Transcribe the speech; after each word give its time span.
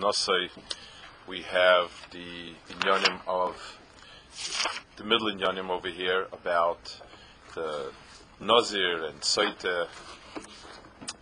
Nosai, 0.00 0.48
we 1.28 1.42
have 1.42 1.90
the 2.10 2.54
inyanim 2.70 3.20
of 3.26 3.78
the 4.96 5.04
middle 5.04 5.30
inyanim 5.30 5.68
over 5.68 5.88
here 5.88 6.26
about 6.32 7.02
the 7.54 7.92
Nazir 8.40 9.04
and 9.04 9.20
Saita, 9.20 9.88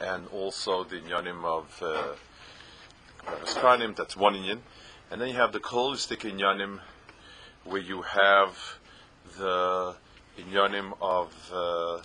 and 0.00 0.28
also 0.28 0.84
the 0.84 1.00
inyanim 1.00 1.44
of 1.44 1.82
uh, 1.82 2.14
Rav 3.60 3.96
that's 3.96 4.16
one 4.16 4.34
inyan. 4.34 4.60
And 5.10 5.20
then 5.20 5.30
you 5.30 5.34
have 5.34 5.52
the 5.52 5.58
holistic 5.58 6.20
inyanim, 6.20 6.78
where 7.64 7.82
you 7.82 8.02
have 8.02 8.56
the 9.36 9.96
inyanim 10.38 10.92
of 11.00 11.34
uh, 11.52 12.00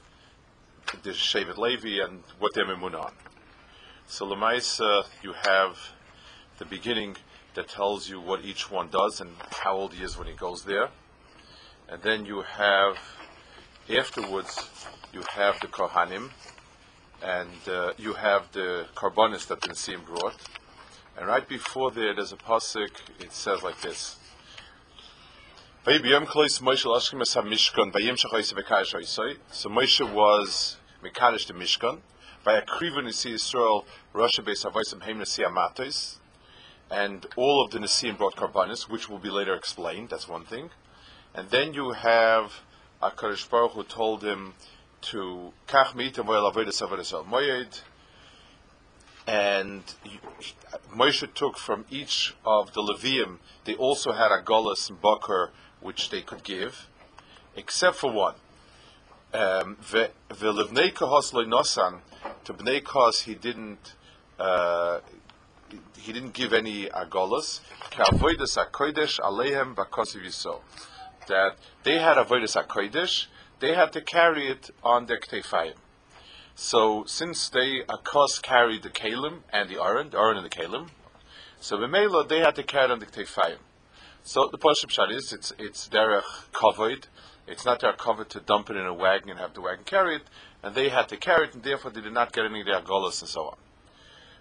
the 1.04 1.12
Shevet 1.12 1.60
Levi 1.60 2.04
and 2.04 2.24
what 2.40 2.56
they're 2.56 2.66
on. 2.66 3.12
So 4.08 4.26
Lamaisa, 4.26 5.06
you 5.22 5.34
have 5.34 5.78
the 6.60 6.66
beginning 6.66 7.16
that 7.56 7.68
tells 7.68 8.10
you 8.10 8.20
what 8.20 8.44
each 8.44 8.72
one 8.72 8.90
does 8.90 9.22
and 9.22 9.32
how 9.52 9.76
old 9.76 9.94
he 9.94 10.04
is 10.04 10.18
when 10.18 10.28
he 10.28 10.34
goes 10.34 10.64
there. 10.64 10.90
And 11.90 12.02
then 12.02 12.26
you 12.26 12.42
have, 12.42 12.98
afterwards, 13.90 14.70
you 15.14 15.22
have 15.30 15.60
the 15.60 15.68
Kohanim, 15.68 16.32
and 17.22 17.68
uh, 17.68 17.94
you 17.98 18.14
have 18.14 18.52
the 18.52 18.88
Karbonis 18.96 19.48
that 19.48 19.62
the 19.62 19.70
Nisim 19.70 20.06
brought. 20.06 20.36
And 21.18 21.28
right 21.28 21.48
before 21.48 21.92
there, 21.92 22.14
there's 22.16 22.34
a 22.34 22.38
pasuk. 22.38 22.90
It 23.20 23.32
says 23.32 23.62
like 23.62 23.80
this: 23.82 24.18
So 25.86 25.92
Moshe 29.70 30.14
was 30.14 30.78
Mekadosh 31.04 31.48
the 31.48 31.54
Mishkan 31.54 32.00
by 32.44 32.60
Akriva 32.60 33.04
Nisi 33.04 33.34
Yisrael, 33.34 33.86
Russia 34.12 34.42
based 34.42 34.66
Havoisim 34.66 35.02
Heim 35.04 35.20
Nasi 35.20 35.44
Amatos, 35.44 36.18
and 36.94 37.26
all 37.36 37.66
of 37.66 37.72
the 37.72 37.80
Nisim 37.80 38.20
brought 38.20 38.36
Karbanis, 38.36 38.88
which 38.88 39.10
will 39.10 39.18
be 39.18 39.32
later 39.32 39.56
explained, 39.56 40.10
that's 40.10 40.28
one 40.28 40.46
thing. 40.46 40.70
And 41.34 41.50
then 41.50 41.74
you 41.74 41.94
have 41.94 42.62
Akarish 43.02 43.50
Baruch 43.50 43.72
who 43.72 43.84
told 43.84 44.24
him 44.24 44.54
to 45.02 45.54
Kach 45.68 45.94
Avodas 45.96 47.26
Moyed, 47.26 47.82
and 49.26 49.82
Moshe 50.96 51.34
took 51.34 51.58
from 51.58 51.86
each 51.90 52.36
of 52.46 52.74
the 52.74 52.82
Levium, 52.82 53.40
they 53.66 53.74
also 53.74 54.12
had 54.12 54.32
a 54.32 54.40
Golas 54.44 54.88
and 54.90 55.02
Bakar 55.02 55.50
which 55.82 56.12
they 56.12 56.22
could 56.22 56.44
give, 56.44 56.88
except 57.56 57.96
for 57.98 58.12
one. 58.12 58.36
Um, 59.34 59.78
to 59.82 60.12
Bnei 62.54 62.84
Kos 62.84 63.22
he 63.22 63.34
didn't 63.34 63.94
uh, 64.38 65.00
he 65.98 66.14
didn't 66.14 66.34
give 66.34 66.54
any 66.54 66.86
agolas. 66.86 67.62
Ka'avodas 67.92 68.58
hakodesh 68.58 69.20
aleihem 69.20 69.76
yisol. 69.76 70.62
That 71.28 71.58
they 71.84 72.00
had 72.00 72.18
avodas 72.18 72.56
hakodesh, 72.62 73.28
they 73.60 73.74
had 73.74 73.94
to 73.94 74.02
carry 74.02 74.50
it 74.50 74.70
on 74.84 75.06
their 75.06 75.20
ktefayim. 75.20 75.76
So 76.56 77.04
since 77.08 77.50
they 77.50 77.82
akos 77.90 78.42
carried 78.42 78.84
the 78.84 78.90
kalim 78.90 79.40
and 79.52 79.70
the 79.70 79.82
aron, 79.82 80.10
the 80.10 80.18
aron 80.18 80.38
and 80.38 80.46
the 80.46 80.50
kalim, 80.50 80.90
so 81.60 81.78
b'meila 81.78 82.28
they 82.28 82.40
had 82.40 82.56
to 82.56 82.64
carry 82.64 82.86
it 82.86 82.92
on 82.92 83.00
the 83.00 83.06
ktefayim. 83.06 83.58
So 84.24 84.48
the 84.52 84.58
Pashup 84.58 84.90
Shad 84.90 85.12
is 85.12 85.34
it's 85.34 85.54
it's 85.58 85.90
derech 85.90 86.24
kavod. 86.52 87.06
It's 87.46 87.66
not 87.66 87.82
their 87.82 87.94
cover 87.94 88.24
to 88.24 88.40
dump 88.40 88.70
it 88.70 88.78
in 88.78 88.86
a 88.86 88.94
wagon 88.94 89.32
and 89.32 89.40
have 89.40 89.54
the 89.54 89.62
wagon 89.62 89.84
carry 89.84 90.16
it 90.18 90.24
and 90.64 90.74
they 90.74 90.90
had 90.90 91.10
to 91.10 91.18
carry 91.18 91.48
it, 91.48 91.54
and 91.54 91.62
therefore 91.62 91.92
they 91.92 92.02
did 92.02 92.14
not 92.14 92.32
get 92.32 92.46
any 92.46 92.62
of 92.62 92.66
their 92.66 92.82
golas 92.82 93.22
and 93.22 93.30
so 93.30 93.48
on. 93.48 93.58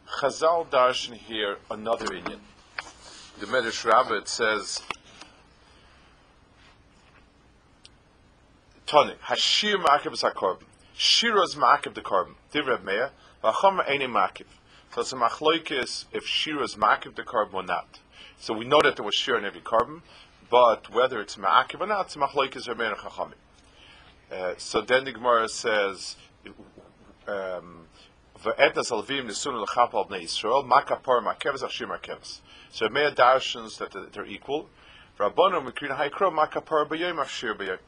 Chazal 0.09 0.67
darshan 0.69 1.15
here 1.15 1.59
another 1.71 2.07
inyan. 2.07 2.41
The 3.41 3.47
Medrash 3.47 3.85
Rabbit 3.85 4.29
says, 4.29 4.83
Tony, 8.87 9.15
Hashir 9.25 9.83
Makib 9.83 10.13
is 10.13 10.23
Korban. 10.23 10.65
Shira's 10.95 11.55
Makib 11.55 11.95
the 11.95 12.03
Korban. 12.03 12.35
Divrei 12.53 12.85
Meir, 12.85 13.11
Vachom 13.43 13.85
Eini 13.87 14.07
Makib. 14.07 14.47
So 14.95 15.01
it's 15.01 15.13
a 15.13 15.17
machloikis 15.17 16.05
if 16.13 16.27
Shira's 16.27 16.77
Makib 16.77 17.17
the 17.17 17.23
Korban 17.23 17.55
or 17.55 17.63
not. 17.63 18.01
So 18.39 18.53
we 18.53 18.67
know 18.67 18.81
that 18.83 18.97
there 18.97 19.05
was 19.05 19.15
Shira 19.15 19.39
in 19.39 19.45
every 19.45 19.63
Korban, 19.63 20.03
but 20.51 20.93
whether 20.93 21.21
it's 21.21 21.37
Makib 21.37 21.81
or 21.81 21.87
not, 21.87 22.07
it's 22.07 22.17
machloikis 22.17 22.69
Remeir 22.69 22.95
Chachamim. 22.97 23.33
Uh, 24.31 24.55
so 24.59 24.83
then 24.83 25.05
the 25.05 25.13
Gemara 25.13 25.49
says, 25.49 26.17
um, 27.27 27.87
V'etnas 28.43 28.91
alvim 28.91 29.27
nisun 29.27 29.55
l'chap 29.55 29.95
al 29.95 30.07
bnei 30.07 30.23
Yisrael, 30.25 30.69
makapar 30.69 31.23
makevas 31.23 31.63
achshir 31.63 31.87
makevas. 31.87 32.41
So 32.73 32.87
it 32.87 32.93
may 32.93 33.05
have 33.05 33.15
darshans 33.15 33.79
that 33.79 34.13
they're 34.13 34.27
equal. 34.27 34.69
Rabbanu 35.17 35.65
mikrin 35.65 35.97
haikro 35.97 36.33
makapar 36.33 36.89
b'yoyim 36.89 37.23
achshir 37.23 37.57
b'yoyim. 37.57 37.79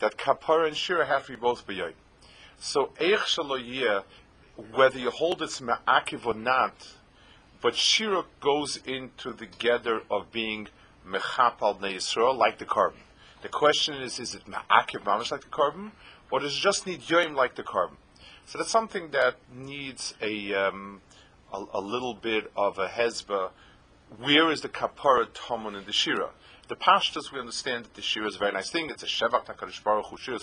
That 0.00 0.18
kapar 0.18 0.66
and 0.66 0.76
shira 0.76 1.06
have 1.06 1.24
to 1.26 1.32
be 1.32 1.36
both 1.36 1.66
b'yoyim. 1.66 1.94
So 2.58 2.90
eich 3.00 3.20
shaloyeh, 3.20 4.04
whether 4.74 4.98
you 4.98 5.08
hold 5.08 5.40
it's 5.40 5.62
ma'akiv 5.62 6.26
or 6.26 6.34
not, 6.34 6.74
but 7.62 7.74
shira 7.74 8.24
goes 8.40 8.80
into 8.84 9.32
the 9.32 9.46
gather 9.46 10.02
of 10.10 10.30
being 10.30 10.68
mechap 11.08 11.62
al 11.62 11.76
bnei 11.76 11.94
Yisrael, 11.94 12.36
like 12.36 12.58
the 12.58 12.66
korban. 12.66 13.00
The 13.40 13.48
question 13.48 13.94
is, 13.94 14.18
is 14.18 14.34
it 14.34 14.44
ma'akiv 14.44 15.04
mamish 15.04 15.30
like 15.30 15.40
the 15.40 15.46
korban, 15.46 15.92
or 16.30 16.40
does 16.40 16.54
it 16.54 16.60
just 16.60 16.86
need 16.86 17.00
yoim 17.00 17.34
like 17.34 17.54
the 17.54 17.62
korban? 17.62 17.96
So 18.46 18.58
that's 18.58 18.70
something 18.70 19.10
that 19.10 19.36
needs 19.54 20.14
a, 20.20 20.54
um, 20.54 21.00
a, 21.52 21.64
a, 21.74 21.80
little 21.80 22.14
bit 22.14 22.50
of 22.56 22.78
a 22.78 22.88
hezba. 22.88 23.50
Where 24.18 24.50
is 24.50 24.60
the 24.60 24.68
kapara 24.68 25.26
tomon 25.26 25.76
in 25.76 25.86
the 25.86 25.92
shira? 25.92 26.30
The 26.68 26.76
pashtas 26.76 27.32
we 27.32 27.40
understand 27.40 27.84
that 27.84 27.94
the 27.94 28.02
shira 28.02 28.28
is 28.28 28.36
a 28.36 28.38
very 28.38 28.52
nice 28.52 28.70
thing. 28.70 28.90
It's 28.90 29.02
a 29.02 29.06
shevak 29.06 29.46
takarish 29.46 29.82
baruch 29.82 30.06
hu 30.06 30.16
shira 30.16 30.38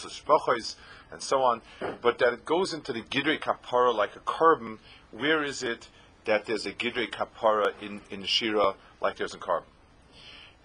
and 1.12 1.22
so 1.22 1.42
on. 1.42 1.62
But 2.02 2.20
that 2.20 2.34
it 2.34 2.46
goes 2.46 2.74
into 2.74 2.94
the 2.94 3.02
gidrei 3.02 3.40
kapara 3.40 3.94
like 3.94 4.16
a 4.16 4.20
korban. 4.20 4.80
Where 5.12 5.44
is 5.44 5.64
it 5.64 5.88
that 6.26 6.46
there's 6.46 6.66
a 6.66 6.72
gidrei 6.72 7.10
kapara 7.10 7.74
in 7.82 8.02
in 8.10 8.24
shira 8.24 8.76
like 9.02 9.18
there's 9.18 9.34
in 9.34 9.40
korban? 9.40 9.64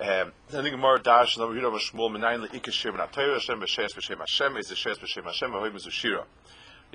Um, 0.01 0.33
then 0.51 0.65
the 0.65 0.71
Gemara 0.71 1.01
dash 1.01 1.39
over 1.39 1.55
here 1.55 1.63
Shmuel 1.63 2.11
menayin 2.11 2.45
leikashir 2.49 2.91
ben 2.97 3.07
atayr 3.07 3.35
Hashem 3.35 3.61
b'shes 3.61 3.95
b'shem 3.95 4.19
Hashem 4.19 4.57
is 4.57 4.67
the 4.67 4.75
shes 4.75 4.99
b'shem 4.99 5.23
Hashem 5.23 5.55
ahoy 5.55 5.71
mizu 5.71 5.89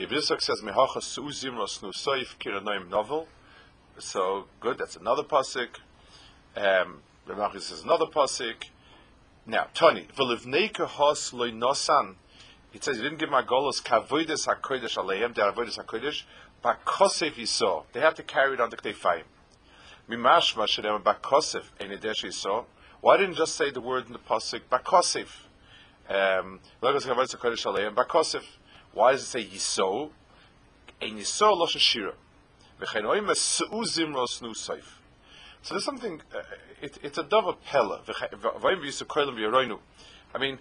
shira. 0.07 0.21
Says 0.41 0.61
mehacha 0.61 1.01
su'uzim 1.01 1.55
rosnu 1.55 1.93
soif 1.93 2.37
kiranoim 2.39 2.89
novel. 2.89 3.27
So 3.97 4.45
good. 4.59 4.77
That's 4.77 4.95
another 4.95 5.23
pasuk. 5.23 5.67
Um, 6.55 7.01
Ramachis 7.27 7.61
says 7.61 7.83
another 7.83 8.05
pasuk. 8.05 8.69
Now 9.45 9.67
Tony 9.73 10.07
v'livneika 10.17 10.85
hos 10.85 11.33
loy 11.33 11.51
nosan. 11.51 12.15
It 12.73 12.83
says 12.83 12.97
he 12.97 13.03
didn't 13.03 13.19
give 13.19 13.29
my 13.29 13.41
golos 13.41 13.81
kavoides 13.83 14.47
hakodesh 14.47 14.95
aleim. 14.97 15.35
They 15.35 15.41
are 15.41 15.51
avoides 15.51 15.77
hakodesh. 15.77 16.23
Bakosef 16.63 17.33
yisor. 17.33 17.85
They 17.93 17.99
have 17.99 18.15
to 18.15 18.23
carry 18.23 18.53
it 18.53 18.61
on 18.61 18.69
the 18.69 18.77
ktefayim. 18.77 19.23
Mimashma 20.09 20.67
shalem 20.67 21.01
bakosef 21.01 21.63
enidesh 21.79 22.23
yisor. 22.25 22.65
Why 23.01 23.17
didn't 23.17 23.35
just 23.35 23.55
say 23.55 23.71
the 23.71 23.81
word 23.81 24.07
in 24.07 24.13
the 24.13 24.19
pasuk 24.19 24.61
bakosif? 24.71 25.27
Um, 26.09 26.59
bakosif. 26.81 28.43
Why 28.93 29.11
does 29.11 29.23
it 29.23 29.25
say 29.25 29.45
yiso? 29.45 30.11
And 31.01 31.19
yiso 31.19 31.55
lo 31.55 31.65
shira. 31.67 32.13
So 35.61 35.75
there's 35.75 35.83
something. 35.83 36.21
Uh, 36.33 36.39
it, 36.81 36.97
it's 37.03 37.17
a 37.17 37.23
dove 37.23 37.61
pella. 37.65 38.01
I 40.33 40.37
mean, 40.37 40.59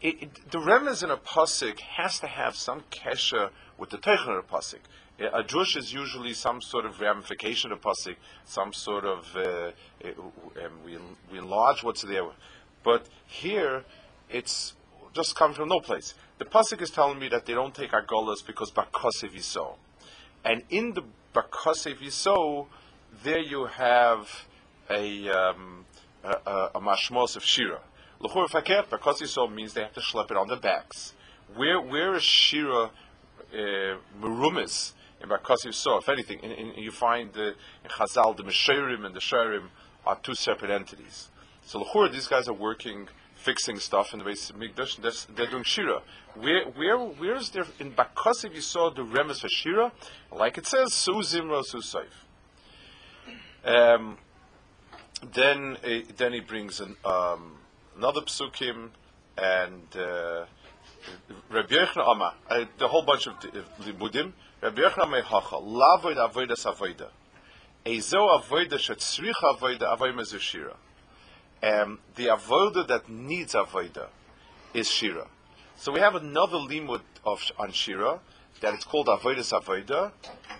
it, 0.00 0.22
it, 0.22 0.50
the 0.50 0.58
remnants 0.58 1.02
in 1.02 1.10
a 1.10 1.16
pasuk 1.16 1.80
has 1.80 2.18
to 2.20 2.26
have 2.26 2.54
some 2.54 2.82
kesha 2.90 3.50
with 3.78 3.90
the 3.90 3.98
teichen 3.98 4.38
of 4.38 4.44
a 4.44 4.48
pasuk. 4.48 4.80
A 5.18 5.42
drush 5.42 5.76
is 5.76 5.92
usually 5.92 6.34
some 6.34 6.60
sort 6.60 6.84
of 6.84 7.00
ramification 7.00 7.72
of 7.72 7.80
pasuk, 7.80 8.16
some 8.44 8.72
sort 8.72 9.04
of 9.04 9.34
uh, 9.36 9.70
um, 10.04 10.72
we, 10.84 10.98
we 11.30 11.38
enlarge 11.38 11.82
what's 11.82 12.02
there. 12.02 12.26
But 12.82 13.06
here, 13.26 13.84
it's 14.28 14.74
just 15.14 15.36
coming 15.36 15.54
from 15.54 15.68
no 15.68 15.80
place. 15.80 16.14
The 16.38 16.44
pasuk 16.44 16.82
is 16.82 16.90
telling 16.90 17.18
me 17.18 17.28
that 17.28 17.46
they 17.46 17.54
don't 17.54 17.74
take 17.74 17.92
agolas 17.92 18.44
because 18.44 18.70
bakosiv 18.70 19.40
so. 19.40 19.76
And 20.44 20.62
in 20.68 20.92
the 20.92 21.04
Bakosef 21.34 21.98
Yisrael, 21.98 22.66
there 23.22 23.40
you 23.40 23.66
have 23.66 24.46
a, 24.88 25.28
um, 25.28 25.84
a, 26.22 26.36
a, 26.46 26.70
a 26.76 26.80
mashmos 26.80 27.36
of 27.36 27.44
Shira. 27.44 27.80
L'chur 28.20 28.46
faket, 28.46 28.86
Yisrael 28.88 29.52
means 29.52 29.74
they 29.74 29.82
have 29.82 29.92
to 29.94 30.00
schlep 30.00 30.30
it 30.30 30.36
on 30.36 30.48
their 30.48 30.58
backs. 30.58 31.14
Where, 31.56 31.80
where 31.80 32.14
is 32.14 32.22
Shira 32.22 32.84
uh, 32.84 33.58
merumis 34.20 34.92
in 35.20 35.28
Bakosef 35.28 35.68
Yisrael? 35.68 36.00
If 36.00 36.08
anything, 36.08 36.40
in, 36.40 36.52
in, 36.52 36.74
you 36.82 36.92
find 36.92 37.32
the, 37.32 37.48
in 37.48 37.90
Chazal, 37.90 38.36
the 38.36 38.44
Mesherim 38.44 39.04
and 39.04 39.14
the 39.14 39.20
Sherim 39.20 39.68
are 40.06 40.18
two 40.22 40.34
separate 40.34 40.70
entities. 40.70 41.28
So 41.64 41.80
L'chur, 41.80 42.08
these 42.10 42.28
guys 42.28 42.48
are 42.48 42.54
working 42.54 43.08
fixing 43.44 43.78
stuff 43.78 44.14
in 44.14 44.20
the 44.20 44.24
base 44.24 44.48
of 44.48 44.56
Mikdash. 44.56 44.96
They're, 45.36 45.46
doing 45.46 45.64
Shira. 45.64 46.00
Where, 46.34 46.64
where, 46.64 46.96
where 46.98 47.36
is 47.36 47.50
there 47.50 47.66
in 47.78 47.92
Bakosiv 47.92 48.54
you 48.54 48.62
saw 48.62 48.90
the 48.90 49.02
remes 49.02 49.40
for 49.40 49.48
Shira? 49.48 49.92
Like 50.32 50.56
it 50.56 50.66
says, 50.66 50.94
Su 50.94 51.12
Zimra 51.12 51.62
Su 51.62 51.78
Saif. 51.78 52.14
Um, 53.64 54.16
then, 55.34 55.76
uh, 55.84 56.12
then 56.16 56.32
he 56.32 56.40
brings 56.40 56.80
an, 56.80 56.96
um, 57.04 57.58
another 57.96 58.22
psukim 58.22 58.90
and 59.36 59.96
uh, 59.96 60.46
Rabbi 61.50 61.74
Yochanan 61.74 62.08
Amma, 62.08 62.34
the 62.78 62.88
whole 62.88 63.02
bunch 63.02 63.26
of 63.26 63.34
limudim. 63.82 64.32
Rabbi 64.62 64.80
Yochanan 64.80 65.22
Mehacha, 65.22 65.62
Lavoid 65.62 66.16
Avoidas 66.16 66.64
Avoida. 66.64 67.08
Ezo 67.84 68.40
Avoida 68.40 68.78
Shetzricha 68.78 69.54
Avoida 69.58 69.96
Avoida 69.96 70.40
Shira 70.40 70.76
um, 71.64 71.98
the 72.16 72.26
avoda 72.26 72.86
that 72.86 73.08
needs 73.08 73.54
avoda 73.54 74.08
is 74.74 74.90
shira. 74.90 75.26
So 75.76 75.92
we 75.92 76.00
have 76.00 76.14
another 76.14 76.58
limud 76.58 77.00
of 77.24 77.42
on 77.58 77.72
shira 77.72 78.20
that 78.60 78.74
it's 78.74 78.84
called 78.84 79.06
avodas 79.06 79.52
avoda, 79.58 80.12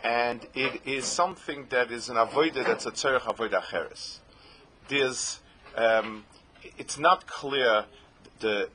and 0.03 0.47
it 0.55 0.81
is 0.87 1.05
something 1.05 1.67
that 1.71 1.91
is 1.91 2.09
an 2.09 2.17
avoda 2.17 2.65
that's 2.65 2.87
a 2.87 2.91
tzerich 2.91 3.21
avoda 3.21 3.63
cheres. 3.63 4.21
There's, 4.89 5.41
um, 5.77 6.25
it's 6.79 6.99
not 6.99 7.27
clear 7.27 7.85
the. 8.41 8.69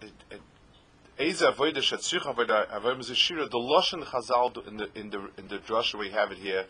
Eza 1.20 1.52
avoda 1.52 1.78
shetzrich 1.78 2.22
avoda 2.22 2.70
avoda 2.70 3.16
shira. 3.16 3.48
The 3.48 3.58
lashon 3.58 4.04
chazal 4.04 4.68
in 4.68 4.78
the 4.78 4.90
in 4.96 5.10
the 5.10 5.30
in 5.38 5.48
the 5.48 5.58
drasha 5.58 5.98
we 5.98 6.12
have 6.12 6.32
it 6.32 6.38
here 6.38 6.66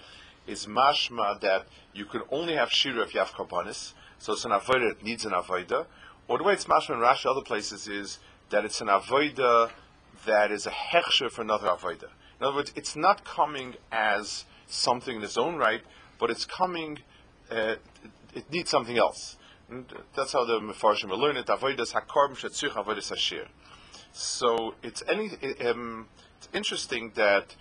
is 0.47 0.65
mashma 0.65 1.39
that 1.41 1.67
you 1.93 2.05
can 2.05 2.21
only 2.31 2.55
have 2.55 2.71
shira 2.71 3.03
if 3.03 3.13
you 3.13 3.19
have 3.19 3.31
karbanis 3.31 3.93
so 4.19 4.33
it's 4.33 4.45
an 4.45 4.51
avodah 4.51 4.89
that 4.89 5.03
needs 5.03 5.25
an 5.25 5.31
avodah. 5.31 5.85
Or 6.27 6.37
the 6.37 6.43
way 6.43 6.53
it's 6.53 6.65
mashma 6.65 6.91
in 6.91 6.99
Rashi 6.99 7.25
other 7.25 7.41
places 7.41 7.87
is 7.87 8.19
that 8.51 8.65
it's 8.65 8.81
an 8.81 8.87
avodah 8.87 9.71
that 10.25 10.51
is 10.51 10.67
a 10.67 10.71
hechsher 10.71 11.31
for 11.31 11.41
another 11.41 11.67
avodah. 11.67 12.09
In 12.39 12.45
other 12.45 12.55
words, 12.55 12.71
it's 12.75 12.95
not 12.95 13.23
coming 13.23 13.75
as 13.91 14.45
something 14.67 15.15
in 15.15 15.23
its 15.23 15.37
own 15.37 15.55
right, 15.55 15.81
but 16.19 16.29
it's 16.29 16.45
coming, 16.45 16.99
uh, 17.49 17.75
it 18.35 18.51
needs 18.51 18.69
something 18.69 18.97
else. 18.97 19.37
And 19.69 19.85
that's 20.15 20.33
how 20.33 20.45
the 20.45 20.59
Mefarshim 20.59 21.09
will 21.09 21.19
learn 21.19 21.37
it. 21.37 21.47
Avodas 21.47 21.93
hakorm 21.93 22.35
shetzich 22.35 22.71
avodas 22.71 23.11
hashir. 23.11 23.47
So 24.11 24.75
it's 24.81 25.03
any. 25.07 25.31
Um, 25.65 26.07
it's 26.37 26.49
interesting 26.53 27.11
that 27.15 27.55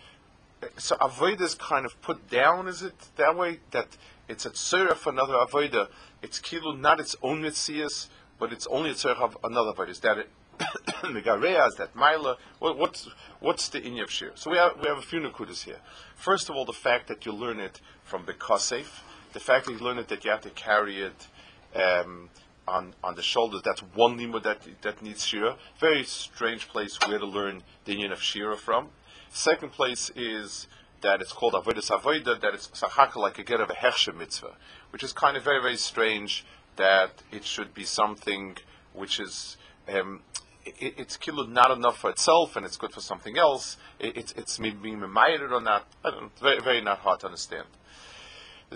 so 0.77 0.97
avodah 0.97 1.43
is 1.43 1.55
kind 1.55 1.85
of 1.85 2.01
put 2.01 2.31
down. 2.31 2.69
Is 2.69 2.83
it 2.83 2.95
that 3.17 3.37
way 3.37 3.61
that 3.73 3.97
it's 4.29 4.47
a 4.47 4.51
tzera 4.51 4.95
for 4.95 5.11
another 5.11 5.35
avodah? 5.35 5.89
it's 6.23 6.41
kilu 6.41 6.79
not 6.79 7.01
its 7.01 7.17
own 7.23 7.43
mitzias, 7.43 8.09
but 8.39 8.53
it's 8.53 8.67
only 8.69 8.91
a 8.91 8.95
tzarech 8.95 9.21
of 9.21 9.37
another 9.45 9.73
part. 9.73 9.89
Is 9.89 10.01
that 10.01 10.19
it? 10.19 10.31
Is 10.61 11.75
that 11.77 11.91
Mila? 11.95 12.37
What, 12.59 12.77
what's, 12.79 13.09
what's 13.39 13.69
the 13.69 13.81
Inya 13.81 14.05
of 14.05 14.11
Shir? 14.11 14.33
So 14.35 14.51
we 14.51 14.57
have, 14.57 14.73
we 14.81 14.89
have 14.89 14.99
a 14.99 15.03
few 15.03 15.21
nukudas 15.21 15.63
here. 15.63 15.79
First 16.17 16.51
of 16.51 16.57
all, 16.57 16.65
the 16.65 16.73
fact 16.73 17.07
that 17.09 17.25
you 17.25 17.33
learn 17.33 17.61
it 17.61 17.81
from 18.03 18.25
the 18.27 18.33
Kosef, 18.35 19.03
the 19.33 19.41
fact 19.41 19.67
that 19.67 19.73
you 19.73 19.79
learn 19.79 19.99
it 19.99 20.09
that 20.09 20.25
you 20.25 20.31
have 20.33 20.41
to 20.41 20.51
carry 20.51 21.01
it 21.01 21.29
um, 21.77 22.29
on, 22.67 22.95
on 23.05 23.15
the 23.15 23.23
shoulders, 23.23 23.63
that's 23.65 23.83
one 23.95 24.17
lima 24.17 24.41
that, 24.41 24.67
that 24.83 25.01
needs 25.01 25.25
Shira. 25.25 25.57
Very 25.79 26.03
strange 26.03 26.67
place 26.69 26.99
where 27.07 27.19
to 27.19 27.27
learn 27.27 27.63
the 27.85 27.95
Inyan 27.95 28.13
of 28.13 28.21
Shira 28.21 28.57
from. 28.57 28.89
Second 29.31 29.71
place 29.71 30.11
is 30.17 30.67
that 31.01 31.21
it's 31.21 31.33
called 31.33 31.55
avodas 31.55 31.91
avoda, 31.91 32.41
that 32.41 32.55
it's 32.55 32.69
sachaka 32.69 33.17
like 33.17 33.39
a 33.39 33.43
get 33.43 33.61
of 33.61 33.71
a 33.71 33.75
hechsher 33.75 34.17
mitzvah, 34.17 34.57
which 34.91 35.03
is 35.03 35.13
kind 35.13 35.37
of 35.37 35.45
very 35.45 35.61
very 35.61 35.77
strange 35.77 36.45
that 36.77 37.23
it 37.33 37.45
should 37.45 37.75
be 37.75 37.85
something 37.85 38.57
which 38.93 39.21
is 39.21 39.57
um, 39.89 40.21
it, 40.65 40.95
it's 40.97 41.17
killed 41.17 41.51
not 41.51 41.71
enough 41.71 41.99
for 41.99 42.11
itself 42.11 42.57
and 42.57 42.65
it's 42.65 42.77
good 42.77 42.93
for 42.93 43.01
something 43.01 43.39
else. 43.39 43.77
It, 43.99 44.17
it's 44.17 44.33
it's 44.33 44.59
being 44.59 45.01
reminded 45.01 45.53
or 45.53 45.61
not. 45.61 45.87
I 46.05 46.11
don't 46.11 46.37
very 46.39 46.61
very 46.61 46.81
not 46.81 46.99
hard 46.99 47.21
to 47.21 47.27
understand. 47.27 47.67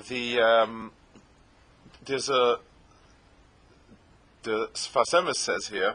The 0.08 0.40
um, 0.40 0.92
there's 2.04 2.28
a 2.28 2.58
the 4.42 4.68
Sfas 4.74 5.12
Emes 5.12 5.36
says 5.36 5.68
here 5.68 5.94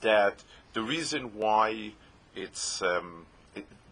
that 0.00 0.44
the 0.74 0.82
reason 0.82 1.34
why 1.34 1.92
it's 2.34 2.82
um, 2.82 3.26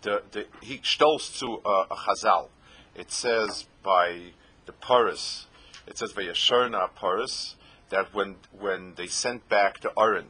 the, 0.07 0.23
the, 0.31 0.47
he 0.63 0.79
stolz 0.79 1.37
to 1.41 1.61
a, 1.69 1.87
a 1.91 1.97
chazal. 1.97 2.49
It 2.95 3.11
says 3.11 3.67
by 3.83 4.33
the 4.65 4.73
Paris, 4.73 5.47
it 5.87 5.99
says 5.99 6.13
by 6.13 6.23
Yasharna 6.23 6.89
Paris, 6.95 7.57
that 7.91 8.15
when 8.15 8.37
when 8.57 8.95
they 8.95 9.09
sent 9.09 9.49
back 9.49 9.81
the 9.81 9.93
Aron 9.99 10.27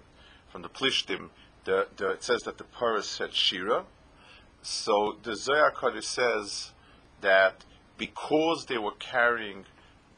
from 0.51 0.63
the 0.63 0.69
Plishtim, 0.69 1.29
the, 1.65 1.89
the, 1.97 2.13
it 2.13 2.23
says 2.23 2.43
that 2.43 2.57
the 2.57 2.65
Paris 2.65 3.07
said 3.07 3.35
Shira. 3.35 3.85
So 4.63 5.17
the 5.23 5.37
Zohar 5.37 5.73
Kodesh 5.73 6.05
says 6.05 6.73
that 7.21 7.65
because 7.99 8.65
they 8.67 8.79
were 8.79 8.97
carrying 8.99 9.67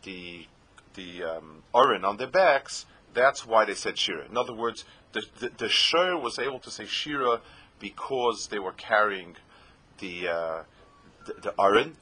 the 0.05 0.47
the 0.95 1.25
um, 1.25 1.65
on 1.75 2.17
their 2.17 2.29
backs, 2.29 2.87
that's 3.13 3.45
why 3.45 3.65
they 3.65 3.75
said 3.75 3.99
Shira. 3.99 4.25
In 4.31 4.37
other 4.37 4.55
words, 4.55 4.85
the 5.13 5.23
the, 5.41 5.51
the 5.59 5.69
Shir 5.69 6.17
was 6.17 6.39
able 6.39 6.61
to 6.61 6.71
say 6.71 6.87
Shira 6.87 7.41
because 7.81 8.49
they 8.49 8.59
were 8.59 8.73
carrying 8.73 9.37
the 9.99 10.29
uh, 10.29 10.63
the, 11.27 11.35
the 11.43 11.55
aron. 11.59 11.97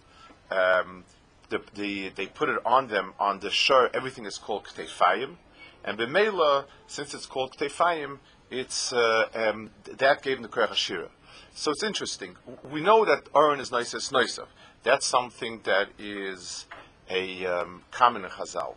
Um, 0.50 1.04
the, 1.48 1.60
the, 1.74 2.08
they 2.10 2.26
put 2.26 2.48
it 2.48 2.58
on 2.64 2.88
them 2.88 3.14
on 3.20 3.38
the 3.40 3.50
shur. 3.50 3.90
Everything 3.94 4.26
is 4.26 4.38
called 4.38 4.64
ktefayim, 4.64 5.36
and 5.84 5.98
b'meila, 5.98 6.64
since 6.88 7.14
it's 7.14 7.26
called 7.26 7.56
ktefayim, 7.56 8.18
it's 8.50 8.92
uh, 8.92 9.28
um, 9.34 9.70
that 9.84 10.22
gave 10.22 10.36
them 10.36 10.42
the 10.42 10.48
korach 10.48 10.70
hashira. 10.70 11.08
So 11.54 11.70
it's 11.70 11.82
interesting. 11.82 12.36
We 12.70 12.80
know 12.80 13.04
that 13.04 13.28
aron 13.34 13.60
is 13.60 13.70
nice 13.72 13.94
as 13.94 14.10
noisav. 14.10 14.46
That's 14.82 15.06
something 15.06 15.60
that 15.64 15.88
is 15.98 16.66
a 17.10 17.46
um, 17.46 17.82
common 17.90 18.22
Chazal. 18.22 18.74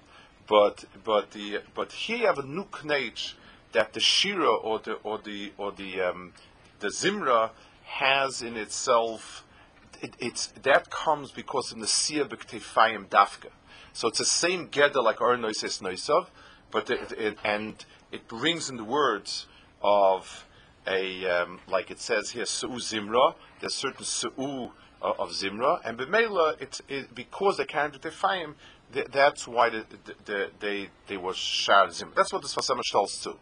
But 0.47 0.85
but 1.03 1.31
the 1.31 1.61
but 1.75 1.91
here 1.91 2.17
you 2.17 2.25
have 2.27 2.39
a 2.39 2.45
new 2.45 2.65
knage 2.65 3.33
that 3.73 3.93
the 3.93 3.99
shira 3.99 4.49
or 4.49 4.79
the 4.79 4.93
or 5.03 5.19
the 5.19 5.51
or 5.57 5.71
the 5.71 6.01
um, 6.01 6.33
the 6.79 6.88
zimra 6.88 7.51
has 7.89 8.41
in 8.41 8.55
itself, 8.55 9.46
it, 10.01 10.13
it's 10.19 10.48
that 10.63 10.89
comes 10.89 11.31
because 11.31 11.72
of 11.72 11.79
the 11.79 11.88
Sia 11.88 12.25
B'Ktefayim 12.25 13.08
Dafka. 13.08 13.50
So 13.93 14.08
it's 14.08 14.19
the 14.19 14.25
same 14.25 14.67
Geda 14.69 15.03
like 15.03 15.19
Or 15.22 15.36
Noises 15.36 15.79
Noisav, 15.79 16.27
but 16.72 16.89
it, 16.89 17.12
it, 17.13 17.38
and 17.43 17.84
it 18.12 18.27
brings 18.27 18.69
in 18.69 18.77
the 18.77 18.84
words 18.84 19.48
of 19.81 20.46
a 20.88 21.25
um, 21.25 21.60
like 21.67 21.91
it 21.91 22.00
says 22.00 22.31
here 22.31 22.46
Su'u 22.46 22.79
Zimra. 22.79 23.36
There's 23.60 23.75
certain 23.75 24.05
Su'u 24.05 24.72
uh, 25.01 25.13
of 25.17 25.31
Zimra, 25.31 25.79
and 25.84 25.98
B'Meila, 25.98 26.62
it's 26.62 26.81
it, 26.88 27.13
because 27.15 27.58
they 27.58 27.65
can't 27.65 27.93
do 27.93 28.00
Tefayim, 28.00 28.53
that's 28.91 29.48
why 29.48 29.69
the, 29.69 29.86
the, 30.05 30.15
the, 30.25 30.50
they 30.60 30.89
they 31.08 31.17
were 31.17 31.34
Shar 31.34 31.88
Zimra. 31.88 32.15
That's 32.15 32.31
what 32.31 32.41
the 32.41 32.48
Sfasama 32.48 32.81
tells 32.91 33.24
too. 33.24 33.38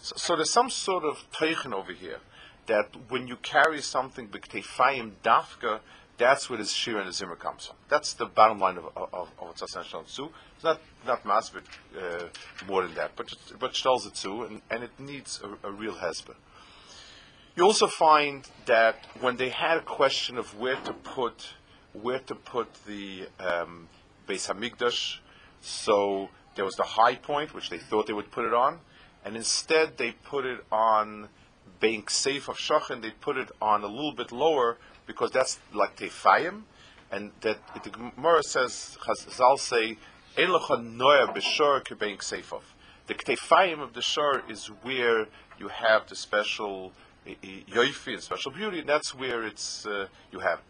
So, 0.00 0.14
so, 0.16 0.36
there's 0.36 0.52
some 0.52 0.70
sort 0.70 1.04
of 1.04 1.18
teichen 1.32 1.72
over 1.72 1.92
here 1.92 2.18
that 2.68 2.94
when 3.08 3.26
you 3.26 3.36
carry 3.36 3.82
something 3.82 4.28
b'ktefayim 4.28 5.12
dafka, 5.24 5.80
that's 6.16 6.48
where 6.48 6.58
the 6.58 6.64
shir 6.64 6.98
and 6.98 7.08
the 7.08 7.12
zimmer 7.12 7.36
comes 7.36 7.66
from. 7.66 7.76
That's 7.88 8.12
the 8.14 8.26
bottom 8.26 8.58
line 8.58 8.76
of 8.78 8.86
of, 8.96 9.12
of 9.12 9.28
what's 9.38 9.62
essential 9.62 10.04
too. 10.04 10.30
It's 10.54 10.64
not 10.64 10.80
not 11.06 11.24
masbit 11.24 11.64
uh, 11.96 12.28
more 12.66 12.82
than 12.82 12.94
that, 12.94 13.12
but 13.16 13.34
but 13.58 13.74
tells 13.74 14.06
it 14.06 14.14
too, 14.14 14.44
and, 14.44 14.62
and 14.70 14.82
it 14.82 14.90
needs 14.98 15.40
a, 15.42 15.68
a 15.68 15.72
real 15.72 15.94
hesper. 15.94 16.34
You 17.56 17.64
also 17.64 17.88
find 17.88 18.48
that 18.66 18.96
when 19.20 19.36
they 19.36 19.48
had 19.48 19.78
a 19.78 19.82
question 19.82 20.38
of 20.38 20.58
where 20.58 20.76
to 20.76 20.92
put 20.92 21.54
where 21.92 22.20
to 22.20 22.34
put 22.34 22.68
the 22.84 23.26
um, 23.40 23.88
Beis 24.28 24.48
Hamikdash, 24.48 25.18
so 25.60 26.28
there 26.54 26.64
was 26.64 26.74
the 26.74 26.84
high 26.84 27.14
point 27.14 27.54
which 27.54 27.70
they 27.70 27.78
thought 27.78 28.06
they 28.06 28.12
would 28.12 28.30
put 28.30 28.44
it 28.44 28.54
on, 28.54 28.80
and 29.24 29.36
instead 29.36 29.96
they 29.96 30.12
put 30.12 30.44
it 30.44 30.64
on 30.70 31.28
being 31.80 32.06
safe 32.08 32.48
of 32.48 32.56
shachin, 32.56 33.02
they 33.02 33.10
put 33.10 33.36
it 33.36 33.50
on 33.60 33.82
a 33.82 33.86
little 33.86 34.12
bit 34.12 34.32
lower 34.32 34.78
because 35.06 35.30
that's 35.30 35.58
like 35.72 35.96
tefayim, 35.96 36.62
and 37.10 37.32
that 37.40 37.58
the 37.82 37.90
Gemara 37.90 38.42
says 38.42 38.98
Chazal 39.02 39.58
say 39.58 39.96
ein 40.36 40.48
lecha 40.48 40.96
noya 40.96 41.34
b'shor 41.34 42.22
safe 42.22 42.52
of. 42.52 42.74
The 43.06 43.14
tefayim 43.14 43.80
of 43.80 43.94
the 43.94 44.02
shor 44.02 44.42
is 44.48 44.66
where 44.82 45.26
you 45.58 45.68
have 45.68 46.08
the 46.08 46.14
special 46.14 46.92
yoifi 47.26 48.14
and 48.14 48.22
special 48.22 48.52
beauty, 48.52 48.80
and 48.80 48.88
that's 48.88 49.14
where 49.14 49.44
it's 49.44 49.86
uh, 49.86 50.06
you 50.30 50.40
have. 50.40 50.60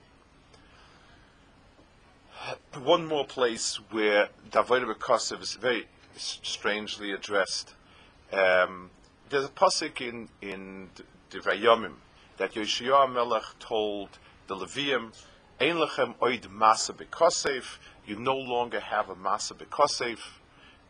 one 2.83 3.07
more 3.07 3.27
place 3.27 3.77
where 3.91 4.29
David 4.51 4.85
Bekosov 4.85 5.43
is 5.43 5.55
very 5.55 5.87
strangely 6.17 7.13
addressed. 7.13 7.75
Um, 8.33 8.91
there's 9.31 9.45
a 9.45 9.49
pasuk 9.49 10.01
in 10.01 10.29
in 10.41 10.89
the 11.31 11.91
that 12.39 12.55
Yoshua 12.55 13.13
Melech 13.13 13.59
told 13.59 14.11
the 14.47 14.55
Levium, 14.55 15.13
"Ein 15.61 15.77
lechem 15.77 16.15
oid 16.19 16.47
masa 16.49 16.93
bekosef." 16.93 17.79
You 18.07 18.17
no 18.17 18.37
longer 18.37 18.81
have 18.81 19.11
a 19.11 19.15
masa 19.15 19.53
bekosef. 19.53 20.19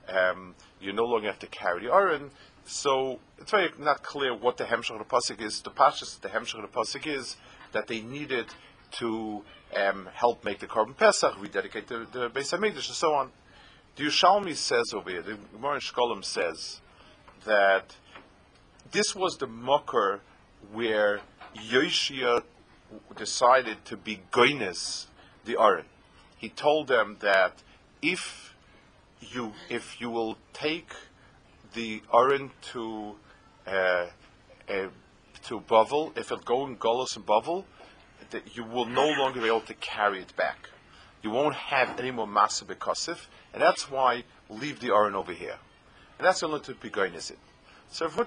Um, 0.09 0.55
you 0.81 0.93
no 0.93 1.05
longer 1.05 1.29
have 1.29 1.39
to 1.41 1.47
carry 1.47 1.85
the 1.85 1.93
Aron. 1.93 2.31
So 2.65 3.19
it's 3.39 3.51
very 3.51 3.73
not 3.79 4.03
clear 4.03 4.35
what 4.35 4.57
the 4.59 4.65
hemshach 4.65 4.91
of 4.91 4.99
the 4.99 5.05
pasuk 5.05 5.41
is. 5.41 5.61
The 5.63 5.71
pashas 5.71 6.21
the 6.21 6.29
hemshach 6.29 6.63
of 6.63 6.71
the 6.71 6.79
pasuk 6.79 7.07
is 7.07 7.37
that 7.73 7.87
they 7.89 8.01
needed 8.01 8.47
to 8.91 9.43
um, 9.77 10.09
help 10.15 10.45
make 10.45 10.61
the 10.61 10.67
korban 10.67 10.97
pesach, 10.97 11.35
rededicate 11.41 11.89
the, 11.89 12.07
the 12.11 12.31
Beis 12.31 12.57
Hamikdash, 12.57 12.89
and 12.89 12.97
so 12.97 13.15
on. 13.15 13.31
The 13.97 14.05
Yerushalmi 14.05 14.55
says 14.55 14.95
over 14.95 15.11
here, 15.11 15.23
the 15.23 15.37
Gemara 15.53 15.81
Shkolim 15.81 16.25
says 16.25 16.81
that 17.45 17.97
this 18.93 19.15
was 19.15 19.37
the 19.39 19.47
mucker 19.47 20.21
where 20.73 21.21
Yoshia 21.57 22.43
decided 23.17 23.85
to 23.85 23.97
be 23.97 24.21
goines 24.33 25.07
the 25.45 25.57
Aron. 25.61 25.85
He 26.37 26.49
told 26.49 26.89
them 26.89 27.17
that 27.21 27.63
if 28.03 28.55
you 29.21 29.53
if 29.69 30.01
you 30.01 30.11
will 30.11 30.39
take 30.53 30.93
the 31.75 32.03
Aron 32.13 32.51
to 32.73 33.17
uh, 33.67 34.07
uh, 34.69 34.89
to 35.45 35.61
Bavel, 35.61 36.17
if 36.17 36.31
it 36.33 36.45
go 36.45 36.67
in 36.67 36.77
Golos 36.77 37.17
and 37.17 37.27
Bavel, 37.27 37.65
that 38.31 38.57
you 38.57 38.65
will 38.65 38.87
no 38.87 39.09
longer 39.11 39.41
be 39.41 39.47
able 39.47 39.61
to 39.63 39.75
carry 39.75 40.21
it 40.21 40.35
back. 40.37 40.69
You 41.23 41.31
won't 41.31 41.55
have 41.55 41.99
any 41.99 42.11
more 42.11 42.27
masa 42.27 42.65
bekosif, 42.65 43.27
and 43.53 43.61
that's 43.61 43.91
why 43.91 44.25
leave 44.49 44.81
the 44.81 44.93
Aron 44.95 45.15
over 45.15 45.33
here. 45.33 45.57
And 46.19 46.27
that's 46.27 46.43
only 46.43 46.61
to 46.61 46.75
be 46.75 46.91
going 46.91 47.15
it. 47.15 47.39
So 47.91 48.07
if 48.07 48.19
a, 48.19 48.23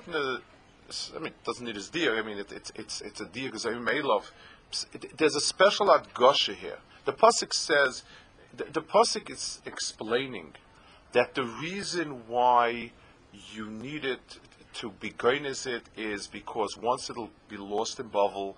I 1.16 1.20
mean, 1.20 1.28
it 1.28 1.44
doesn't 1.44 1.66
need 1.66 1.76
his 1.76 1.90
deer. 1.90 2.18
I 2.18 2.22
mean, 2.22 2.38
it, 2.38 2.52
it's 2.52 2.72
it's 2.76 3.02
it's 3.02 3.22
a 3.22 3.26
deer 3.26 3.48
because 3.48 3.66
I'm 3.66 3.84
made 3.84 4.06
of. 4.06 4.32
There's 5.18 5.36
a 5.36 5.42
special 5.42 5.88
adgosha 5.88 6.56
here. 6.56 6.78
The 7.04 7.14
pasuk 7.14 7.54
says, 7.54 8.04
the, 8.56 8.66
the 8.66 8.82
pasuk 8.82 9.30
is 9.30 9.60
explaining 9.66 10.54
that 11.12 11.36
the 11.36 11.44
reason 11.44 12.28
why 12.28 12.92
you 13.54 13.70
need 13.70 14.06
it 14.06 14.40
to 14.74 14.92
be 14.92 15.14
is 15.46 15.66
it 15.66 15.84
is 15.98 16.28
because 16.28 16.78
once 16.78 17.10
it'll 17.10 17.32
be 17.50 17.58
lost 17.58 18.00
in 18.00 18.10
Bavel, 18.10 18.56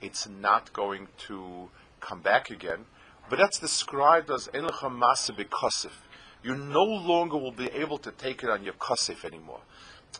it's 0.00 0.28
not 0.28 0.72
going 0.72 1.08
to 1.26 1.68
come 2.00 2.20
back 2.20 2.50
again. 2.50 2.84
But 3.28 3.38
that's 3.38 3.58
described 3.58 4.30
as 4.30 4.48
Enlecha 4.48 4.90
Masa. 4.90 5.90
You 6.44 6.54
no 6.54 6.84
longer 6.84 7.36
will 7.36 7.50
be 7.50 7.66
able 7.72 7.98
to 7.98 8.12
take 8.12 8.44
it 8.44 8.50
on 8.50 8.62
your 8.62 8.74
Kosif 8.74 9.24
anymore. 9.24 9.60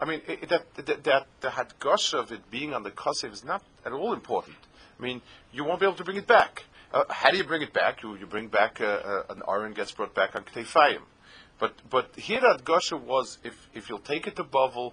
I 0.00 0.04
mean, 0.04 0.20
it, 0.26 0.48
that, 0.48 0.74
that, 0.74 1.04
that 1.04 1.26
the 1.40 1.48
Hadgosh 1.48 2.14
of 2.14 2.32
it 2.32 2.50
being 2.50 2.74
on 2.74 2.82
the 2.82 2.90
Kosif 2.90 3.32
is 3.32 3.44
not 3.44 3.62
at 3.84 3.92
all 3.92 4.12
important. 4.12 4.56
I 4.98 5.02
mean, 5.02 5.22
you 5.52 5.64
won't 5.64 5.80
be 5.80 5.86
able 5.86 5.96
to 5.96 6.04
bring 6.04 6.16
it 6.16 6.26
back. 6.26 6.64
Uh, 6.92 7.04
how 7.08 7.30
do 7.30 7.36
you 7.36 7.44
bring 7.44 7.62
it 7.62 7.72
back? 7.72 8.02
You, 8.02 8.16
you 8.16 8.26
bring 8.26 8.48
back 8.48 8.80
uh, 8.80 8.84
uh, 8.84 9.22
an 9.30 9.42
iron 9.48 9.72
gets 9.72 9.92
brought 9.92 10.14
back 10.14 10.36
on 10.36 10.44
Ktefayim. 10.44 11.02
But 11.58 11.74
but 11.88 12.14
here 12.16 12.44
at 12.44 12.64
Gosha 12.64 13.00
was 13.00 13.38
if 13.42 13.68
if 13.74 13.88
you'll 13.88 13.98
take 13.98 14.26
it 14.26 14.36
to 14.36 14.44
Bavel, 14.44 14.92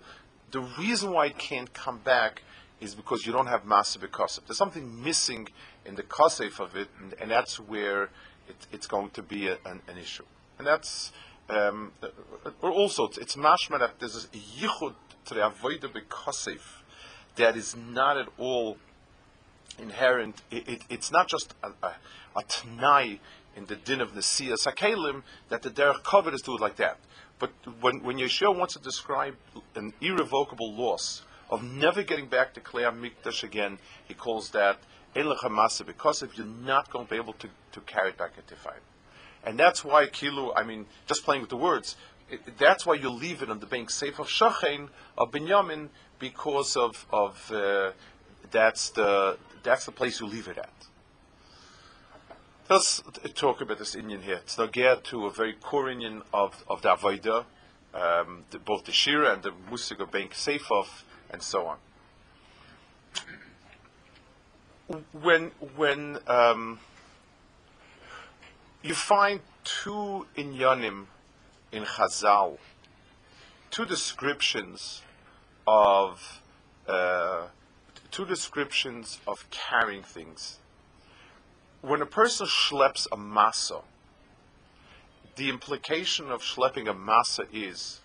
the 0.52 0.62
reason 0.80 1.12
why 1.12 1.28
it 1.28 1.38
can't 1.38 1.74
come 1.74 1.98
back 2.00 2.44
is 2.80 2.96
because 2.96 3.26
you 3.26 3.32
don't 3.32 3.48
have 3.48 3.66
massive 3.66 4.02
kosef. 4.12 4.46
There's 4.46 4.58
something 4.58 5.04
missing 5.04 5.48
in 5.86 5.96
the 5.96 6.04
kosef 6.04 6.60
of 6.60 6.76
it, 6.76 6.90
and, 7.02 7.14
and 7.20 7.32
that's 7.32 7.60
where 7.60 8.04
it, 8.48 8.68
it's 8.72 8.88
going 8.88 9.10
to 9.12 9.24
be 9.24 9.48
a, 9.48 9.58
an, 9.66 9.82
an, 9.88 9.98
issue. 9.98 10.26
And 10.58 10.68
that's 10.68 11.12
um, 11.50 11.92
uh, 12.02 12.68
also 12.68 13.06
it's, 13.06 13.18
it's 13.18 13.36
mashma 13.36 13.80
that 13.80 14.00
there's 14.00 14.26
a 14.26 14.28
yichud 14.28 14.96
to 15.26 15.34
the 15.34 15.42
avodah 15.42 15.92
bekosef 15.92 16.62
that 17.36 17.58
is 17.58 17.76
not 17.76 18.18
at 18.18 18.28
all 18.38 18.78
inherent. 19.80 20.42
It, 20.52 20.68
it, 20.68 20.82
it's 20.90 21.12
not 21.12 21.28
just 21.28 21.54
a, 21.64 21.72
a, 21.86 21.96
a 22.36 22.44
t'nai 22.44 23.20
in 23.56 23.66
the 23.66 23.76
din 23.76 24.02
of 24.02 24.14
Nesiya 24.14 24.56
Sakelim 24.56 25.24
that 25.50 25.62
the 25.62 25.70
derech 25.70 26.04
covet 26.04 26.34
is 26.34 26.42
do 26.42 26.56
it 26.56 26.62
like 26.62 26.78
that. 26.78 26.98
But 27.40 27.52
when, 27.82 28.04
when 28.04 28.18
Yeshua 28.18 28.58
wants 28.58 28.74
to 28.76 28.80
describe 28.80 29.36
an 29.76 29.94
irrevocable 30.02 30.74
loss 30.74 31.24
of 31.50 31.64
never 31.64 32.04
getting 32.04 32.28
back 32.28 32.54
to 32.54 32.62
Klei 32.62 32.84
Mikdash 32.84 33.44
again, 33.44 33.80
he 34.08 34.14
calls 34.14 34.52
that 34.52 34.80
Elech 35.16 35.86
because 35.86 36.24
if 36.24 36.38
you're 36.38 36.48
not 36.48 36.90
going 36.90 37.06
to 37.06 37.12
be 37.12 37.18
able 37.18 37.34
to, 37.34 37.50
to 37.74 37.82
carry 37.82 38.10
it 38.10 38.18
back 38.18 38.32
into 38.38 38.56
fire. 38.56 38.80
And 39.46 39.60
that's 39.60 39.84
why 39.84 40.06
Kilu, 40.08 40.54
I 40.56 40.64
mean, 40.64 40.86
just 41.08 41.24
playing 41.24 41.42
with 41.42 41.50
the 41.50 41.58
words, 41.58 41.96
it, 42.30 42.58
that's 42.58 42.86
why 42.86 42.96
you 42.96 43.10
leave 43.10 43.42
it 43.42 43.50
on 43.50 43.60
the 43.60 43.66
bank 43.66 43.90
safe 43.90 44.20
of 44.20 44.28
Shachain, 44.28 44.90
of 45.18 45.32
Binyamin, 45.32 45.90
because 46.20 46.78
of, 46.78 47.06
of 47.12 47.52
uh, 47.52 47.92
that's, 48.52 48.90
the, 48.92 49.38
that's 49.64 49.86
the 49.86 49.92
place 49.92 50.20
you 50.20 50.28
leave 50.28 50.48
it 50.48 50.58
at. 50.58 50.70
Let's 52.70 53.04
talk 53.36 53.60
about 53.60 53.78
this 53.78 53.96
inyan 53.96 54.22
here. 54.22 54.38
It's 54.38 54.56
Nagir 54.56 55.04
to 55.04 55.26
a 55.26 55.32
very 55.32 55.54
core 55.54 55.88
inyan 55.88 56.22
of, 56.34 56.64
of 56.70 56.82
the 56.82 56.96
Avodah, 56.96 57.44
um, 57.94 58.46
both 58.64 58.86
the 58.86 58.94
Shira 58.94 59.34
and 59.34 59.44
the 59.44 59.52
Musig 59.70 60.00
of 60.00 60.12
Bank 60.12 60.32
Seifov, 60.32 61.04
and 61.30 61.44
so 61.44 61.68
on. 61.68 61.78
When 65.12 65.52
when 65.76 66.20
um, 66.28 66.80
you 68.84 68.94
find 68.94 69.40
two 69.64 70.28
inyanim 70.38 71.06
in 71.72 71.84
Chazal, 71.84 72.58
two 73.72 73.86
descriptions 73.86 75.02
of 75.66 76.42
uh, 76.88 77.48
two 78.12 78.26
descriptions 78.26 79.20
of 79.26 79.50
carrying 79.50 80.04
things. 80.04 80.60
When 81.82 82.02
a 82.02 82.06
person 82.06 82.46
schleps 82.46 83.08
a 83.12 83.18
masa, 83.18 83.84
the 85.38 85.50
implication 85.50 86.30
of 86.30 86.42
schlepping 86.42 86.90
a 86.90 86.94
masa 86.94 87.46
is 87.52 88.02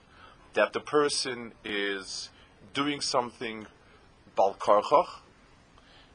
that 0.54 0.73
the 0.73 0.80
person 0.80 1.52
is 1.64 2.30
doing 2.73 3.00
something 3.00 3.66
balkarchach, 4.37 5.08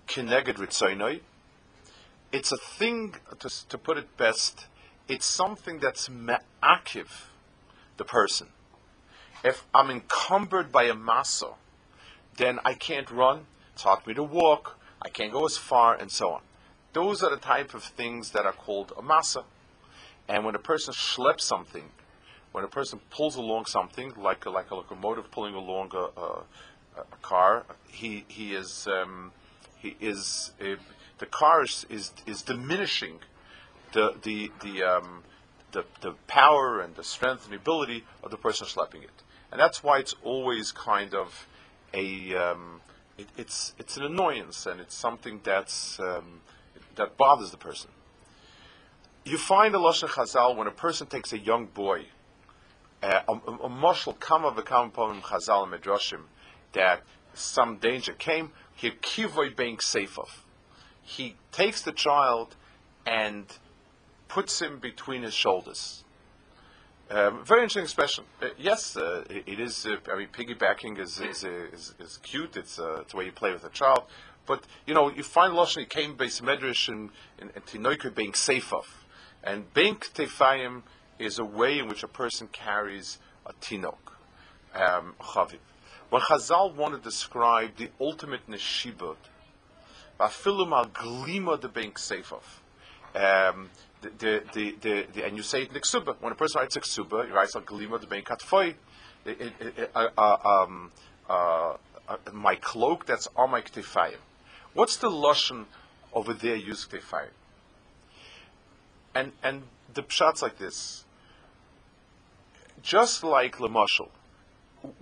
kineged 0.08 0.56
ritzaynoi. 0.56 1.20
It's 2.34 2.52
a 2.52 2.58
thing, 2.58 3.14
to, 3.42 3.68
to 3.70 3.78
put 3.78 4.00
it 4.00 4.18
best, 4.18 4.66
it's 5.08 5.26
something 5.26 5.78
that's 5.78 6.10
me'akiv, 6.10 7.26
the 7.98 8.06
person. 8.06 8.48
If 9.44 9.66
I'm 9.72 9.92
encumbered 9.92 10.72
by 10.72 10.86
a 10.86 10.96
masa, 10.96 11.54
then 12.38 12.58
I 12.66 12.74
can't 12.74 13.12
run, 13.12 13.46
it's 13.74 13.84
hard 13.84 14.02
for 14.02 14.10
me 14.10 14.16
to 14.16 14.24
walk, 14.24 14.80
I 15.00 15.10
can't 15.10 15.32
go 15.32 15.46
as 15.46 15.58
far, 15.58 15.94
and 15.94 16.10
so 16.10 16.32
on. 16.32 16.42
Those 16.94 17.22
are 17.22 17.30
the 17.30 17.38
type 17.38 17.76
of 17.76 17.84
things 17.84 18.32
that 18.32 18.48
are 18.48 18.54
called 18.54 18.94
a 18.98 19.04
masa. 19.04 19.44
And 20.28 20.44
when 20.44 20.56
a 20.56 20.60
person 20.60 20.92
schleps 20.96 21.42
something, 21.42 21.92
when 22.52 22.64
a 22.64 22.68
person 22.68 23.00
pulls 23.12 23.36
along 23.36 23.66
something 23.66 24.12
like 24.18 24.46
a, 24.48 24.50
like 24.50 24.72
a 24.72 24.76
locomotive 24.76 25.30
pulling 25.30 25.54
along 25.54 25.92
a, 25.94 26.20
a, 26.20 26.44
a 27.00 27.18
car, 27.22 27.66
he 27.90 28.26
he 28.28 28.56
is 28.56 28.88
um, 28.88 29.32
he 29.78 29.98
is 30.00 30.52
uh, 30.62 30.76
the 31.24 31.30
car 31.30 31.64
is, 31.64 31.86
is, 31.90 32.12
is 32.26 32.42
diminishing 32.42 33.20
the 33.94 34.14
the 34.24 34.52
the, 34.62 34.84
um, 34.84 35.24
the 35.72 35.86
the 36.02 36.12
power 36.28 36.82
and 36.82 36.94
the 36.96 37.04
strength 37.04 37.46
and 37.46 37.54
the 37.54 37.58
ability 37.58 38.04
of 38.24 38.30
the 38.30 38.36
person 38.38 38.68
schlepping 38.68 39.04
it, 39.04 39.18
and 39.50 39.58
that's 39.58 39.82
why 39.82 40.00
it's 40.00 40.16
always 40.22 40.74
kind 40.74 41.14
of 41.16 41.48
a 41.94 42.36
um, 42.36 42.82
it, 43.18 43.28
it's 43.38 43.74
it's 43.80 43.96
an 43.96 44.04
annoyance 44.04 44.66
and 44.66 44.82
it's 44.82 44.96
something 44.96 45.40
that's 45.46 45.98
um, 46.02 46.42
that 46.98 47.16
bothers 47.16 47.52
the 47.52 47.58
person. 47.70 47.90
You 49.24 49.38
find 49.38 49.74
a 49.74 49.78
lashon 49.78 50.10
chazal 50.10 50.58
when 50.58 50.68
a 50.68 50.72
person 50.72 51.08
takes 51.08 51.32
a 51.32 51.40
young 51.40 51.68
boy 51.68 52.08
uh, 53.02 53.22
a, 53.30 53.52
a 53.64 53.70
marshal 53.70 54.14
kama 54.14 54.52
v'kama 54.52 54.92
pavim 54.92 55.22
chazal 55.22 55.68
medrashim 55.74 56.24
that 56.74 57.02
some 57.34 57.78
danger 57.78 58.12
came. 58.12 58.52
He 58.76 58.92
kivoy 58.92 59.56
being 59.56 59.78
safov. 59.78 60.43
He 61.04 61.36
takes 61.52 61.82
the 61.82 61.92
child 61.92 62.56
and 63.06 63.46
puts 64.28 64.62
him 64.62 64.80
between 64.80 65.24
his 65.24 65.34
shoulders. 65.34 66.04
Um, 67.12 67.46
very 67.46 67.62
interesting 67.62 67.84
expression. 67.84 68.24
Uh, 68.42 68.48
yes, 68.58 68.98
uh, 68.98 69.24
it, 69.30 69.44
it 69.46 69.60
is. 69.60 69.86
Uh, 69.86 69.98
I 70.12 70.18
mean, 70.18 70.30
piggybacking 70.30 71.00
is 71.00 71.20
is, 71.20 71.44
is, 71.44 71.94
is 72.00 72.18
cute. 72.24 72.56
It's, 72.56 72.80
uh, 72.80 73.02
it's 73.02 73.12
the 73.12 73.18
way 73.18 73.26
you 73.26 73.32
play 73.32 73.52
with 73.52 73.64
a 73.66 73.70
child. 73.70 74.04
But 74.46 74.64
you 74.88 74.94
know, 74.94 75.10
you 75.10 75.24
find 75.24 75.54
Lashon 75.54 75.88
came 75.88 76.16
base 76.16 76.40
medrash 76.42 76.88
and 76.88 77.12
Tinoika 77.66 78.14
being 78.16 78.34
safe 78.34 78.74
and 79.44 79.72
being 79.74 79.96
tefayim 79.96 80.84
is 81.20 81.38
a 81.38 81.44
way 81.44 81.80
in 81.80 81.88
which 81.88 82.04
a 82.04 82.08
person 82.08 82.48
carries 82.48 83.20
a 83.46 83.54
tinok, 83.54 83.98
um, 84.74 85.16
chaviv. 85.20 85.60
When 86.10 86.22
Chazal 86.22 86.74
want 86.76 86.96
to 86.96 87.02
describe 87.02 87.76
the 87.78 87.90
ultimate 88.00 88.48
neshibot, 88.50 89.18
um, 93.16 93.70
the, 94.02 94.44
the, 94.54 94.76
the, 94.82 95.08
the, 95.14 95.26
and 95.26 95.38
you 95.38 95.44
say 95.44 95.64
it 95.64 95.68
in 95.70 95.74
the. 95.74 96.16
When 96.20 96.32
a 96.32 96.36
person 96.36 96.60
writes 96.62 96.76
a 96.76 96.82
ksuba, 96.82 97.26
he 97.26 97.32
writes 97.32 97.56
like 97.56 97.66
galima 97.66 98.00
de 98.00 98.08
bein 98.08 98.24
katfoy. 98.24 98.76
Uh, 99.26 100.08
uh, 100.18 100.66
um, 100.66 100.92
uh, 101.30 101.78
my 102.34 102.56
cloak 102.56 103.06
that's 103.06 103.28
on 103.36 103.52
my 103.52 103.62
ktefayim. 103.62 104.18
What's 104.74 104.98
the 104.98 105.10
lashon 105.10 105.66
over 106.14 106.34
there 106.34 106.56
used 106.56 106.92
ktefayim? 106.92 107.30
And 109.16 109.32
and 109.44 109.64
the 109.94 110.04
pshat's 110.04 110.42
like 110.42 110.58
this. 110.58 111.06
Just 112.82 113.24
like 113.24 113.58
lemashal, 113.58 114.10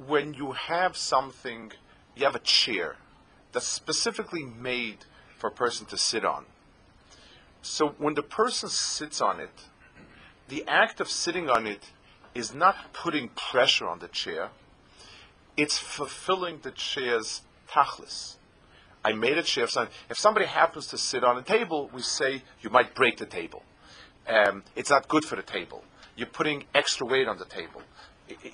when 0.05 0.35
you 0.35 0.51
have 0.51 0.95
something, 0.95 1.71
you 2.15 2.25
have 2.25 2.35
a 2.35 2.39
chair 2.39 2.97
that's 3.51 3.67
specifically 3.67 4.43
made 4.43 5.05
for 5.37 5.47
a 5.47 5.51
person 5.51 5.85
to 5.87 5.97
sit 5.97 6.23
on. 6.23 6.45
So 7.61 7.89
when 7.97 8.15
the 8.15 8.23
person 8.23 8.69
sits 8.69 9.21
on 9.21 9.39
it, 9.39 9.67
the 10.47 10.63
act 10.67 10.99
of 10.99 11.09
sitting 11.09 11.49
on 11.49 11.67
it 11.67 11.91
is 12.33 12.53
not 12.53 12.75
putting 12.93 13.29
pressure 13.29 13.87
on 13.87 13.99
the 13.99 14.07
chair, 14.07 14.49
it's 15.57 15.77
fulfilling 15.77 16.59
the 16.63 16.71
chair's 16.71 17.41
tachlis. 17.69 18.35
I 19.03 19.13
made 19.13 19.37
a 19.37 19.43
chair. 19.43 19.67
If 20.09 20.17
somebody 20.17 20.45
happens 20.45 20.87
to 20.87 20.97
sit 20.97 21.23
on 21.23 21.37
a 21.37 21.41
table, 21.41 21.89
we 21.93 22.01
say 22.01 22.43
you 22.61 22.69
might 22.69 22.93
break 22.93 23.17
the 23.17 23.25
table. 23.25 23.63
Um, 24.27 24.63
it's 24.75 24.89
not 24.89 25.07
good 25.07 25.25
for 25.25 25.35
the 25.35 25.41
table. 25.41 25.83
You're 26.15 26.27
putting 26.27 26.65
extra 26.75 27.07
weight 27.07 27.27
on 27.27 27.37
the 27.37 27.45
table. 27.45 27.81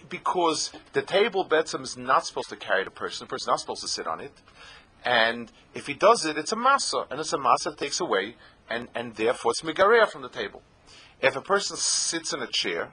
because 0.09 0.71
the 0.93 1.01
table 1.03 1.45
betzim 1.45 1.83
is 1.83 1.97
not 1.97 2.25
supposed 2.25 2.49
to 2.49 2.55
carry 2.55 2.83
the 2.83 2.89
person. 2.89 3.25
The 3.25 3.29
person's 3.29 3.47
not 3.47 3.59
supposed 3.59 3.81
to 3.81 3.87
sit 3.87 4.07
on 4.07 4.19
it. 4.21 4.31
And 5.03 5.51
if 5.73 5.87
he 5.87 5.93
does 5.93 6.25
it, 6.25 6.37
it's 6.37 6.51
a 6.51 6.55
masa, 6.55 7.09
and 7.09 7.19
it's 7.19 7.33
a 7.33 7.37
masa 7.37 7.65
that 7.65 7.77
takes 7.77 7.99
away, 7.99 8.35
and, 8.69 8.87
and 8.95 9.15
therefore 9.15 9.51
it's 9.51 9.61
megareah 9.61 10.09
from 10.09 10.21
the 10.21 10.29
table. 10.29 10.61
If 11.21 11.35
a 11.35 11.41
person 11.41 11.77
sits 11.77 12.33
in 12.33 12.41
a 12.41 12.47
chair, 12.47 12.91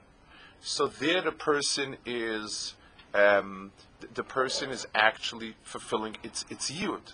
so 0.61 0.87
there 0.87 1.21
the 1.21 1.31
person 1.31 1.97
is 2.05 2.75
um, 3.13 3.71
the, 3.99 4.07
the, 4.13 4.23
person 4.23 4.71
is 4.71 4.87
actually 4.95 5.55
fulfilling 5.63 6.17
its 6.23 6.43
its 6.49 6.71
yud. 6.71 7.13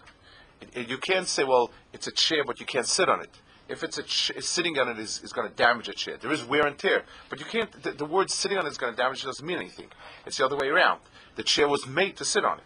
you 0.73 0.97
can't 0.97 1.27
say, 1.27 1.43
well, 1.43 1.71
it's 1.93 2.07
a 2.07 2.11
chair, 2.11 2.43
but 2.45 2.59
you 2.59 2.65
can't 2.65 2.87
sit 2.87 3.09
on 3.09 3.21
it. 3.21 3.29
If 3.67 3.83
it's 3.83 3.97
a 3.97 4.03
ch- 4.03 4.31
sitting 4.39 4.77
on 4.79 4.89
it 4.89 4.99
is, 4.99 5.21
is 5.23 5.31
going 5.31 5.49
to 5.49 5.55
damage 5.55 5.89
a 5.89 5.93
chair. 5.93 6.17
There 6.19 6.31
is 6.31 6.43
wear 6.43 6.65
and 6.65 6.77
tear, 6.77 7.03
but 7.29 7.39
you 7.39 7.45
can't. 7.45 7.71
The, 7.83 7.91
the 7.91 8.05
word 8.05 8.29
sitting 8.29 8.57
on 8.57 8.65
it 8.65 8.69
is 8.69 8.77
going 8.77 8.93
to 8.93 8.97
damage 8.97 9.23
it 9.23 9.27
doesn't 9.27 9.45
mean 9.45 9.57
anything. 9.57 9.87
It's 10.25 10.37
the 10.37 10.45
other 10.45 10.57
way 10.57 10.67
around. 10.67 11.01
The 11.35 11.43
chair 11.43 11.67
was 11.67 11.85
made 11.87 12.17
to 12.17 12.25
sit 12.25 12.43
on 12.45 12.59
it. 12.59 12.63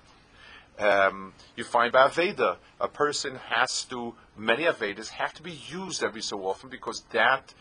Um, 0.78 1.34
you 1.56 1.64
find 1.64 1.92
by 1.94 2.10
Aveda, 2.10 2.58
a 2.82 2.88
person 2.88 3.36
has 3.50 3.86
to, 3.86 4.14
many 4.38 4.64
Avedas 4.64 5.10
have 5.10 5.34
to 5.36 5.44
be 5.44 5.54
used 5.54 6.04
every 6.04 6.22
so 6.22 6.46
often 6.46 6.70
because 6.70 7.04
that, 7.12 7.54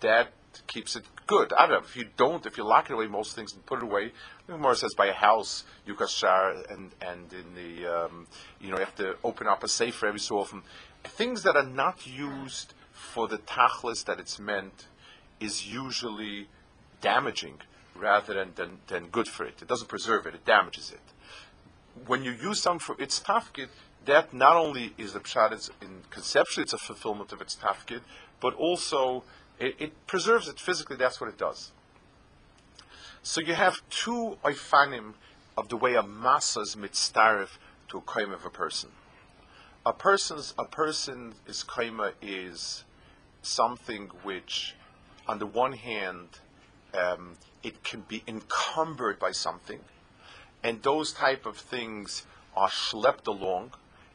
that 0.00 0.32
keeps 0.66 0.96
it 0.96 1.04
good. 1.26 1.52
I 1.52 1.66
don't 1.66 1.82
know, 1.82 1.86
if 1.86 1.96
you 1.96 2.08
don't, 2.16 2.46
if 2.46 2.56
you 2.56 2.64
lock 2.64 2.88
it 2.88 2.94
away, 2.94 3.06
most 3.08 3.36
things 3.36 3.52
and 3.52 3.64
put 3.66 3.78
it 3.78 3.84
away, 3.84 4.12
the 4.46 4.54
Gemara 4.54 4.76
says 4.76 4.94
by 4.94 5.06
a 5.06 5.12
house, 5.12 5.64
you 5.86 5.96
share 6.08 6.62
and, 6.70 6.92
and 7.02 7.30
in 7.32 7.54
the, 7.54 7.86
um, 7.86 8.26
you 8.58 8.70
know, 8.70 8.78
you 8.78 8.84
have 8.84 8.96
to 8.96 9.16
open 9.22 9.46
up 9.46 9.62
a 9.62 9.68
safe 9.68 10.02
every 10.02 10.20
so 10.20 10.38
often. 10.38 10.62
Things 11.04 11.42
that 11.42 11.56
are 11.56 11.66
not 11.66 12.06
used 12.06 12.72
for 12.90 13.28
the 13.28 13.38
tachlis 13.38 14.04
that 14.06 14.18
it's 14.18 14.38
meant 14.38 14.86
is 15.40 15.66
usually 15.66 16.48
damaging 17.02 17.58
rather 17.94 18.32
than, 18.32 18.52
than, 18.54 18.78
than 18.86 19.08
good 19.08 19.28
for 19.28 19.44
it. 19.44 19.60
It 19.60 19.68
doesn't 19.68 19.88
preserve 19.88 20.26
it, 20.26 20.34
it 20.34 20.46
damages 20.46 20.90
it 20.90 21.11
when 22.06 22.24
you 22.24 22.32
use 22.32 22.60
something 22.60 22.80
for 22.80 23.00
its 23.00 23.20
tafkid, 23.20 23.68
that 24.04 24.34
not 24.34 24.56
only 24.56 24.92
is 24.98 25.12
the 25.12 25.20
pshat, 25.20 25.52
it's 25.52 25.70
in 25.80 26.02
conceptually 26.10 26.64
it's 26.64 26.72
a 26.72 26.78
fulfillment 26.78 27.32
of 27.32 27.40
its 27.40 27.56
tafkid, 27.56 28.00
but 28.40 28.54
also 28.54 29.22
it, 29.58 29.76
it, 29.78 30.06
preserves 30.06 30.48
it 30.48 30.58
physically. 30.58 30.96
That's 30.96 31.20
what 31.20 31.28
it 31.28 31.38
does. 31.38 31.70
So 33.22 33.40
you 33.40 33.54
have 33.54 33.80
two 33.90 34.38
oifanim 34.44 35.14
of 35.56 35.68
the 35.68 35.76
way 35.76 35.94
a 35.94 36.02
masa 36.02 36.62
is 36.62 36.74
mitzaref 36.74 37.58
to 37.88 37.98
a 37.98 38.00
kaima 38.00 38.34
of 38.34 38.44
a 38.44 38.50
person. 38.50 38.90
A 39.86 39.92
person's 39.92 40.54
a 40.58 40.64
person 40.64 41.34
is 41.46 41.64
kaima 41.64 42.12
is 42.20 42.84
something 43.42 44.10
which, 44.22 44.74
on 45.28 45.38
the 45.38 45.46
one 45.46 45.72
hand, 45.72 46.28
um, 46.94 47.34
it 47.62 47.84
can 47.84 48.00
be 48.02 48.22
encumbered 48.26 49.18
by 49.18 49.30
something 49.32 49.80
and 50.62 50.82
those 50.82 51.12
type 51.12 51.46
of 51.46 51.56
things 51.56 52.26
are 52.56 52.68
schlepped 52.68 53.26
along. 53.26 53.72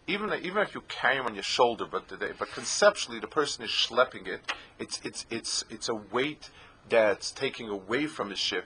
Even 0.07 0.31
even 0.41 0.61
if 0.61 0.73
you 0.73 0.81
carry 0.87 1.17
them 1.17 1.25
on 1.25 1.33
your 1.33 1.43
shoulder, 1.43 1.85
but 1.85 2.07
but 2.39 2.51
conceptually 2.51 3.19
the 3.19 3.27
person 3.27 3.65
is 3.65 3.71
schlepping 3.71 4.27
it. 4.27 4.41
It's 4.79 5.01
it's 5.03 5.25
it's 5.29 5.65
it's 5.69 5.89
a 5.89 5.95
weight 5.95 6.49
that's 6.89 7.31
taking 7.31 7.67
away 7.67 8.07
from 8.07 8.29
his 8.29 8.39
shir 8.39 8.63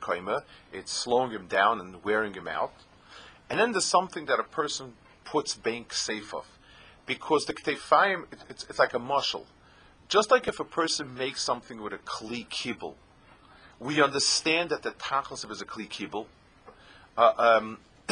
It's 0.72 0.92
slowing 0.92 1.32
him 1.32 1.48
down 1.48 1.80
and 1.80 2.04
wearing 2.04 2.36
him 2.36 2.48
out. 2.48 2.74
And 3.50 3.60
then 3.60 3.72
there's 3.72 3.86
something 3.86 4.26
that 4.28 4.40
a 4.40 4.44
person 4.44 4.94
puts 5.24 5.56
bank 5.56 5.94
safe 5.94 6.34
of, 6.34 6.46
because 7.08 7.46
the 7.46 7.54
ktefayim 7.54 8.24
it, 8.32 8.40
it's, 8.50 8.64
it's 8.70 8.80
like 8.80 8.94
a 8.94 9.00
muscle. 9.00 9.48
Just 10.08 10.30
like 10.30 10.48
if 10.48 10.60
a 10.60 10.66
person 10.66 11.16
makes 11.16 11.42
something 11.42 11.82
with 11.82 11.94
a 11.94 11.98
kli 11.98 12.48
kibble, 12.50 12.98
we 13.80 14.02
understand 14.02 14.70
that 14.70 14.84
the 14.84 14.92
tachlis 14.92 15.50
is 15.50 15.62
a 15.62 15.66
kli 15.66 15.90
kibble 15.90 16.28
uh, 17.18 17.34
um, 17.38 17.78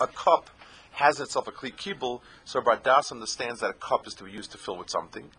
a 0.00 0.06
cup 0.06 0.50
has 0.92 1.20
itself 1.20 1.48
a 1.48 1.52
kli 1.52 1.74
kibul, 1.74 2.20
so 2.44 2.60
Bardas 2.60 3.10
understands 3.10 3.60
that 3.60 3.70
a 3.70 3.74
cup 3.74 4.06
is 4.06 4.14
to 4.14 4.24
be 4.24 4.30
used 4.30 4.52
to 4.52 4.58
fill 4.58 4.76
with 4.76 4.90
something. 4.90 5.30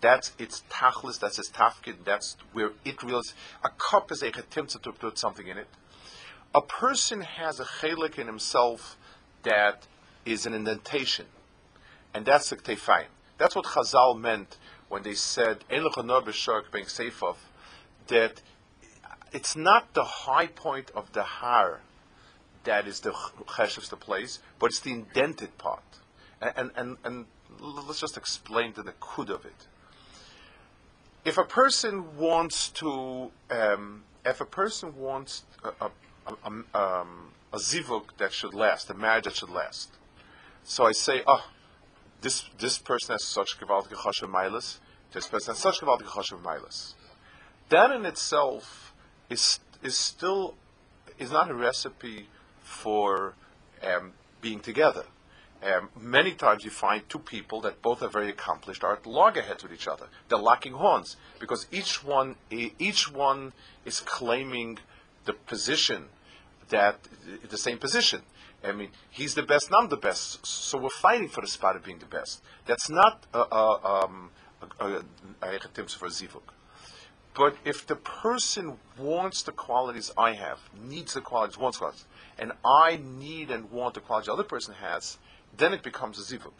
That's 0.00 0.32
its 0.38 0.62
tachlis, 0.70 1.20
that's 1.20 1.38
its 1.38 1.50
tafkid, 1.50 2.04
that's 2.04 2.36
where 2.52 2.70
it 2.84 3.02
realizes. 3.02 3.34
A 3.62 3.68
cup 3.68 4.10
is 4.10 4.22
a 4.22 4.30
chetimtza 4.30 4.80
to 4.82 4.92
put 4.92 5.18
something 5.18 5.46
in 5.46 5.58
it. 5.58 5.68
A 6.54 6.62
person 6.62 7.20
has 7.20 7.60
a 7.60 7.64
chelik 7.64 8.18
in 8.18 8.26
himself 8.26 8.96
that 9.42 9.86
is 10.24 10.46
an 10.46 10.54
indentation, 10.54 11.26
and 12.14 12.24
that's 12.24 12.48
the 12.50 12.56
tefayim. 12.56 13.06
That's 13.36 13.54
what 13.54 13.66
Chazal 13.66 14.18
meant 14.18 14.56
when 14.88 15.02
they 15.02 15.14
said, 15.14 15.64
that 18.08 18.42
it's 19.32 19.56
not 19.56 19.94
the 19.94 20.04
high 20.04 20.46
point 20.46 20.90
of 20.94 21.12
the 21.12 21.22
har 21.22 21.80
that 22.64 22.86
is 22.86 23.00
the 23.00 23.10
cheshes 23.10 23.88
the 23.88 23.96
place, 23.96 24.40
but 24.58 24.66
it's 24.66 24.80
the 24.80 24.92
indented 24.92 25.56
part. 25.58 25.82
And, 26.40 26.70
and, 26.76 26.96
and, 27.04 27.26
let's 27.60 28.00
just 28.00 28.16
explain 28.16 28.72
the 28.74 28.94
kud 29.00 29.30
of 29.30 29.44
it. 29.44 29.66
If 31.24 31.36
a 31.36 31.44
person 31.44 32.16
wants 32.16 32.70
to, 32.70 33.30
um, 33.50 34.04
if 34.24 34.40
a 34.40 34.46
person 34.46 34.96
wants 34.96 35.44
a, 35.62 35.84
a, 35.84 35.90
a, 36.26 36.48
um, 36.78 37.32
a 37.52 37.56
zivug 37.58 38.16
that 38.18 38.32
should 38.32 38.54
last, 38.54 38.88
a 38.88 38.94
marriage 38.94 39.24
that 39.24 39.36
should 39.36 39.50
last, 39.50 39.90
so 40.64 40.86
I 40.86 40.92
say, 40.92 41.22
oh, 41.26 41.44
this 42.20 42.44
this 42.58 42.78
person 42.78 43.14
has 43.14 43.24
such 43.24 43.58
gewaltige 43.58 43.96
chashav 43.96 44.30
milas, 44.30 44.78
this 45.12 45.26
person 45.26 45.54
has 45.54 45.58
such 45.58 45.80
gewaltige 45.80 46.06
chashav 46.06 46.42
milas. 46.42 46.94
That 47.68 47.90
in 47.90 48.06
itself 48.06 48.94
is 49.28 49.60
is 49.82 49.96
still 49.96 50.54
is 51.18 51.30
not 51.30 51.50
a 51.50 51.54
recipe 51.54 52.28
for 52.70 53.34
um, 53.82 54.12
being 54.40 54.60
together. 54.60 55.04
Um, 55.62 55.90
many 56.00 56.32
times 56.32 56.64
you 56.64 56.70
find 56.70 57.06
two 57.08 57.18
people 57.18 57.60
that 57.62 57.82
both 57.82 58.00
are 58.02 58.08
very 58.08 58.30
accomplished 58.30 58.82
are 58.82 58.94
at 58.94 59.06
loggerheads 59.06 59.62
with 59.62 59.72
each 59.72 59.86
other. 59.86 60.06
They're 60.28 60.38
locking 60.38 60.72
horns 60.72 61.16
because 61.38 61.66
each 61.70 62.02
one 62.02 62.36
each 62.50 63.12
one 63.12 63.52
is 63.84 64.00
claiming 64.00 64.78
the 65.26 65.34
position 65.34 66.06
that 66.70 66.96
the 67.50 67.58
same 67.58 67.78
position. 67.78 68.22
I 68.64 68.72
mean, 68.72 68.90
he's 69.10 69.34
the 69.34 69.42
best, 69.42 69.70
I'm 69.72 69.88
the 69.88 69.96
best, 69.96 70.46
so 70.46 70.78
we're 70.78 70.90
fighting 70.90 71.28
for 71.28 71.40
the 71.40 71.46
spot 71.46 71.76
of 71.76 71.84
being 71.84 71.98
the 71.98 72.06
best. 72.06 72.42
That's 72.66 72.90
not 72.90 73.24
a, 73.32 73.38
a, 73.38 74.04
um, 74.04 74.30
a 74.80 75.02
for 75.40 76.08
zivug. 76.08 76.42
But 77.34 77.56
if 77.64 77.86
the 77.86 77.96
person 77.96 78.76
wants 78.98 79.42
the 79.42 79.52
qualities 79.52 80.12
I 80.18 80.32
have, 80.32 80.58
needs 80.78 81.14
the 81.14 81.20
qualities, 81.20 81.56
wants 81.56 81.78
the 81.78 81.84
qualities, 81.84 82.04
and 82.40 82.52
I 82.64 82.98
need 83.02 83.50
and 83.50 83.70
want 83.70 83.94
the 83.94 84.00
quality 84.00 84.26
the 84.26 84.32
other 84.32 84.42
person 84.42 84.74
has, 84.74 85.18
then 85.56 85.72
it 85.72 85.82
becomes 85.82 86.18
a 86.18 86.22
zivug, 86.22 86.52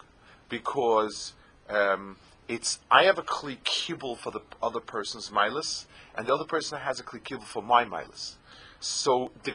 because 0.47 1.33
um, 1.69 2.17
it's 2.47 2.79
I 2.89 3.03
have 3.03 3.17
a 3.17 3.23
kli 3.23 3.57
kibble 3.63 4.15
for 4.15 4.31
the 4.31 4.41
other 4.61 4.79
person's 4.79 5.29
milus, 5.29 5.85
and 6.15 6.27
the 6.27 6.33
other 6.33 6.45
person 6.45 6.79
has 6.79 6.99
a 6.99 7.03
kli 7.03 7.23
kibble 7.23 7.45
for 7.45 7.63
my 7.63 7.83
milus. 7.83 8.35
So 8.79 9.31
the, 9.43 9.53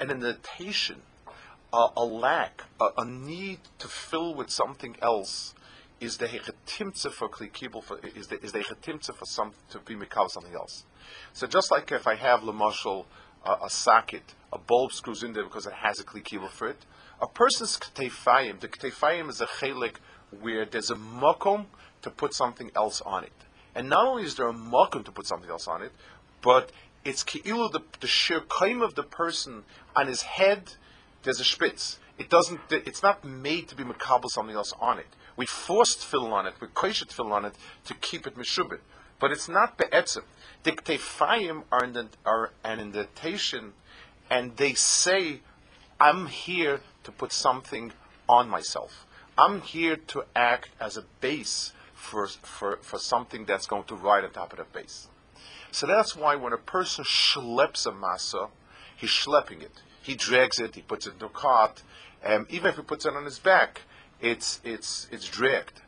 an 0.00 0.10
indentation, 0.10 1.02
uh, 1.72 1.88
a 1.96 2.04
lack, 2.04 2.64
a, 2.80 2.88
a, 2.98 3.04
need 3.04 3.60
to 3.78 3.88
fill 3.88 4.34
with 4.34 4.50
something 4.50 4.96
else, 5.02 5.54
is 6.00 6.18
the 6.18 6.26
hechetimtze 6.26 7.10
for 7.12 7.28
kibble 7.28 7.82
for 7.82 7.98
is 8.14 8.26
the 8.28 8.42
is 8.42 8.52
the 8.52 8.62
for 8.62 9.24
some 9.24 9.52
to 9.70 9.78
be 9.80 9.94
mikal 9.94 10.30
something 10.30 10.54
else. 10.54 10.84
So 11.32 11.46
just 11.46 11.70
like 11.70 11.90
if 11.90 12.06
I 12.06 12.16
have 12.16 12.40
lemashal 12.40 13.06
a, 13.46 13.66
a 13.66 13.70
socket, 13.70 14.34
a 14.52 14.58
bulb 14.58 14.92
screws 14.92 15.22
in 15.22 15.32
there 15.32 15.44
because 15.44 15.66
it 15.66 15.72
has 15.72 16.00
a 16.00 16.04
kli 16.04 16.48
for 16.50 16.68
it. 16.68 16.84
A 17.20 17.26
person's 17.26 17.78
ktefayim, 17.78 18.60
the 18.60 18.68
ktefayim 18.68 19.28
is 19.30 19.40
a 19.40 19.46
chelik 19.46 19.96
where 20.40 20.64
there's 20.64 20.90
a 20.90 20.96
makom 20.96 21.66
to 22.02 22.10
put 22.10 22.34
something 22.34 22.70
else 22.74 23.00
on 23.00 23.24
it. 23.24 23.32
And 23.74 23.88
not 23.88 24.06
only 24.06 24.24
is 24.24 24.34
there 24.34 24.48
a 24.48 24.52
mokum 24.52 25.04
to 25.04 25.12
put 25.12 25.26
something 25.26 25.50
else 25.50 25.66
on 25.66 25.82
it, 25.82 25.92
but 26.42 26.72
it's 27.04 27.22
ki'ilu, 27.22 27.70
the, 27.70 27.80
the 28.00 28.06
sheer 28.06 28.40
kaim 28.40 28.82
of 28.82 28.94
the 28.94 29.02
person 29.02 29.62
on 29.94 30.06
his 30.08 30.22
head, 30.22 30.74
there's 31.22 31.40
a 31.40 31.44
spitz. 31.44 31.98
It 32.18 32.30
doesn't, 32.30 32.60
it's 32.70 33.02
not 33.02 33.24
made 33.24 33.68
to 33.68 33.76
be 33.76 33.84
makabel 33.84 34.28
something 34.28 34.56
else 34.56 34.72
on 34.80 34.98
it. 34.98 35.06
We 35.36 35.46
forced 35.46 36.04
fill 36.04 36.32
on 36.32 36.46
it, 36.46 36.54
we 36.60 36.66
koishet 36.68 37.12
fill 37.12 37.32
on 37.32 37.44
it 37.44 37.54
to 37.84 37.94
keep 37.94 38.26
it 38.26 38.36
meshubit. 38.36 38.80
But 39.18 39.32
it's 39.32 39.48
not 39.48 39.78
be'etzim. 39.78 40.24
The 40.62 40.72
tefayim 40.72 41.64
are, 41.72 41.90
are 42.24 42.50
an 42.64 42.80
indentation, 42.80 43.72
and 44.28 44.56
they 44.56 44.74
say, 44.74 45.40
I'm 46.00 46.26
here 46.26 46.80
to 47.04 47.12
put 47.12 47.32
something 47.32 47.92
on 48.28 48.48
myself. 48.48 49.06
I'm 49.38 49.60
here 49.60 49.96
to 49.96 50.24
act 50.34 50.70
as 50.80 50.96
a 50.96 51.04
base 51.20 51.72
for, 51.94 52.26
for, 52.26 52.78
for 52.82 52.98
something 52.98 53.44
that's 53.44 53.66
going 53.66 53.84
to 53.84 53.94
ride 53.94 54.24
on 54.24 54.30
top 54.30 54.52
of 54.52 54.58
that 54.58 54.72
base. 54.72 55.08
So 55.70 55.86
that's 55.86 56.16
why 56.16 56.36
when 56.36 56.52
a 56.52 56.58
person 56.58 57.04
schleps 57.04 57.86
a 57.86 57.92
masa, 57.92 58.50
he's 58.96 59.10
schlepping 59.10 59.62
it. 59.62 59.82
He 60.02 60.14
drags 60.14 60.58
it, 60.58 60.74
he 60.74 60.82
puts 60.82 61.06
it 61.06 61.14
in 61.18 61.26
a 61.26 61.28
cart, 61.28 61.82
um, 62.24 62.46
even 62.50 62.70
if 62.70 62.76
he 62.76 62.82
puts 62.82 63.06
it 63.06 63.14
on 63.14 63.24
his 63.24 63.38
back, 63.38 63.82
it's, 64.20 64.60
it's, 64.64 65.08
it's 65.10 65.28
dragged. 65.28 65.82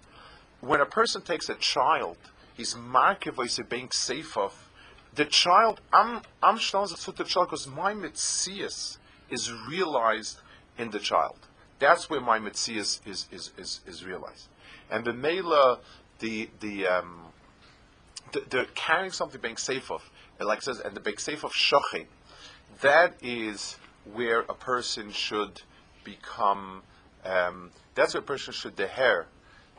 When 0.61 0.81
a 0.81 0.87
person 0.87 1.23
takes 1.23 1.49
a 1.49 1.55
child, 1.55 2.17
he's 2.59 2.75
markevoise 2.75 3.67
being 3.67 3.91
safe 3.91 4.37
of 4.37 4.69
the 5.15 5.25
child. 5.25 5.81
I'm 5.91 6.21
I'm 6.43 6.59
to 6.59 7.13
the 7.13 7.25
child 7.25 7.49
because 7.49 7.67
my 7.67 7.95
mitzias 7.95 8.99
is 9.31 9.51
realized 9.53 10.41
in 10.77 10.91
the 10.91 10.99
child. 10.99 11.39
That's 11.79 12.11
where 12.11 12.21
my 12.21 12.39
mitzias 12.39 13.01
is, 13.07 13.27
is, 13.31 13.53
is, 13.57 13.81
is 13.87 14.05
realized. 14.05 14.49
And 14.91 15.05
the 15.05 15.15
mela, 15.15 15.79
the 16.19 16.51
the 16.61 16.87
um, 16.87 17.21
the, 18.33 18.41
the 18.51 18.67
carrying 18.75 19.13
something 19.13 19.41
being 19.41 19.57
safe 19.57 19.91
of, 19.91 20.11
like 20.39 20.61
says, 20.61 20.81
and 20.81 20.95
the 20.95 21.01
being 21.01 21.19
safe 21.19 21.45
of 21.45 21.53
shochin, 21.53 22.07
that 22.83 23.15
is 23.23 23.77
where 24.13 24.41
a 24.41 24.55
person 24.55 25.11
should 25.13 25.63
become. 26.05 26.83
Um, 27.25 27.71
that's 27.95 28.15
where 28.15 28.23
a 28.23 28.27
person 28.27 28.53
should 28.53 28.77
deher 28.77 29.27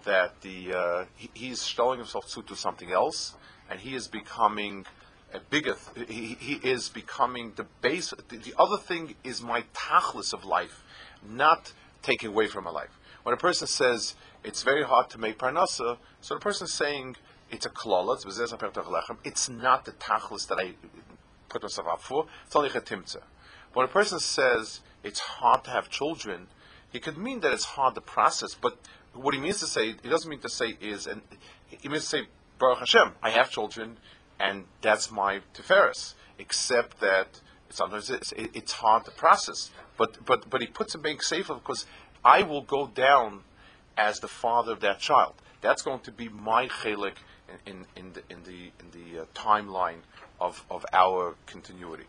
that 0.04 0.42
the 0.42 0.74
uh, 0.74 1.06
he, 1.16 1.30
he's 1.34 1.66
showing 1.66 2.00
himself 2.00 2.30
to, 2.34 2.42
to 2.44 2.56
something 2.56 2.92
else, 2.92 3.36
and 3.70 3.80
he 3.80 3.96
is 3.96 4.08
becoming 4.08 4.86
a 5.34 5.40
bigger. 5.40 5.76
Th- 5.96 6.10
he, 6.10 6.38
he 6.40 6.54
is 6.68 6.90
becoming 6.90 7.54
the 7.56 7.66
base. 7.82 8.14
The, 8.30 8.38
the, 8.38 8.54
other 8.58 8.78
thing 8.78 9.16
is 9.24 9.42
my 9.42 9.64
tachlis 9.74 10.34
of 10.34 10.46
life, 10.46 10.84
not 11.28 11.74
taking 12.02 12.30
away 12.30 12.48
from 12.48 12.64
my 12.66 12.72
life. 12.72 12.98
When 13.24 13.34
a 13.34 13.38
person 13.38 13.68
says 13.68 14.16
it's 14.44 14.64
very 14.64 14.84
hard 14.84 15.10
to 15.12 15.18
make 15.18 15.38
parnasa, 15.38 15.98
so 16.22 16.34
the 16.34 16.40
person 16.40 16.66
is 16.66 16.74
saying 16.74 17.18
it's 17.52 17.66
a 17.66 17.70
klala, 17.70 18.16
it's 19.24 19.50
not 19.50 19.86
the 19.86 19.92
tachlis 19.92 20.48
that 20.48 20.60
I 20.60 20.74
put 21.50 21.64
myself 21.64 21.88
up 21.88 22.02
for. 22.02 22.28
It's 22.46 22.56
only 22.56 22.70
a 22.70 22.82
timtza. 22.82 23.22
When 23.74 23.86
a 23.86 23.90
person 23.90 24.20
says 24.20 24.82
it's 25.04 25.20
hard 25.20 25.64
to 25.66 25.72
have 25.72 25.90
children, 25.90 26.48
he 26.92 27.00
could 27.00 27.18
mean 27.18 27.42
that 27.42 27.54
it's 27.54 27.66
hard 27.66 27.96
to 27.96 28.02
process, 28.02 28.56
but 28.56 28.78
what 29.14 29.34
he 29.34 29.40
means 29.40 29.60
to 29.60 29.68
say, 29.68 29.96
he 30.02 30.10
doesn't 30.10 30.30
mean 30.30 30.40
to 30.40 30.50
say 30.50 30.78
is, 30.80 31.08
and 31.08 31.22
he 31.68 31.90
means 31.90 32.04
to 32.04 32.10
say, 32.10 32.28
Baruch 32.58 32.80
Hashem, 32.80 33.14
I 33.22 33.30
have 33.32 33.50
children, 33.50 33.98
and 34.40 34.66
that's 34.82 35.12
my 35.12 35.42
tiferes. 35.54 36.14
Except 36.38 37.00
that 37.02 37.42
sometimes 37.70 38.10
it's, 38.10 38.34
it's 38.38 38.72
hard 38.72 39.06
to 39.06 39.12
process. 39.12 39.72
But 39.98 40.26
but 40.26 40.50
but 40.50 40.62
he 40.62 40.68
puts 40.68 40.96
it 40.96 41.04
being 41.04 41.20
safer 41.20 41.56
because 41.56 41.86
I 42.24 42.44
will 42.44 42.62
go 42.62 42.88
down 42.88 43.42
as 43.98 44.22
the 44.22 44.30
father 44.30 44.72
of 44.72 44.80
that 44.80 45.00
child. 45.00 45.36
That's 45.62 45.82
going 45.82 46.00
to 46.02 46.12
be 46.12 46.30
my 46.30 46.68
chelik 46.68 47.16
in, 47.66 47.74
in, 47.74 47.86
in 47.98 48.14
the 48.14 48.24
in 48.30 48.44
the 48.44 48.72
in 48.80 48.92
the 48.92 49.22
uh, 49.22 49.26
timeline 49.36 50.04
of, 50.40 50.66
of 50.72 50.86
our 50.94 51.36
continuity. 51.46 52.06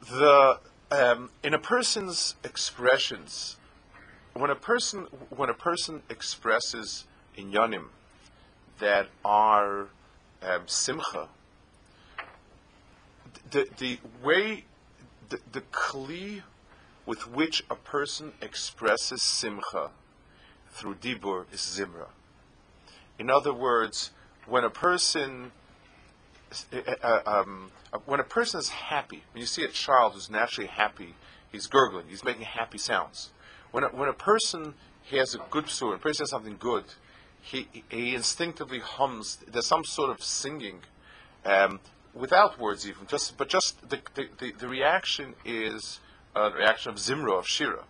The 0.00 0.58
um, 0.90 1.30
in 1.42 1.52
a 1.52 1.58
person's 1.58 2.36
expressions, 2.42 3.57
when 4.38 4.50
a 4.50 4.54
person 4.54 5.06
when 5.30 5.50
a 5.50 5.54
person 5.54 6.02
expresses 6.08 7.06
inyanim 7.36 7.86
that 8.78 9.08
are 9.24 9.88
um, 10.42 10.62
simcha, 10.66 11.28
the 13.50 13.68
the 13.78 13.98
way 14.22 14.64
the, 15.28 15.40
the 15.50 15.60
kli 15.60 16.42
with 17.04 17.28
which 17.28 17.64
a 17.68 17.74
person 17.74 18.32
expresses 18.40 19.22
simcha 19.22 19.90
through 20.70 20.94
dibur 20.94 21.44
is 21.52 21.60
zimra. 21.60 22.08
In 23.18 23.30
other 23.30 23.52
words, 23.52 24.12
when 24.46 24.62
a 24.62 24.70
person 24.70 25.50
uh, 26.72 26.94
uh 27.02 27.22
um, 27.26 27.72
when 28.06 28.20
a 28.20 28.24
person 28.24 28.60
is 28.60 28.68
happy, 28.68 29.24
when 29.32 29.40
you 29.40 29.46
see 29.46 29.64
a 29.64 29.68
child 29.68 30.12
who's 30.12 30.30
naturally 30.30 30.68
happy, 30.68 31.16
he's 31.50 31.66
gurgling, 31.66 32.04
he's 32.08 32.22
making 32.22 32.42
happy 32.42 32.78
sounds. 32.78 33.30
When 33.70 33.84
a, 33.84 33.88
when 33.88 34.08
a 34.08 34.14
person 34.14 34.74
has 35.10 35.34
a 35.34 35.38
good 35.50 35.66
psur, 35.66 35.94
a 35.94 35.98
person 35.98 36.22
has 36.22 36.30
something 36.30 36.56
good, 36.58 36.84
he, 37.40 37.68
he 37.88 38.14
instinctively 38.14 38.80
hums. 38.80 39.38
There's 39.46 39.66
some 39.66 39.84
sort 39.84 40.10
of 40.10 40.22
singing, 40.22 40.80
um, 41.44 41.80
without 42.14 42.58
words 42.58 42.88
even. 42.88 43.06
Just 43.06 43.36
but 43.36 43.48
just 43.48 43.88
the, 43.88 44.00
the, 44.14 44.28
the, 44.38 44.52
the, 44.52 44.68
reaction 44.68 45.34
is 45.44 46.00
a 46.34 46.50
reaction 46.50 46.90
of 46.92 46.96
zimra 46.96 47.38
of 47.38 47.46
shira. 47.46 47.84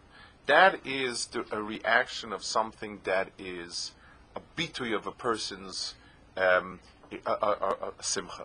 That 0.47 0.87
is 0.87 1.27
the, 1.27 1.45
a 1.53 1.63
reaction 1.63 2.33
of 2.33 2.45
something 2.45 3.01
that 3.05 3.31
is 3.39 3.93
a 4.37 4.41
bitui 4.57 4.95
of 4.95 5.07
a 5.07 5.13
person's 5.13 5.95
um, 6.37 6.81
a, 7.27 7.31
a, 7.31 7.93
a, 7.99 8.03
simcha. 8.03 8.45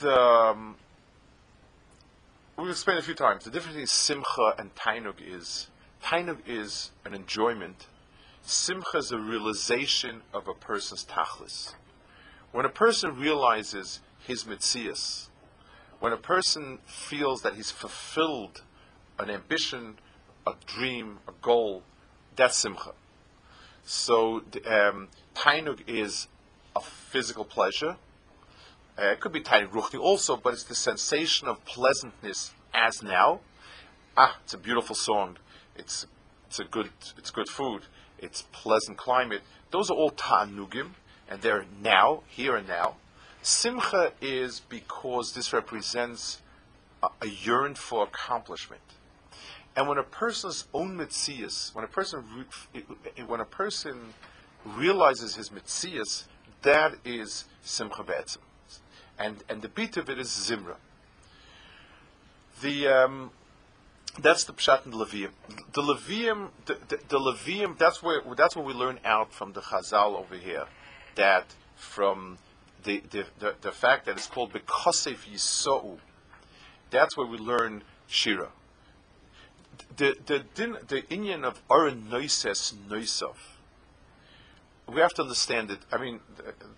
The 0.00 0.18
um, 0.18 0.76
we've 2.56 2.70
explained 2.70 2.98
a 2.98 3.02
few 3.02 3.14
times 3.14 3.44
the 3.44 3.50
difference 3.50 3.74
between 3.74 3.86
simcha 3.86 4.54
and 4.58 4.74
tainug 4.74 5.16
is 5.20 5.68
tainug 6.02 6.38
is 6.46 6.90
an 7.04 7.14
enjoyment. 7.14 7.86
Simcha 8.42 8.98
is 8.98 9.10
a 9.10 9.18
realization 9.18 10.22
of 10.32 10.46
a 10.46 10.54
person's 10.54 11.04
tachlis. 11.04 11.74
When 12.52 12.64
a 12.64 12.70
person 12.70 13.18
realizes 13.18 14.00
his 14.20 14.44
mitzias, 14.44 15.28
when 15.98 16.12
a 16.12 16.16
person 16.16 16.78
feels 16.86 17.42
that 17.42 17.54
he's 17.54 17.70
fulfilled 17.70 18.62
an 19.18 19.30
ambition, 19.30 19.98
a 20.46 20.54
dream, 20.64 21.18
a 21.26 21.32
goal, 21.42 21.82
that's 22.36 22.56
simcha. 22.56 22.92
So 23.84 24.42
um, 24.66 25.08
tainug 25.34 25.80
is 25.86 26.28
a 26.74 26.80
physical 26.80 27.44
pleasure. 27.44 27.96
Uh, 28.98 29.12
it 29.12 29.20
could 29.20 29.32
be 29.32 29.40
tainug 29.40 29.70
ruchni 29.70 30.00
also, 30.00 30.36
but 30.36 30.54
it's 30.54 30.64
the 30.64 30.74
sensation 30.74 31.48
of 31.48 31.62
pleasantness 31.64 32.54
as 32.72 33.02
now. 33.02 33.40
Ah, 34.16 34.38
it's 34.42 34.54
a 34.54 34.58
beautiful 34.58 34.96
song. 34.96 35.36
It's 35.76 36.06
it's 36.46 36.58
a 36.58 36.64
good 36.64 36.88
it's 37.18 37.30
good 37.30 37.48
food. 37.48 37.82
It's 38.18 38.42
pleasant 38.52 38.96
climate. 38.96 39.42
Those 39.70 39.90
are 39.90 39.96
all 39.96 40.10
ta'anugim, 40.10 40.90
and 41.28 41.42
they're 41.42 41.66
now, 41.82 42.22
here 42.28 42.56
and 42.56 42.66
now. 42.66 42.94
Simcha 43.42 44.12
is 44.22 44.60
because 44.60 45.34
this 45.34 45.52
represents 45.52 46.40
a, 47.02 47.08
a 47.20 47.26
yearn 47.26 47.74
for 47.74 48.04
accomplishment. 48.04 48.80
And 49.76 49.86
when 49.86 49.98
a 49.98 50.02
person's 50.02 50.66
own 50.72 50.96
mitzias, 50.96 51.74
when 51.74 51.84
a 51.84 51.88
person 51.88 52.24
when 53.26 53.40
a 53.40 53.44
person 53.44 54.14
realizes 54.64 55.34
his 55.34 55.50
mitzias, 55.50 56.24
that 56.62 56.94
is 57.04 57.44
simcha 57.62 58.02
be'etzim. 58.02 58.45
And 59.18 59.42
and 59.48 59.62
the 59.62 59.68
beat 59.68 59.96
of 59.96 60.08
it 60.10 60.18
is 60.18 60.28
zimra. 60.28 60.76
The 62.62 62.88
um, 62.88 63.30
that's 64.18 64.44
the 64.44 64.52
pshat 64.52 64.84
in 64.84 64.92
the 64.92 64.98
Levium. 64.98 65.30
The 65.72 65.82
Levium, 65.82 66.48
the, 66.66 66.78
the, 66.88 66.98
the 67.08 67.18
Levium, 67.18 67.76
that's 67.78 68.02
where 68.02 68.22
that's 68.36 68.56
what 68.56 68.64
we 68.64 68.72
learn 68.72 68.98
out 69.04 69.32
from 69.32 69.52
the 69.52 69.60
Chazal 69.60 70.18
over 70.18 70.36
here. 70.36 70.66
That 71.14 71.54
from 71.76 72.38
the 72.84 73.02
the, 73.10 73.24
the, 73.38 73.54
the 73.60 73.72
fact 73.72 74.06
that 74.06 74.16
it's 74.16 74.26
called 74.26 74.52
Bekosef 74.52 75.26
Yisou, 75.32 75.98
that's 76.90 77.16
where 77.16 77.26
we 77.26 77.38
learn 77.38 77.82
Shira 78.06 78.50
the 79.96 80.16
the 80.26 80.44
din, 80.54 80.76
the 80.88 81.02
inyan 81.02 81.44
of 81.44 81.62
Aron 81.70 82.08
Noises 82.08 82.74
Noisov. 82.88 83.36
We 84.86 85.00
have 85.00 85.14
to 85.14 85.22
understand 85.22 85.70
it. 85.70 85.80
I 85.90 85.98
mean, 85.98 86.20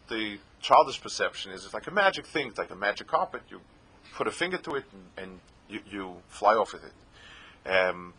the, 0.09 0.39
childish 0.61 1.01
perception 1.01 1.53
is 1.53 1.65
it's 1.65 1.75
like 1.75 1.87
a 1.87 1.91
magic 1.93 2.27
thing. 2.27 2.49
It's 2.49 2.59
like 2.59 2.71
a 2.71 2.77
magic 2.77 3.07
carpet. 3.07 3.43
You 3.51 3.61
put 4.15 4.27
a 4.27 4.31
finger 4.31 4.59
to 4.59 4.75
it 4.77 4.85
and, 4.93 5.05
and 5.17 5.41
you, 5.69 5.81
you, 5.91 6.17
fly 6.29 6.55
off 6.55 6.73
with 6.73 6.83
it. 6.85 7.71
Um, 7.71 8.15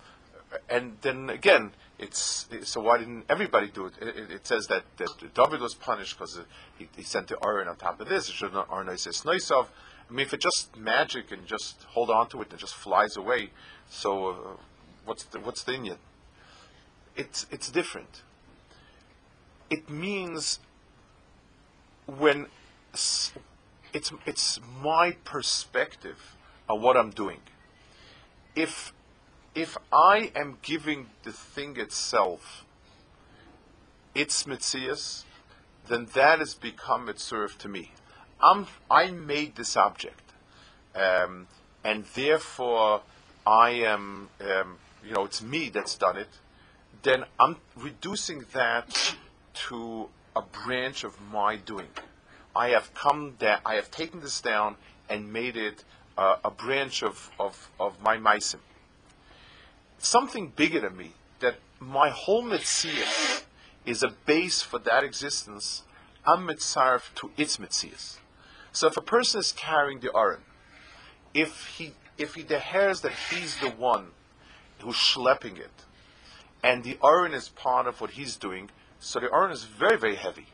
and 0.70 0.98
then 1.02 1.30
again, 1.30 1.72
it's 1.98 2.48
so 2.64 2.82
why 2.82 2.98
didn't 2.98 3.26
everybody 3.30 3.68
do 3.68 3.86
it? 3.88 3.94
It, 4.02 4.08
it, 4.08 4.32
it 4.32 4.48
says 4.48 4.68
that, 4.68 4.84
that 4.98 5.34
David 5.34 5.60
was 5.62 5.74
punished 5.76 6.18
because 6.18 6.40
he, 6.78 6.88
he, 6.96 7.04
sent 7.04 7.28
the 7.28 7.38
Aaron 7.44 7.68
on 7.68 7.76
top 7.76 8.00
of 8.00 8.08
this. 8.08 8.30
It 8.30 8.34
should 8.34 8.54
not 8.54 8.70
Aaron 8.72 8.98
says 8.98 9.22
Noisov. 9.22 9.68
I 10.10 10.14
mean, 10.14 10.26
if 10.26 10.34
it's 10.34 10.44
just 10.44 10.76
magic 10.76 11.32
and 11.32 11.46
just 11.46 11.84
hold 11.90 12.10
on 12.10 12.30
to 12.30 12.42
it 12.42 12.50
and 12.50 12.60
just 12.60 12.74
flies 12.74 13.16
away, 13.16 13.52
so 13.90 14.30
uh, 14.30 14.36
what's 15.06 15.24
the, 15.26 15.40
what's 15.40 15.64
the 15.64 15.74
inyan? 15.74 15.98
It's 17.16 17.46
it's 17.52 17.70
different. 17.70 18.24
it 19.70 19.90
means 19.90 20.60
when 22.18 22.48
it's 22.94 24.12
it's 24.26 24.60
my 24.82 25.12
perspective 25.24 26.36
of 26.68 26.82
what 26.82 26.98
I'm 26.98 27.10
doing. 27.10 27.40
If 28.56 28.94
if 29.56 29.78
I 29.92 30.32
am 30.36 30.58
giving 30.62 31.08
the 31.24 31.32
thing 31.32 31.78
itself 31.78 32.66
its 34.14 34.44
mitzias, 34.44 35.24
then 35.88 36.08
that 36.14 36.40
has 36.40 36.54
become 36.54 37.08
mitzurf 37.08 37.58
to 37.58 37.68
me. 37.68 37.92
I'm, 38.42 38.68
I 38.90 39.12
made 39.12 39.56
this 39.56 39.76
object, 39.76 40.32
um, 40.96 41.48
and 41.84 42.06
therefore 42.16 43.02
I 43.46 43.72
am, 43.72 44.30
um, 44.40 44.78
you 45.06 45.14
know, 45.14 45.26
it's 45.26 45.42
me 45.42 45.70
that's 45.70 45.96
done 45.96 46.18
it. 46.18 46.30
Then 47.02 47.26
I'm 47.40 47.58
reducing 47.76 48.46
that 48.54 49.16
to 49.68 50.10
a 50.40 50.42
branch 50.64 51.04
of 51.04 51.14
my 51.32 51.58
doing. 51.58 51.94
I 52.56 52.70
have 52.70 52.94
come 52.94 53.36
that 53.40 53.62
I 53.66 53.76
have 53.76 53.92
taken 53.92 54.22
this 54.22 54.40
down 54.40 54.76
and 55.10 55.34
made 55.34 55.58
it 55.58 55.84
uh, 56.18 56.38
a 56.44 56.52
branch 56.52 57.04
of, 57.04 57.30
of, 57.40 57.70
of 57.80 58.02
my 58.02 58.18
meisim. 58.18 58.62
Something 59.98 60.54
bigger 60.56 60.80
than 60.80 60.96
me, 60.96 61.12
that 61.42 61.56
my 61.80 62.10
whole 62.10 62.42
mitzvah 62.42 63.44
is 63.86 64.02
a 64.02 64.10
base 64.26 64.62
for 64.62 64.80
that 64.80 65.04
existence, 65.04 65.84
I'm 66.26 66.48
mitzaref 66.48 67.14
to 67.16 67.32
its 67.36 67.58
mitzias. 67.58 68.18
So 68.72 68.88
if 68.88 68.96
a 68.96 69.02
person 69.02 69.40
is 69.40 69.52
carrying 69.52 70.00
the 70.00 70.16
Aron, 70.16 70.42
if 71.34 71.66
he 71.78 71.94
if 72.18 72.36
he 72.36 72.44
deheres 72.44 73.02
that 73.02 73.14
he's 73.30 73.58
the 73.60 73.70
one 73.70 74.08
who's 74.80 74.96
schlepping 74.96 75.58
it, 75.58 75.78
and 76.62 76.84
the 76.84 76.98
Aron 77.02 77.34
is 77.34 77.48
part 77.50 77.88
of 77.88 78.02
what 78.02 78.12
he's 78.12 78.36
doing, 78.36 78.70
so 79.00 79.20
the 79.20 79.32
Aron 79.32 79.52
is 79.52 79.64
very 79.64 79.98
very 79.98 80.16
heavy. 80.16 80.48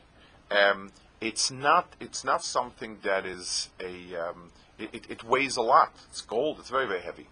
Um, 0.50 0.92
it's 1.20 1.50
not 1.50 1.94
it's 2.00 2.24
not 2.24 2.44
something 2.44 2.98
that 3.02 3.26
is 3.26 3.70
a 3.80 4.14
um, 4.16 4.52
it, 4.78 5.06
it, 5.08 5.24
weighs 5.24 5.56
a 5.56 5.62
lot. 5.62 5.96
It's 6.10 6.20
gold. 6.20 6.58
It's 6.60 6.70
very 6.70 6.86
very 6.86 7.00
heavy, 7.00 7.26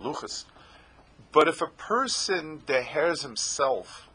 luchas. 0.00 0.44
But 1.30 1.46
if 1.46 1.60
a 1.60 1.66
person 1.66 2.62
deheres 2.66 3.22
himself 3.22 4.08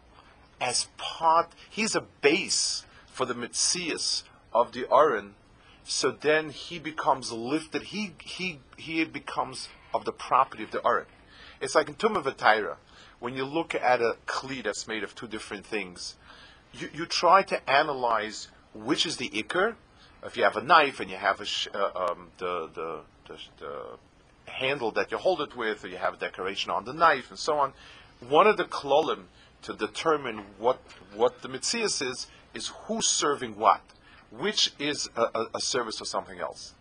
as 0.60 0.88
part, 0.98 1.52
he's 1.70 1.96
a 1.96 2.02
base 2.22 2.86
for 3.06 3.26
the 3.26 3.36
mitzias 3.36 4.24
of 4.54 4.72
the 4.72 4.88
Aron, 4.92 5.36
so 5.84 6.12
then 6.12 6.50
he 6.50 6.80
becomes 6.80 7.32
lifted. 7.32 7.84
He 7.84 8.14
he 8.20 8.60
he 8.78 9.06
becomes 9.06 9.70
of 9.94 10.06
the 10.06 10.12
property 10.12 10.64
of 10.64 10.72
the 10.72 10.86
Aron. 10.86 11.06
It's 11.62 11.76
like 11.76 11.88
in 11.88 11.96
Tumah 11.96 12.24
V'Taira, 12.24 12.76
when 13.24 13.38
you 13.38 13.46
look 13.46 13.74
at 13.74 14.02
a 14.02 14.18
kli 14.28 14.62
that's 14.62 14.86
made 14.86 15.02
of 15.02 15.16
two 15.16 15.28
different 15.28 15.66
things, 15.66 16.18
you, 16.74 16.90
you 16.94 17.06
try 17.06 17.42
to 17.42 17.70
analyze 17.70 18.50
which 18.74 19.06
is 19.06 19.16
the 19.16 19.30
ikr. 19.30 19.76
If 20.26 20.36
you 20.36 20.44
have 20.44 20.58
a 20.58 20.62
knife 20.62 21.00
and 21.00 21.10
you 21.10 21.16
have 21.16 21.40
a 21.40 21.46
sh- 21.46 21.70
uh, 21.74 21.92
um, 21.96 22.32
the, 22.38 22.70
the, 22.74 23.00
the 23.30 23.38
the 23.62 24.52
handle 24.52 24.92
that 24.92 25.10
you 25.10 25.18
hold 25.18 25.40
it 25.40 25.56
with, 25.56 25.86
or 25.86 25.88
you 25.88 25.96
have 25.96 26.16
a 26.16 26.18
decoration 26.18 26.70
on 26.70 26.84
the 26.84 26.92
knife, 26.92 27.30
and 27.30 27.40
so 27.40 27.58
on. 27.60 27.72
One 28.28 28.46
of 28.46 28.58
the 28.58 28.66
klolim 28.66 29.24
to 29.62 29.74
determine 29.74 30.40
what 30.60 30.82
what 31.16 31.42
the 31.44 31.48
mitzias 31.48 32.06
is 32.06 32.28
is 32.54 32.74
who's 32.88 33.08
serving 33.08 33.58
what, 33.58 33.84
which 34.32 34.74
is 34.80 35.10
a, 35.16 35.22
a, 35.22 35.46
a 35.56 35.62
service 35.62 36.02
or 36.02 36.06
something 36.06 36.40
else, 36.40 36.74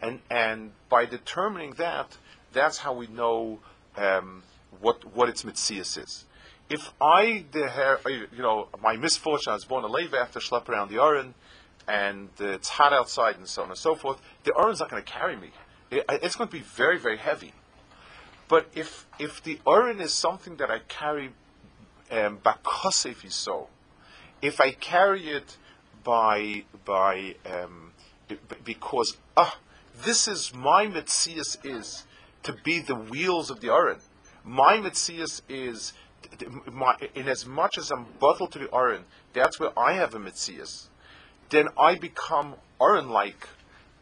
and 0.00 0.20
and 0.30 0.72
by 0.88 1.04
determining 1.04 1.72
that, 1.72 2.16
that's 2.54 2.78
how 2.78 2.94
we 2.94 3.06
know 3.06 3.58
um, 3.98 4.44
what 4.80 5.14
what 5.14 5.28
its 5.28 5.42
mitzias 5.42 5.98
is. 6.02 6.24
If 6.68 6.92
I 7.00 7.44
deher, 7.50 8.28
you 8.32 8.42
know, 8.42 8.68
my 8.80 8.96
misfortune, 8.96 9.50
I 9.50 9.54
was 9.54 9.64
born 9.64 9.82
a 9.84 9.88
lave 9.88 10.14
after 10.14 10.38
schlep 10.38 10.68
around 10.68 10.90
the 10.90 11.02
Aron, 11.02 11.34
and 11.88 12.28
uh, 12.40 12.50
it's 12.50 12.68
hot 12.68 12.92
outside 12.92 13.36
and 13.36 13.48
so 13.48 13.62
on 13.62 13.68
and 13.68 13.78
so 13.78 13.94
forth, 13.94 14.20
the 14.44 14.52
Aron's 14.56 14.78
not 14.78 14.88
going 14.88 15.02
to 15.02 15.10
carry 15.10 15.36
me. 15.36 15.50
It, 15.90 16.04
it's 16.08 16.36
going 16.36 16.48
to 16.48 16.56
be 16.56 16.62
very 16.62 16.98
very 16.98 17.18
heavy. 17.18 17.52
But 18.48 18.68
if 18.74 19.06
if 19.18 19.42
the 19.42 19.60
Aron 19.66 20.00
is 20.00 20.12
something 20.12 20.56
that 20.56 20.70
I 20.70 20.80
carry 20.80 21.30
um, 22.10 22.38
bakosef 22.38 23.30
so, 23.32 23.68
if 24.42 24.60
I 24.60 24.70
carry 24.72 25.28
it 25.28 25.56
by 26.04 26.64
by 26.84 27.34
um, 27.46 27.92
because 28.64 29.16
ah, 29.36 29.58
this 30.04 30.28
is 30.28 30.54
my 30.54 30.86
mitzias 30.86 31.56
is 31.64 32.04
to 32.42 32.52
be 32.52 32.80
the 32.80 32.94
wheels 32.94 33.50
of 33.50 33.60
the 33.60 33.72
Aron. 33.72 33.98
My 34.44 34.78
mitzias 34.78 35.42
is 35.48 35.92
my, 36.70 36.96
in 37.14 37.28
as 37.28 37.46
much 37.46 37.78
as 37.78 37.90
I'm 37.90 38.06
bottled 38.18 38.52
to 38.52 38.58
the 38.58 38.74
Aron, 38.74 39.04
that's 39.32 39.58
where 39.58 39.76
I 39.78 39.92
have 39.94 40.14
a 40.14 40.18
mitzias. 40.18 40.88
Then 41.50 41.68
I 41.78 41.96
become 41.96 42.54
Aron-like, 42.80 43.48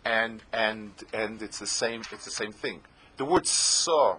and 0.05 0.43
and 0.53 0.93
and 1.13 1.43
it's 1.43 1.59
the 1.59 1.67
same. 1.67 2.03
It's 2.13 2.25
the 2.25 2.31
same 2.31 2.53
thing. 2.53 2.81
The 3.17 3.25
word 3.25 3.47
saw 3.47 4.19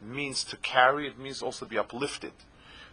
means 0.00 0.44
to 0.44 0.56
carry. 0.56 1.06
It 1.06 1.18
means 1.18 1.42
also 1.42 1.66
to 1.66 1.70
be 1.70 1.78
uplifted. 1.78 2.32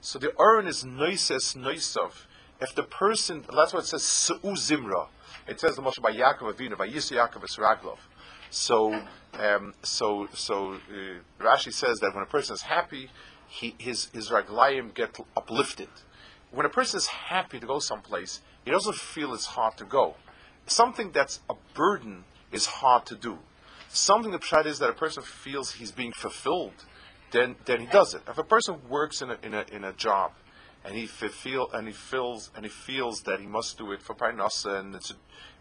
So 0.01 0.19
the 0.19 0.33
Aron 0.39 0.67
is 0.67 0.85
noises 0.85 1.55
noisav. 1.57 2.25
If 2.59 2.73
the 2.73 2.83
person, 2.83 3.45
that's 3.53 3.73
what 3.73 3.83
it 3.83 3.87
says, 3.87 4.03
Su'u 4.03 4.53
Zimra. 4.53 5.07
It 5.47 5.59
says 5.59 5.75
the 5.75 5.81
Moshe 5.81 6.01
by 6.01 6.11
Yaakov 6.11 6.53
Avinu, 6.53 6.77
by 6.77 6.85
Yis 6.85 7.11
Yaakov 7.11 7.43
Esraglov. 7.43 7.97
So, 8.49 9.01
um, 9.33 9.73
so, 9.83 10.27
so 10.33 10.73
uh, 10.73 11.43
Rashi 11.43 11.73
says 11.73 11.99
that 11.99 12.13
when 12.13 12.23
a 12.23 12.27
person 12.27 12.53
is 12.55 12.61
happy, 12.61 13.09
he, 13.47 13.75
his, 13.77 14.05
his 14.13 14.29
raglayim 14.29 14.93
get 14.93 15.17
uplifted. 15.35 15.89
When 16.51 16.65
a 16.65 16.69
person 16.69 16.97
is 16.97 17.07
happy 17.07 17.59
to 17.59 17.67
go 17.67 17.79
someplace, 17.79 18.41
he 18.63 18.71
doesn't 18.71 18.95
feel 18.95 19.33
it's 19.33 19.45
hard 19.45 19.77
to 19.77 19.85
go. 19.85 20.15
Something 20.65 21.11
that's 21.11 21.39
a 21.49 21.55
burden 21.73 22.23
is 22.51 22.65
hard 22.65 23.05
to 23.07 23.15
do. 23.15 23.39
Something 23.89 24.31
the 24.31 24.39
pshat 24.39 24.65
is 24.65 24.79
that 24.79 24.89
a 24.89 24.93
person 24.93 25.23
feels 25.23 25.73
he's 25.73 25.91
being 25.91 26.11
fulfilled, 26.11 26.73
then 27.31 27.55
then 27.65 27.79
he 27.79 27.87
does 27.87 28.13
it. 28.13 28.21
If 28.27 28.37
a 28.37 28.43
person 28.43 28.77
works 28.89 29.21
in 29.21 29.31
a 29.31 29.37
in 29.43 29.53
a 29.53 29.65
in 29.71 29.83
a 29.83 29.93
job, 29.93 30.33
and 30.83 30.95
he 30.95 31.05
feel 31.05 31.69
and 31.71 31.87
he 31.87 31.93
feels 31.93 32.51
and 32.55 32.65
he 32.65 32.69
feels 32.69 33.21
that 33.21 33.39
he 33.39 33.47
must 33.47 33.77
do 33.77 33.91
it 33.91 34.01
for 34.01 34.13
parnasa 34.13 34.79
and 34.79 34.93
and 34.95 35.03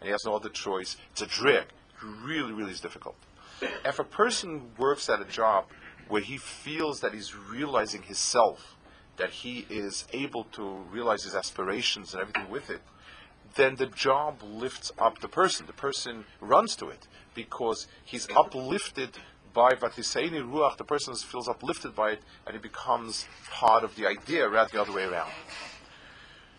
he 0.03 0.11
has 0.11 0.25
no 0.25 0.35
other 0.35 0.49
choice, 0.49 0.97
it's 1.13 1.23
a 1.23 1.27
drag. 1.27 1.67
Really 2.03 2.53
really 2.53 2.73
is 2.73 2.81
difficult. 2.81 3.17
If 3.85 3.99
a 3.99 4.05
person 4.05 4.71
works 4.77 5.09
at 5.09 5.21
a 5.21 5.25
job 5.25 5.67
where 6.09 6.23
he 6.23 6.37
feels 6.37 7.01
that 7.01 7.15
he's 7.15 7.35
realizing 7.35 8.03
his 8.03 8.19
self, 8.19 8.77
that 9.17 9.31
he 9.31 9.67
is 9.71 10.07
able 10.13 10.45
to 10.53 10.63
realize 10.91 11.25
his 11.25 11.35
aspirations 11.35 12.13
and 12.13 12.21
everything 12.21 12.51
with 12.51 12.71
it, 12.71 12.83
then 13.55 13.77
the 13.77 13.87
job 13.87 14.43
lifts 14.43 14.93
up 14.99 15.21
the 15.21 15.29
person. 15.29 15.67
The 15.67 15.73
person 15.73 16.25
runs 16.41 16.77
to 16.77 16.89
it 16.89 17.07
because 17.35 17.87
he's 18.05 18.29
uplifted 18.37 19.19
by 19.55 19.71
Vatiseini 19.73 20.43
Ruach. 20.47 20.77
The 20.77 20.85
person 20.85 21.15
feels 21.15 21.49
uplifted 21.49 21.95
by 21.97 22.11
it 22.13 22.23
and 22.47 22.55
he 22.55 22.61
becomes 22.61 23.27
part 23.51 23.83
of 23.83 23.97
the 23.97 24.07
idea 24.07 24.49
rather 24.49 24.69
than 24.69 24.77
the 24.77 24.83
other 24.83 24.93
way 24.93 25.05
around. 25.05 25.31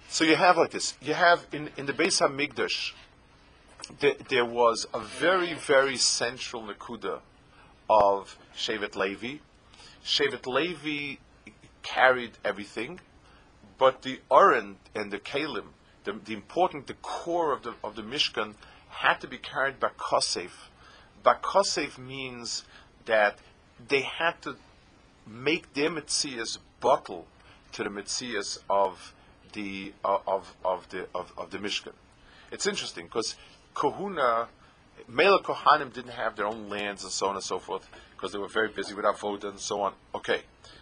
So 0.10 0.24
you 0.24 0.36
have 0.36 0.58
like 0.58 0.72
this. 0.72 0.98
You 1.02 1.14
have 1.14 1.46
in, 1.52 1.70
in 1.78 1.86
the 1.86 1.94
Beis 1.94 2.22
HaMikdash, 2.22 2.94
there, 4.00 4.16
there 4.30 4.46
was 4.46 4.86
a 4.94 5.00
very, 5.00 5.54
very 5.54 5.98
central 5.98 6.64
Nakuda 6.64 7.20
of 7.90 8.38
Shevet 8.56 8.96
Levi. 8.96 9.38
Shevet 10.04 10.46
Levi 10.46 11.18
carried 11.84 12.32
everything, 12.44 13.00
but 13.78 14.02
the 14.02 14.20
Aron 14.32 14.78
and 14.96 15.12
the 15.12 15.20
Kalim, 15.20 15.68
the, 16.04 16.14
the 16.14 16.34
important, 16.34 16.88
the 16.88 16.96
core 16.96 17.54
of 17.54 17.64
the 17.64 17.74
of 17.84 17.96
the 17.96 18.02
Mishkan, 18.02 18.56
had 18.90 19.16
to 19.22 19.28
be 19.28 19.38
carried 19.38 19.80
by 19.80 19.90
Kosef. 19.98 20.52
Bakosef 21.24 21.98
means 21.98 22.64
that 23.06 23.38
they 23.88 24.02
had 24.02 24.42
to 24.42 24.56
make 25.26 25.74
their 25.74 25.90
Metzias 25.90 26.58
bottle 26.80 27.28
to 27.74 27.84
the 27.84 27.90
Metzias 27.90 28.60
of 28.70 29.14
the 29.54 29.94
of 30.04 30.56
of 30.64 30.90
the 30.90 31.08
of, 31.14 31.32
of 31.38 31.52
the 31.52 31.58
Mishkan. 31.58 31.94
It's 32.52 32.66
interesting 32.66 33.06
because 33.06 33.36
Kohuna, 33.78 34.48
Mela 35.08 35.40
Kohanim 35.40 35.94
didn't 35.94 36.14
have 36.14 36.36
their 36.36 36.48
own 36.48 36.68
lands 36.68 37.04
and 37.04 37.12
so 37.12 37.28
on 37.28 37.36
and 37.36 37.44
so 37.44 37.60
forth 37.60 37.88
because 38.16 38.32
they 38.32 38.40
were 38.40 38.48
very 38.48 38.70
busy 38.70 38.96
with 38.96 39.06
avoda 39.06 39.50
and 39.50 39.60
so 39.60 39.82
on. 39.82 39.94
Okay, 40.16 40.42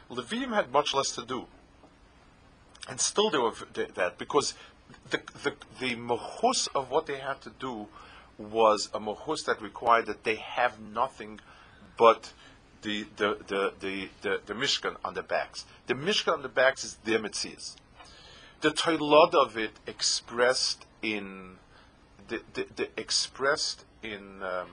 Levim 0.10 0.54
had 0.54 0.72
much 0.72 0.94
less 0.94 1.12
to 1.12 1.26
do, 1.26 1.46
and 2.88 3.00
still 3.02 3.30
they 3.30 3.38
were 3.38 3.54
that 3.74 4.18
because 4.18 4.54
the 5.10 5.20
the 5.44 5.54
the 5.82 5.96
mohus 5.98 6.70
of 6.74 6.90
what 6.90 7.06
they 7.06 7.18
had 7.18 7.42
to 7.42 7.52
do 7.60 7.88
was 8.38 8.90
a 8.94 9.00
mohus 9.00 9.44
that 9.46 9.62
required 9.62 10.06
that 10.06 10.24
they 10.24 10.36
have 10.36 10.80
nothing 10.80 11.42
but 11.98 12.32
the 12.82 13.06
the 13.18 13.38
the 13.48 13.74
the, 13.82 14.10
the, 14.22 14.42
the 14.46 14.54
mishkan 14.54 14.96
on 15.04 15.16
their 15.16 15.24
backs. 15.24 15.66
The 15.88 15.96
mishkan 15.96 16.34
on 16.34 16.44
the 16.44 16.50
backs 16.50 16.86
is 16.86 16.96
their 17.04 17.20
mitzias. 17.20 17.76
The 18.62 18.72
toilod 18.72 19.34
of 19.36 19.58
it 19.58 19.72
expressed 19.86 20.86
in 21.02 21.58
the, 22.28 22.42
the, 22.54 22.66
the 22.76 22.90
expressed 23.00 23.86
in 24.04 24.42
um, 24.44 24.70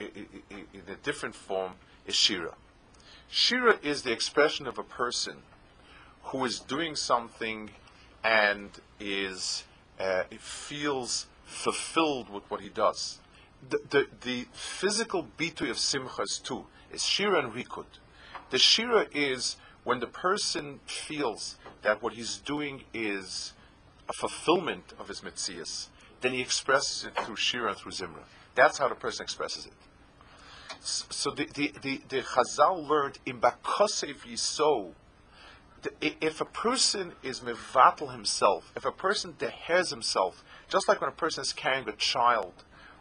i- 0.00 0.04
i- 0.04 0.54
i- 0.54 0.64
in 0.72 0.82
a 0.88 0.96
different 1.02 1.34
form 1.34 1.72
is 2.06 2.14
shira. 2.14 2.54
Shira 3.28 3.78
is 3.82 4.02
the 4.02 4.12
expression 4.12 4.66
of 4.66 4.78
a 4.78 4.82
person 4.82 5.38
who 6.24 6.44
is 6.44 6.60
doing 6.60 6.96
something 6.96 7.70
and 8.22 8.70
is 9.00 9.64
uh, 10.00 10.24
feels 10.38 11.26
fulfilled 11.44 12.28
with 12.30 12.48
what 12.50 12.60
he 12.60 12.68
does. 12.68 13.18
The, 13.68 13.78
the, 13.90 14.06
the 14.22 14.46
physical 14.52 15.26
bitui 15.38 15.70
of 15.70 15.78
simcha 15.78 16.22
is 16.22 16.38
two, 16.42 16.66
is 16.92 17.02
shira 17.04 17.42
and 17.42 17.52
rikud. 17.52 17.86
The 18.50 18.58
shira 18.58 19.06
is 19.14 19.56
when 19.84 20.00
the 20.00 20.06
person 20.06 20.80
feels 20.86 21.56
that 21.82 22.02
what 22.02 22.14
he's 22.14 22.38
doing 22.38 22.84
is 22.92 23.52
a 24.08 24.12
fulfillment 24.12 24.92
of 24.98 25.08
his 25.08 25.20
mitzias, 25.22 25.88
then 26.24 26.32
he 26.32 26.40
expresses 26.40 27.04
it 27.04 27.24
through 27.24 27.36
shira 27.36 27.68
and 27.68 27.76
through 27.76 27.92
zimra. 27.92 28.24
That's 28.54 28.78
how 28.78 28.88
the 28.88 28.94
person 28.94 29.24
expresses 29.24 29.66
it. 29.66 29.72
So 30.80 31.30
the, 31.30 31.46
the, 31.52 31.74
the, 31.82 32.00
the 32.08 32.22
Chazal 32.22 32.88
learned 32.88 33.18
in 33.26 33.40
Bakosev 33.40 34.16
Yiso, 34.26 34.92
if 36.00 36.40
a 36.40 36.46
person 36.46 37.12
is 37.22 37.40
mevatel 37.40 38.10
himself, 38.12 38.72
if 38.74 38.86
a 38.86 38.90
person 38.90 39.34
dehers 39.34 39.90
himself, 39.90 40.42
just 40.66 40.88
like 40.88 41.02
when 41.02 41.10
a 41.10 41.14
person 41.14 41.42
is 41.42 41.52
carrying 41.52 41.86
a 41.90 41.92
child 41.92 42.54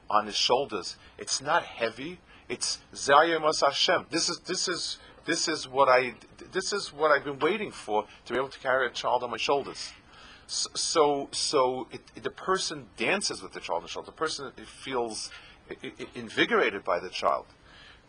on 0.09 0.25
his 0.25 0.35
shoulders, 0.35 0.97
it's 1.17 1.41
not 1.41 1.63
heavy. 1.63 2.19
It's 2.49 2.79
Zayim 2.93 3.41
Hashem. 3.41 4.07
This 4.09 4.27
is 4.27 4.39
this 4.39 4.67
is 4.67 4.97
this 5.23 5.47
is 5.47 5.65
what 5.65 5.87
I 5.87 6.15
this 6.51 6.73
is 6.73 6.91
what 6.91 7.11
I've 7.11 7.23
been 7.23 7.39
waiting 7.39 7.71
for 7.71 8.05
to 8.25 8.33
be 8.33 8.37
able 8.37 8.49
to 8.49 8.59
carry 8.59 8.85
a 8.85 8.89
child 8.89 9.23
on 9.23 9.31
my 9.31 9.37
shoulders. 9.37 9.93
So 10.53 11.29
so 11.31 11.87
it, 11.91 12.01
it, 12.15 12.21
the 12.21 12.29
person 12.29 12.85
dances 12.95 13.41
with 13.41 13.53
the 13.53 13.59
child 13.59 13.89
the 14.05 14.11
person 14.11 14.51
feels 14.67 15.31
invigorated 16.13 16.83
by 16.83 16.99
the 16.99 17.09
child. 17.09 17.47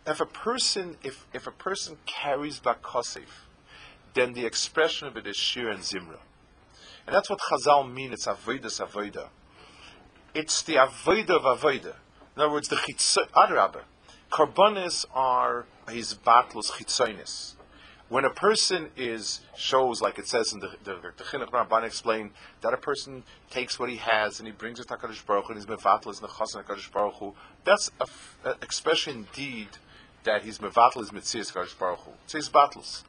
If 0.07 0.21
a 0.21 0.27
person 0.27 0.99
if 1.03 1.27
if 1.33 1.47
a 1.47 1.51
person 1.51 1.97
carries 2.05 2.61
bakosif, 2.61 3.49
then 4.13 4.35
the 4.35 4.45
expression 4.45 5.09
of 5.09 5.17
it 5.17 5.27
is 5.27 5.39
shir 5.39 5.71
and 5.71 5.81
zimra, 5.81 6.19
and 7.07 7.17
that's 7.17 7.31
what 7.31 7.41
Chazal 7.41 7.91
mean. 7.91 8.13
It's 8.13 8.27
avodas 8.27 8.79
avoda. 8.87 9.29
It's 10.35 10.61
the 10.61 10.75
avoda 10.75 11.31
of 11.31 11.45
avoda. 11.45 11.95
In 12.37 12.43
other 12.43 12.51
words, 12.51 12.69
the 12.69 12.77
chitzon 12.77 13.31
adrabah. 13.31 13.85
Karbonis 14.31 15.07
are 15.15 15.65
his 15.89 16.13
battles 16.13 16.73
chitzonis. 16.73 17.55
When 18.15 18.25
a 18.25 18.31
person 18.31 18.91
is 18.97 19.41
shows, 19.57 20.01
like 20.01 20.21
it 20.21 20.29
says 20.29 20.53
in 20.53 20.61
the 20.61 20.71
the, 20.85 20.95
the 21.17 21.25
Chinuch 21.25 21.51
Rabban 21.51 21.83
explain 21.83 22.31
that 22.61 22.73
a 22.73 22.77
person 22.77 23.25
takes 23.51 23.77
what 23.77 23.91
he 23.91 23.97
has 23.97 24.39
and 24.39 24.47
he 24.47 24.53
brings 24.53 24.79
it 24.79 24.87
to 24.87 24.95
Hakadosh 24.95 25.27
Baruch 25.27 25.49
and 25.49 25.57
he's 25.57 25.67
mevatel 25.67 26.13
is 26.13 26.21
nechasan 26.21 26.63
Hakadosh 26.63 26.93
Baruch. 26.93 27.35
That's 27.65 27.91
an 28.45 28.55
expression 28.63 29.27
indeed 29.27 29.67
that 30.23 30.45
he's 30.45 30.61
mevatel 30.61 31.03
is 31.03 31.11
mitzias 31.11 31.53
Hakadosh 31.53 31.77
Baruch 31.77 31.99
Hu. 32.03 32.51
Battles. 32.53 33.03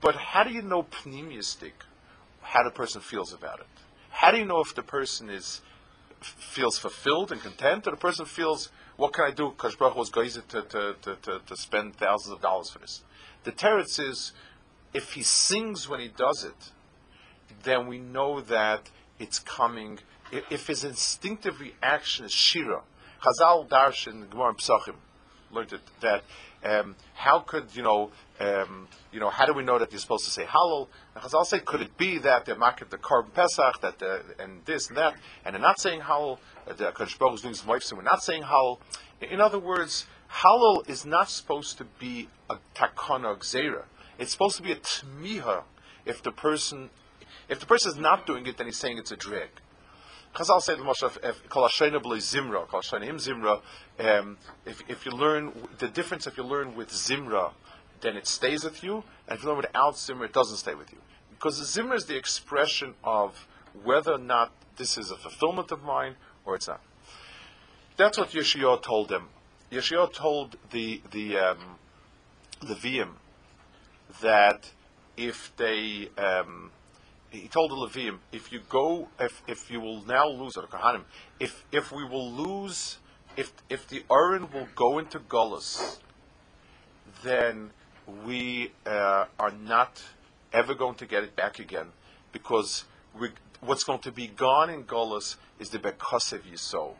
But 0.00 0.16
how 0.16 0.42
do 0.42 0.50
you 0.50 0.62
know 0.62 0.82
pneumistic 0.82 1.86
how 2.40 2.64
the 2.64 2.72
person 2.72 3.00
feels 3.02 3.32
about 3.32 3.60
it? 3.60 3.66
How 4.10 4.32
do 4.32 4.38
you 4.38 4.44
know 4.44 4.58
if 4.58 4.74
the 4.74 4.82
person 4.82 5.30
is 5.30 5.60
feels 6.20 6.78
fulfilled 6.80 7.30
and 7.30 7.40
content, 7.40 7.86
or 7.86 7.92
the 7.92 7.96
person 7.96 8.24
feels, 8.24 8.70
what 8.96 9.12
can 9.12 9.24
I 9.24 9.30
do? 9.30 9.50
Because 9.50 9.76
Baruch 9.76 9.94
was 9.94 10.10
going 10.10 10.30
to, 10.30 10.40
to, 10.40 10.96
to, 11.02 11.40
to 11.46 11.56
spend 11.56 11.94
thousands 11.94 12.32
of 12.32 12.40
dollars 12.40 12.70
for 12.70 12.80
this. 12.80 13.02
The 13.46 13.52
teretz 13.52 14.00
is, 14.00 14.32
if 14.92 15.12
he 15.12 15.22
sings 15.22 15.88
when 15.88 16.00
he 16.00 16.08
does 16.08 16.42
it, 16.42 16.72
then 17.62 17.86
we 17.86 18.00
know 18.00 18.40
that 18.40 18.90
it's 19.20 19.38
coming. 19.38 20.00
If 20.32 20.66
his 20.66 20.82
instinctive 20.82 21.60
reaction 21.60 22.24
is 22.24 22.32
shira, 22.32 22.82
Chazal 23.22 23.68
Darshan 23.68 24.28
Gemara 24.28 24.54
Psachim 24.54 24.96
learned 25.52 25.74
it, 25.74 25.80
that 26.00 26.24
um, 26.64 26.96
how 27.14 27.38
could 27.38 27.68
you 27.76 27.84
know 27.84 28.10
um, 28.40 28.88
you 29.12 29.20
know 29.20 29.30
how 29.30 29.46
do 29.46 29.52
we 29.52 29.62
know 29.62 29.78
that 29.78 29.92
you're 29.92 30.00
supposed 30.00 30.24
to 30.24 30.30
say 30.32 30.42
Hallel? 30.42 30.88
And 31.14 31.22
Chazal 31.22 31.46
say, 31.46 31.60
could 31.60 31.82
it 31.82 31.96
be 31.96 32.18
that 32.18 32.46
they're 32.46 32.56
the 32.56 32.98
korban 32.98 33.32
pesach 33.32 33.80
that 33.80 34.02
and 34.40 34.64
this 34.64 34.88
and 34.88 34.96
that, 34.96 35.14
and 35.44 35.54
they're 35.54 35.62
not 35.62 35.78
saying 35.78 36.00
Hallel? 36.00 36.38
Uh, 36.68 36.72
the 36.72 36.90
Kadosh 36.90 37.16
Baruch 37.16 37.34
is 37.34 37.42
doing 37.42 37.54
some 37.54 37.68
we're 37.68 38.02
not 38.02 38.24
saying 38.24 38.42
Hallel. 38.42 38.80
In 39.20 39.40
other 39.40 39.60
words, 39.60 40.06
Hallel 40.30 40.88
is 40.88 41.04
not 41.06 41.30
supposed 41.30 41.78
to 41.78 41.84
be 41.84 42.28
a 42.50 42.56
takana 42.74 43.36
gzera. 43.38 43.84
It's 44.18 44.32
supposed 44.32 44.56
to 44.56 44.62
be 44.62 44.72
a 44.72 44.76
tmiha. 44.76 45.62
If 46.04 46.22
the 46.22 46.32
person 46.32 46.90
if 47.48 47.60
the 47.60 47.66
person 47.66 47.92
is 47.92 47.98
not 47.98 48.26
doing 48.26 48.46
it, 48.46 48.56
then 48.56 48.66
he's 48.66 48.76
saying 48.76 48.98
it's 48.98 49.12
a 49.12 49.16
drag. 49.16 49.48
Chazal 50.34 50.60
kol 51.48 51.68
zimra. 51.68 53.60
Um, 53.98 54.38
if, 54.64 54.82
if 54.88 55.06
you 55.06 55.12
learn 55.12 55.52
the 55.78 55.88
difference, 55.88 56.26
if 56.26 56.36
you 56.36 56.42
learn 56.42 56.74
with 56.74 56.90
zimra, 56.90 57.52
then 58.00 58.16
it 58.16 58.26
stays 58.26 58.64
with 58.64 58.82
you, 58.82 59.04
and 59.28 59.38
if 59.38 59.42
you 59.42 59.48
learn 59.48 59.58
without 59.58 59.94
zimra, 59.94 60.26
it 60.26 60.32
doesn't 60.32 60.58
stay 60.58 60.74
with 60.74 60.92
you. 60.92 60.98
Because 61.30 61.60
zimra 61.60 61.94
is 61.94 62.06
the 62.06 62.16
expression 62.16 62.94
of 63.04 63.46
whether 63.84 64.12
or 64.12 64.18
not 64.18 64.52
this 64.76 64.98
is 64.98 65.10
a 65.10 65.16
fulfillment 65.16 65.70
of 65.70 65.82
mine 65.82 66.16
or 66.44 66.54
it's 66.54 66.68
not. 66.68 66.80
That's 67.96 68.18
what 68.18 68.30
Yeshua 68.30 68.82
told 68.82 69.08
them. 69.08 69.28
Yeshua 69.76 70.12
told 70.12 70.56
the 70.70 71.02
the 71.10 71.38
um, 71.38 71.58
the 72.60 72.74
Vim 72.74 73.16
that 74.22 74.70
if 75.16 75.52
they 75.56 76.08
um, 76.18 76.70
he 77.30 77.48
told 77.48 77.70
the 77.70 77.74
Levim, 77.74 78.18
if 78.32 78.52
you 78.52 78.60
go, 78.68 79.08
if, 79.18 79.42
if 79.46 79.70
you 79.70 79.80
will 79.80 80.02
now 80.04 80.28
lose, 80.28 80.56
or 80.56 80.64
Kohanim, 80.64 81.02
if, 81.38 81.64
if 81.72 81.92
we 81.92 82.04
will 82.04 82.30
lose, 82.30 82.98
if, 83.36 83.52
if 83.68 83.86
the 83.88 84.04
Urin 84.10 84.52
will 84.52 84.68
go 84.74 84.98
into 84.98 85.18
Gullus, 85.18 85.98
then 87.22 87.70
we 88.24 88.72
uh, 88.86 89.26
are 89.38 89.50
not 89.50 90.02
ever 90.52 90.74
going 90.74 90.94
to 90.96 91.06
get 91.06 91.24
it 91.24 91.36
back 91.36 91.58
again, 91.58 91.88
because 92.32 92.84
we, 93.18 93.30
what's 93.60 93.84
going 93.84 94.00
to 94.00 94.12
be 94.12 94.28
gone 94.28 94.70
in 94.70 94.84
Gullus 94.84 95.36
is 95.58 95.70
the 95.70 95.78
Bekosev 95.78 96.40
Yisol. 96.50 96.94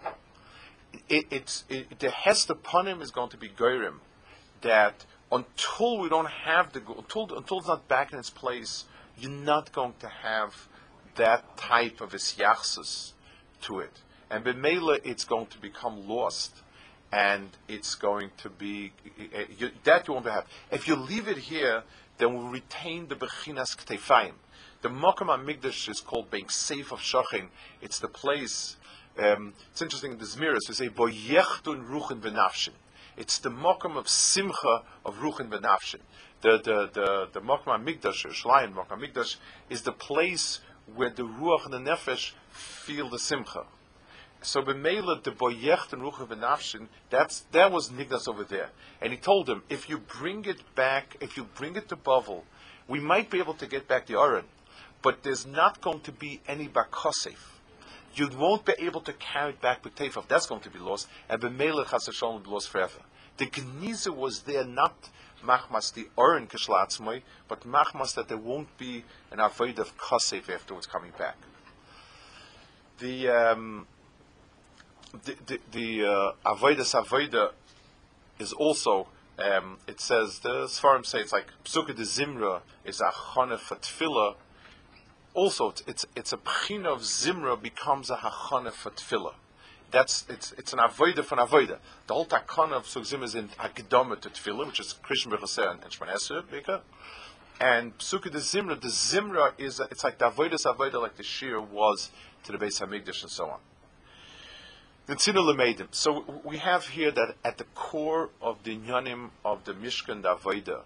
It, 1.08 1.26
it's, 1.30 1.64
it, 1.68 1.98
the 1.98 2.10
Hester 2.10 2.54
Panim 2.54 3.00
is 3.02 3.10
going 3.10 3.30
to 3.30 3.36
be 3.36 3.48
Goyrim, 3.48 3.96
that 4.62 5.04
until 5.30 5.98
we 5.98 6.08
don't 6.08 6.30
have 6.30 6.72
the, 6.72 6.80
until, 6.80 7.36
until 7.36 7.58
it's 7.58 7.68
not 7.68 7.88
back 7.88 8.12
in 8.12 8.18
its 8.18 8.30
place, 8.30 8.84
you're 9.18 9.30
not 9.30 9.72
going 9.72 9.94
to 10.00 10.08
have 10.08 10.68
that 11.16 11.56
type 11.56 12.00
of 12.00 12.12
isyachsus 12.12 13.12
to 13.62 13.80
it. 13.80 14.00
And 14.30 14.44
b'meila, 14.44 15.00
it's 15.04 15.24
going 15.24 15.46
to 15.46 15.58
become 15.58 16.08
lost, 16.08 16.62
and 17.12 17.48
it's 17.68 17.94
going 17.94 18.30
to 18.38 18.50
be 18.50 18.92
eh, 19.18 19.24
eh, 19.32 19.44
you, 19.56 19.70
that 19.84 20.08
you 20.08 20.14
won't 20.14 20.26
have. 20.26 20.46
If 20.70 20.88
you 20.88 20.96
leave 20.96 21.28
it 21.28 21.38
here, 21.38 21.82
then 22.18 22.34
we'll 22.34 22.48
retain 22.48 23.08
the 23.08 23.14
bechinas 23.14 23.76
ktefayim. 23.76 24.32
The 24.82 24.88
Mokum 24.88 25.28
Amigdash 25.28 25.88
is 25.88 26.00
called 26.00 26.30
being 26.30 26.48
safe 26.48 26.92
of 26.92 27.00
Shochin. 27.00 27.48
It's 27.80 27.98
the 27.98 28.08
place. 28.08 28.76
Um, 29.18 29.54
it's 29.70 29.80
interesting 29.80 30.12
in 30.12 30.18
the 30.18 30.24
Zmiris, 30.24 30.68
we 30.68 30.74
say 30.74 30.88
boyechtun 30.88 31.88
ruchen 31.88 32.20
benafshin. 32.20 32.74
It's 33.16 33.38
the 33.38 33.50
Mokum 33.50 33.96
of 33.96 34.08
simcha 34.08 34.82
of 35.04 35.16
ruchen 35.16 35.48
benafshin 35.48 36.00
the 36.42 36.58
the 36.58 36.90
the 36.92 37.28
the 37.32 37.40
Mokma 37.40 37.82
Migdash, 37.82 38.26
Shalayin 38.26 38.74
Mokma 38.74 38.98
Migdash, 38.98 39.36
is 39.70 39.82
the 39.82 39.92
place 39.92 40.60
where 40.94 41.10
the 41.10 41.22
Ruach 41.22 41.64
and 41.64 41.74
the 41.74 41.90
Nefesh 41.90 42.32
feel 42.50 43.08
the 43.08 43.18
Simcha. 43.18 43.64
So 44.42 44.62
B'meila 44.62 45.22
the 45.22 45.32
Boyecht 45.32 45.92
and 45.92 46.02
Ruach 46.02 46.26
Benafshin, 46.28 46.88
that's 47.10 47.40
that 47.52 47.72
was 47.72 47.90
Nigdas 47.90 48.28
over 48.28 48.44
there, 48.44 48.70
and 49.00 49.12
he 49.12 49.18
told 49.18 49.48
him 49.48 49.62
if 49.68 49.88
you 49.88 49.98
bring 49.98 50.44
it 50.44 50.74
back, 50.74 51.16
if 51.20 51.36
you 51.36 51.44
bring 51.44 51.74
it 51.76 51.88
to 51.88 51.96
Bavel, 51.96 52.42
we 52.86 53.00
might 53.00 53.30
be 53.30 53.38
able 53.38 53.54
to 53.54 53.66
get 53.66 53.88
back 53.88 54.06
the 54.06 54.18
Aron, 54.18 54.44
but 55.02 55.22
there's 55.22 55.46
not 55.46 55.80
going 55.80 56.00
to 56.00 56.12
be 56.12 56.40
any 56.46 56.68
Bakosef. 56.68 57.55
You 58.16 58.28
won't 58.36 58.64
be 58.64 58.72
able 58.78 59.02
to 59.02 59.12
carry 59.12 59.50
it 59.50 59.60
back 59.60 59.84
with 59.84 59.94
Tefaf. 59.94 60.26
That's 60.26 60.46
going 60.46 60.62
to 60.62 60.70
be 60.70 60.78
lost, 60.78 61.06
and 61.28 61.40
B'meila 61.40 61.88
Chas 61.88 62.22
will 62.22 62.38
be 62.38 62.50
lost 62.50 62.70
forever. 62.70 63.00
The 63.36 63.46
Geniza 63.46 64.14
was 64.14 64.42
there 64.42 64.64
not 64.64 65.10
machmas 65.44 65.92
the 65.92 66.08
orin 66.16 66.46
kishlatzmoi, 66.46 67.22
but 67.46 67.60
machmas 67.66 68.14
that 68.14 68.28
there 68.28 68.38
won't 68.38 68.76
be 68.78 69.04
an 69.30 69.40
avoid 69.40 69.78
of 69.78 69.96
kasef 69.98 70.48
afterwards 70.48 70.86
coming 70.86 71.12
back. 71.18 71.36
The 72.98 73.28
um, 73.28 73.86
the 75.24 75.36
the, 75.46 75.60
the 75.72 76.34
uh, 76.50 77.50
is 78.38 78.52
also 78.54 79.08
um, 79.38 79.78
it 79.86 80.00
says 80.00 80.38
the 80.38 80.64
Sfarim 80.64 81.04
say 81.04 81.20
it's 81.20 81.32
like 81.32 81.50
psuka 81.64 81.94
de 81.94 82.02
zimra 82.02 82.62
is 82.84 83.00
a 83.00 83.10
chana 83.10 83.58
for 83.58 83.76
tefillah. 83.76 84.36
Also, 85.36 85.74
it's, 85.86 86.06
it's, 86.16 86.32
a 86.32 86.38
pchina 86.38 86.86
of 86.86 87.02
zimra 87.02 87.60
becomes 87.60 88.08
a 88.08 88.16
hachana 88.16 88.72
for 88.72 88.90
tefillah. 88.90 89.34
That's 89.90 90.24
it's 90.30 90.52
it's 90.52 90.72
an 90.72 90.78
avoida 90.78 91.22
for 91.22 91.38
an 91.38 91.46
avoida. 91.46 91.76
The 92.06 92.14
whole 92.14 92.24
takana 92.24 92.72
of 92.72 92.84
sugzim 92.86 93.22
is 93.22 93.34
in 93.34 93.48
hakidama 93.48 94.18
to 94.22 94.30
tefillah, 94.30 94.66
which 94.66 94.80
is 94.80 94.94
Krishna 94.94 95.36
b'chaser 95.36 95.72
and 95.72 95.82
Shmaneser 95.82 96.42
bika. 96.42 96.80
And 97.60 97.98
psuka 97.98 98.32
the 98.32 98.38
zimra, 98.38 98.80
the 98.80 98.88
zimra 98.88 99.52
is 99.58 99.78
it's 99.78 100.04
like 100.04 100.16
the 100.16 100.30
avoida 100.30 100.54
avoida, 100.54 101.02
like 101.02 101.18
the 101.18 101.22
shir 101.22 101.60
was 101.60 102.10
to 102.44 102.52
the 102.52 102.58
beis 102.58 102.80
hamikdash 102.80 103.20
and 103.20 103.30
so 103.30 103.50
on. 103.50 103.60
So 105.90 106.40
we 106.44 106.56
have 106.56 106.88
here 106.88 107.10
that 107.10 107.34
at 107.44 107.58
the 107.58 107.64
core 107.74 108.30
of 108.40 108.64
the 108.64 108.78
nyanim 108.78 109.28
of 109.44 109.64
the 109.64 109.74
Mishkan 109.74 110.22
the 110.22 110.34
avoida 110.34 110.80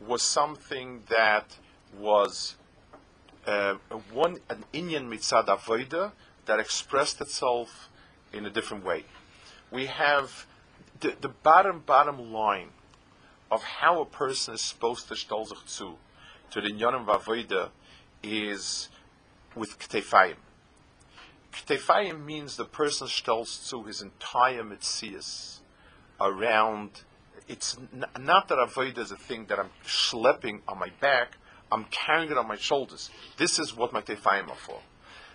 was 0.00 0.22
something 0.22 1.02
that 1.10 1.58
was 1.98 2.56
uh, 3.46 3.74
one 4.12 4.38
an 4.48 4.64
inyan 4.72 5.08
mitzad 5.08 5.46
avoida 5.46 6.12
that 6.46 6.58
expressed 6.60 7.20
itself 7.20 7.88
in 8.32 8.46
a 8.46 8.50
different 8.50 8.84
way. 8.84 9.04
We 9.70 9.86
have 9.86 10.46
the, 11.00 11.16
the 11.20 11.28
bottom 11.28 11.82
bottom 11.84 12.32
line 12.32 12.70
of 13.50 13.62
how 13.62 14.00
a 14.00 14.06
person 14.06 14.54
is 14.54 14.62
supposed 14.62 15.08
to 15.08 15.16
sich 15.16 15.28
zu 15.66 15.98
to 16.50 16.60
the 16.60 16.68
Inyanim 16.68 17.06
Vavoida 17.06 17.70
is 18.22 18.88
with 19.54 19.78
Ktefayim. 19.78 20.36
Ktefayim 21.52 22.24
means 22.24 22.56
the 22.56 22.64
person 22.64 23.06
stolz 23.08 23.68
to 23.68 23.82
his 23.84 24.00
entire 24.00 24.62
mitzias 24.62 25.60
around. 26.20 27.02
It's 27.46 27.76
n- 27.92 28.06
not 28.20 28.48
that 28.48 28.58
avoid 28.58 28.96
is 28.96 29.10
a 29.10 29.16
thing 29.16 29.46
that 29.46 29.58
I'm 29.58 29.70
schlepping 29.84 30.60
on 30.66 30.78
my 30.78 30.90
back. 31.00 31.36
I'm 31.72 31.86
carrying 31.90 32.30
it 32.30 32.36
on 32.38 32.46
my 32.46 32.56
shoulders. 32.56 33.10
This 33.38 33.58
is 33.58 33.74
what 33.76 33.92
my 33.92 34.02
tefayim 34.02 34.48
are 34.48 34.56
for. 34.56 34.80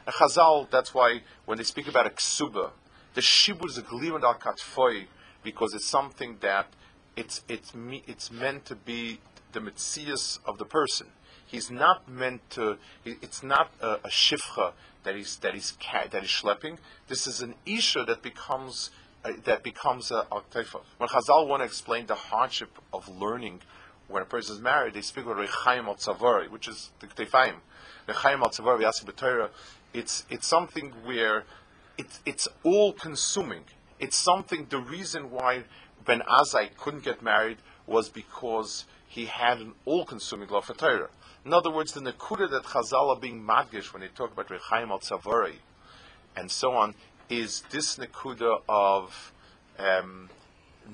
And 0.06 0.16
Chazal, 0.16 0.70
that's 0.70 0.94
why 0.94 1.22
when 1.46 1.58
they 1.58 1.64
speak 1.64 1.88
about 1.88 2.06
a 2.08 2.12
ksuba, 2.12 2.72
the 3.16 3.22
shibur 3.22 3.66
is 3.66 3.78
a 3.78 3.82
gliman 3.82 4.24
al 4.24 4.36
katfoy 4.36 5.08
because 5.44 5.74
it's 5.74 5.88
something 5.88 6.38
that 6.42 6.68
it's 7.16 7.42
it's 7.48 7.74
me, 7.74 8.04
it's 8.08 8.32
meant 8.32 8.66
to 8.66 8.76
be 8.76 9.20
the 9.52 9.60
mitzias 9.60 10.40
of 10.46 10.58
the 10.60 10.66
person. 10.66 11.08
He's 11.46 11.72
not 11.72 12.08
meant 12.08 12.48
to. 12.52 12.78
It's 13.06 13.42
not 13.42 13.72
a, 13.82 13.94
a 14.04 14.10
shifcha 14.10 14.74
that 15.04 15.16
he's 15.16 15.38
that 15.38 15.54
he's 15.56 15.76
that 16.12 16.22
he's 16.22 16.30
schlepping. 16.30 16.78
This 17.08 17.26
is 17.26 17.42
an 17.42 17.56
isha 17.66 18.04
that 18.06 18.22
becomes 18.22 18.92
uh, 19.26 19.32
that 19.46 19.64
becomes 19.64 20.12
a, 20.12 20.28
a. 20.32 20.42
When 20.98 21.10
Chazal 21.10 21.48
want 21.48 21.62
to 21.62 21.66
explain 21.66 22.06
the 22.06 22.16
hardship 22.16 22.78
of 22.94 23.10
learning 23.10 23.62
when 24.08 24.24
a 24.24 24.26
person 24.26 24.56
is 24.56 24.62
married, 24.62 24.94
they 24.94 25.02
speak 25.02 25.26
about 25.26 25.38
rechaim 25.38 25.86
al 25.86 25.96
tzavari, 25.96 26.50
which 26.50 26.68
is 26.68 26.92
the 27.00 27.08
tefaim. 27.08 27.56
Rechaim 28.08 28.42
al 28.42 28.50
tzavari 28.50 28.82
v'yasi 28.82 29.50
It's 29.94 30.26
it's 30.30 30.48
something 30.48 30.94
where 31.04 31.44
it's 31.98 32.22
it's 32.26 32.48
all 32.64 32.94
consuming. 32.94 33.64
It's 34.00 34.18
something. 34.18 34.68
The 34.70 34.80
reason 34.80 35.32
why 35.32 35.64
Ben 36.06 36.22
Azai 36.22 36.76
couldn't 36.78 37.04
get 37.04 37.22
married 37.22 37.58
was 37.86 38.10
because 38.10 38.86
he 39.08 39.26
had 39.26 39.60
an 39.60 39.74
all-consuming 39.86 40.50
love 40.50 40.66
for 40.66 40.74
Torah. 40.74 41.10
In 41.46 41.54
other 41.54 41.72
words, 41.72 41.94
the 41.94 42.02
Nakuda 42.02 42.50
that 42.52 42.64
Chazal 42.64 43.16
are 43.16 43.20
being 43.20 43.42
madgish 43.42 43.94
when 43.94 44.02
they 44.02 44.10
talk 44.10 44.34
about 44.34 44.50
Rechaim 44.50 44.90
al 44.90 45.00
Tzavari 45.00 45.56
and 46.38 46.52
so 46.52 46.74
on 46.74 46.94
is 47.30 47.64
this 47.72 47.98
Nakuda 47.98 48.62
of 48.70 49.34
um, 49.80 50.30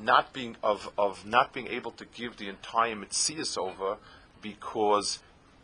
not 0.01 0.33
being 0.33 0.55
of, 0.63 0.89
of 0.97 1.25
not 1.25 1.53
being 1.53 1.67
able 1.67 1.91
to 1.91 2.05
give 2.05 2.37
the 2.37 2.49
entire 2.49 2.95
Mitzias 2.95 3.57
over 3.57 3.97
because 4.41 5.19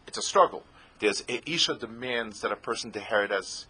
it's 0.08 0.18
a 0.18 0.22
struggle. 0.22 0.64
There's 1.00 1.24
Isha 1.28 1.76
demands 1.76 2.42
that 2.42 2.52
a 2.52 2.56
person 2.56 2.92
inherit 2.94 3.32
as 3.32 3.66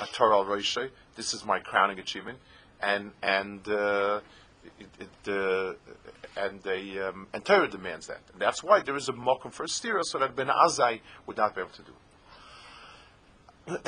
a 0.00 0.06
Torah 0.06 0.38
al 0.38 0.88
This 1.14 1.32
is 1.32 1.44
my 1.44 1.60
crowning 1.60 1.98
achievement, 1.98 2.38
and 2.82 3.12
and 3.22 3.66
uh, 3.68 4.20
it, 4.80 4.88
it, 4.98 5.28
uh, 5.28 5.74
and 6.36 6.62
they 6.62 6.98
um, 6.98 7.28
and 7.32 7.44
Torah 7.44 7.68
demands 7.68 8.08
that. 8.08 8.20
And 8.32 8.40
that's 8.40 8.62
why 8.62 8.80
there 8.80 8.96
is 8.96 9.08
a 9.08 9.12
mokum 9.12 9.52
for 9.52 9.62
a 9.62 9.66
stira, 9.66 10.02
so 10.02 10.18
that 10.18 10.34
Ben 10.34 10.48
Azai 10.48 11.00
would 11.26 11.36
not 11.36 11.54
be 11.54 11.60
able 11.60 11.70
to 11.70 11.82
do. 11.82 11.92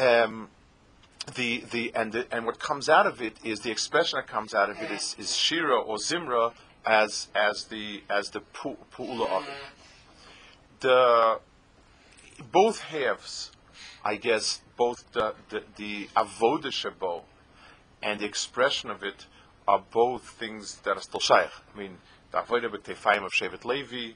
Um, 0.03 0.49
the 1.35 1.65
the 1.71 1.93
and 1.95 2.13
the, 2.13 2.27
and 2.31 2.47
what 2.47 2.59
comes 2.59 2.89
out 2.89 3.07
of 3.07 3.21
it 3.21 3.37
is 3.45 3.61
the 3.61 3.71
expression 3.71 4.19
that 4.19 4.27
comes 4.27 4.55
out 4.55 4.71
of 4.71 4.81
it 4.81 4.91
is, 4.91 5.17
is 5.19 5.35
shira 5.35 5.79
or 5.79 5.97
zimra 5.97 6.53
as 6.87 7.29
as 7.35 7.65
the 7.65 8.03
as 8.11 8.31
the 8.31 8.41
pu'ula 8.55 9.29
of 9.31 9.45
it. 9.45 9.55
The 10.81 11.41
both 12.53 12.81
halves, 12.81 13.51
I 14.05 14.17
guess, 14.17 14.61
both 14.77 15.13
the 15.13 15.35
the, 15.51 15.63
the 15.77 16.09
avoda 16.17 16.71
shabo 16.71 17.23
and 18.03 18.21
the 18.21 18.27
expression 18.27 18.91
of 18.91 19.03
it 19.03 19.27
are 19.67 19.83
both 19.91 20.23
things 20.23 20.77
that 20.85 20.97
are 20.97 21.03
still 21.03 21.21
shaykh. 21.21 21.51
I 21.75 21.79
mean, 21.79 21.99
the 22.31 22.39
avodah 22.39 22.71
b'tefaim 22.71 23.25
of 23.25 23.33
Shevet 23.33 23.65
Levi 23.65 24.15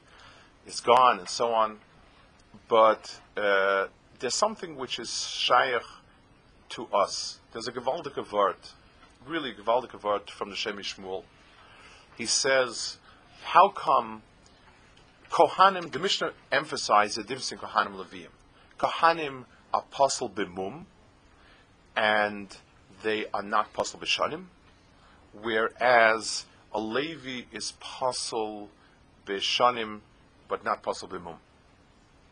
is 0.67 0.81
gone 0.81 1.19
and 1.19 1.29
so 1.29 1.53
on, 1.53 1.79
but 2.69 3.21
uh, 3.37 3.89
there's 4.21 4.35
something 4.35 4.77
which 4.77 4.99
is 4.99 5.27
shaykh 5.27 5.83
to 6.73 6.87
us. 6.93 7.39
There's 7.53 7.69
a 7.69 7.73
gewaldige 7.73 8.31
word, 8.33 8.57
really 9.27 9.51
a 9.51 9.55
gewaldige 9.55 10.03
word 10.03 10.31
from 10.31 10.51
the 10.51 10.57
Shem 10.57 10.77
Shmuel. 10.79 11.25
He 12.17 12.27
says, 12.27 12.99
how 13.43 13.69
come 13.71 14.23
Kohanim, 15.31 15.91
the 15.91 15.99
Mishnah 15.99 16.33
emphasizes 16.51 17.17
the 17.17 17.23
difference 17.23 17.53
in 17.53 17.59
Kohanim 17.59 17.87
and 17.87 17.95
Leviim. 17.97 18.29
Kohanim 18.79 19.45
are 19.73 19.81
apostle 19.81 20.29
b'mum, 20.29 20.85
and 21.97 22.55
they 23.03 23.25
are 23.33 23.43
not 23.43 23.69
apostle 23.73 23.99
b'shanim, 24.01 24.45
whereas 25.41 26.45
a 26.75 26.79
Levi 26.81 27.47
is 27.51 27.73
pasul 27.81 28.69
b'shanim, 29.27 30.01
but 30.49 30.65
not 30.65 30.83
pasul 30.83 31.09
b'mum. 31.09 31.37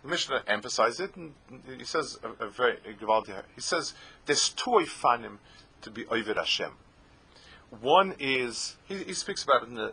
The 0.02 0.08
Mishnah 0.08 0.44
emphasizes 0.46 1.00
it, 1.00 1.16
and 1.16 1.34
he 1.76 1.84
says 1.84 2.18
a, 2.22 2.46
a 2.46 2.48
very 2.48 2.78
a 2.86 3.42
He 3.54 3.60
says 3.60 3.94
there's 4.26 4.48
two 4.48 4.70
ifanim 4.70 5.38
to 5.82 5.90
be 5.90 6.04
oived 6.04 6.36
Hashem. 6.36 6.72
One 7.80 8.14
is 8.18 8.76
he, 8.86 8.96
he, 9.04 9.12
speaks 9.14 9.44
about 9.44 9.68
in 9.68 9.74
the, 9.74 9.92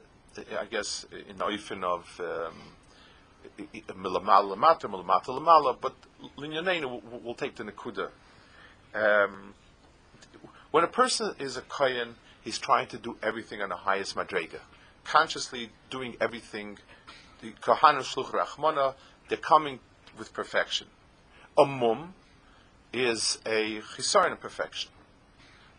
I 0.59 0.65
guess, 0.65 1.05
in 1.11 1.37
the 1.37 1.45
oifin 1.45 1.83
of 1.83 2.21
milamala 3.93 4.55
lamata, 4.55 4.83
milamata 4.83 5.27
lamala, 5.27 5.77
but 5.79 5.93
linyaneinu 6.37 7.01
we'll, 7.03 7.21
we'll 7.23 7.35
take 7.35 7.55
the 7.55 7.63
nekuda. 7.63 8.09
Um, 8.95 9.53
when 10.71 10.83
a 10.83 10.87
person 10.87 11.35
is 11.39 11.57
a 11.57 11.61
kohen, 11.61 12.15
he's 12.41 12.57
trying 12.57 12.87
to 12.87 12.97
do 12.97 13.17
everything 13.21 13.61
on 13.61 13.69
the 13.69 13.75
highest 13.75 14.15
madrega, 14.15 14.59
consciously 15.03 15.69
doing 15.89 16.15
everything. 16.21 16.77
The 17.41 17.51
kahanu 17.51 17.99
shluch 17.99 18.31
rachmana, 18.31 18.95
they're 19.29 19.37
coming 19.37 19.79
with 20.17 20.33
perfection. 20.33 20.87
A 21.57 21.65
mum 21.65 22.13
is 22.93 23.39
a 23.45 23.81
chisaron 23.95 24.33
of 24.33 24.39
perfection, 24.39 24.91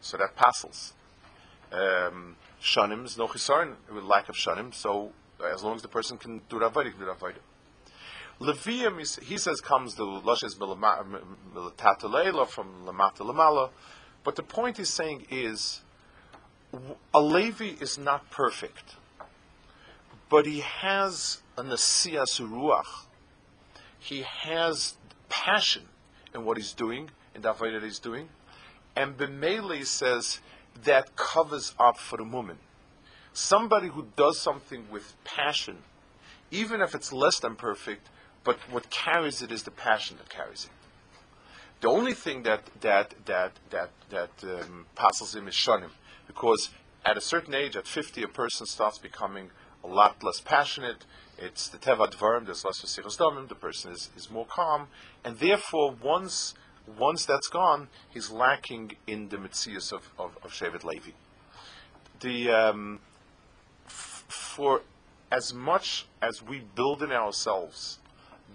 so 0.00 0.16
that 0.16 0.36
passes. 0.36 0.92
Um, 1.72 2.36
shanim 2.62 3.04
is 3.04 3.18
no 3.18 3.26
chisaron 3.26 3.74
with 3.92 4.04
lack 4.04 4.28
of 4.28 4.34
shanim, 4.34 4.74
so 4.74 5.12
as 5.52 5.62
long 5.62 5.76
as 5.76 5.82
the 5.82 5.88
person 5.88 6.18
can 6.18 6.40
do 6.48 6.56
ravadik, 6.58 6.92
can 6.92 7.00
do 7.00 7.06
ravadik. 7.06 7.40
Levium, 8.40 9.00
he 9.22 9.36
says, 9.36 9.60
comes 9.60 9.96
the 9.96 10.04
lushes 10.04 10.56
milatata 10.56 12.48
from 12.48 12.84
lamata 12.86 13.20
lamala. 13.20 13.70
But 14.22 14.36
the 14.36 14.44
point 14.44 14.76
he's 14.76 14.90
saying 14.90 15.26
is, 15.30 15.80
a 17.12 17.20
Levi 17.20 17.74
is 17.80 17.98
not 17.98 18.30
perfect, 18.30 18.94
but 20.28 20.46
he 20.46 20.60
has 20.60 21.42
a 21.56 21.62
nasiyas 21.62 22.40
ruach. 22.40 23.06
He 23.98 24.22
has 24.22 24.96
passion 25.28 25.82
in 26.34 26.44
what 26.44 26.56
he's 26.56 26.72
doing, 26.72 27.10
in 27.34 27.42
the 27.42 27.52
that 27.52 27.82
he's 27.82 27.98
doing, 27.98 28.28
and 28.96 29.16
Bemele 29.16 29.84
says 29.84 30.40
that 30.84 31.16
covers 31.16 31.74
up 31.78 31.98
for 31.98 32.16
the 32.16 32.24
woman. 32.24 32.58
Somebody 33.32 33.88
who 33.88 34.06
does 34.16 34.40
something 34.40 34.86
with 34.90 35.14
passion, 35.24 35.78
even 36.50 36.80
if 36.80 36.94
it's 36.94 37.12
less 37.12 37.38
than 37.38 37.56
perfect, 37.56 38.08
but 38.44 38.58
what 38.70 38.90
carries 38.90 39.42
it 39.42 39.52
is 39.52 39.62
the 39.62 39.70
passion 39.70 40.16
that 40.16 40.28
carries 40.28 40.64
it. 40.64 40.70
The 41.80 41.88
only 41.88 42.14
thing 42.14 42.42
that 42.42 42.62
that 42.80 43.14
that 43.26 43.52
that 43.70 43.90
that 44.10 44.30
um, 44.42 44.86
passes 44.96 45.34
him 45.34 45.46
is 45.46 45.54
shanim, 45.54 45.90
because 46.26 46.70
at 47.04 47.16
a 47.16 47.20
certain 47.20 47.54
age, 47.54 47.76
at 47.76 47.86
50, 47.86 48.22
a 48.24 48.28
person 48.28 48.66
starts 48.66 48.98
becoming 48.98 49.50
a 49.84 49.86
lot 49.86 50.22
less 50.22 50.40
passionate. 50.40 51.04
It's 51.38 51.68
the 51.68 51.78
teva 51.78 52.12
dvarim. 52.12 52.46
There's 52.46 52.64
less 52.64 52.82
v'sichos 52.82 53.16
damim. 53.16 53.48
The 53.48 53.54
person 53.54 53.92
is, 53.92 54.10
is 54.16 54.30
more 54.30 54.46
calm, 54.46 54.88
and 55.24 55.38
therefore, 55.38 55.94
once 56.02 56.54
once 56.98 57.26
that's 57.26 57.48
gone, 57.48 57.88
he's 58.08 58.30
lacking 58.30 58.92
in 59.06 59.28
the 59.28 59.36
mitzias 59.36 59.92
of, 59.92 60.10
of, 60.18 60.38
of 60.42 60.52
Shevet 60.52 60.84
Levi. 60.84 61.10
The 62.20 62.50
um, 62.50 63.00
f- 63.86 64.24
for 64.28 64.82
as 65.30 65.52
much 65.52 66.06
as 66.22 66.42
we 66.42 66.62
build 66.74 67.02
in 67.02 67.12
ourselves 67.12 67.98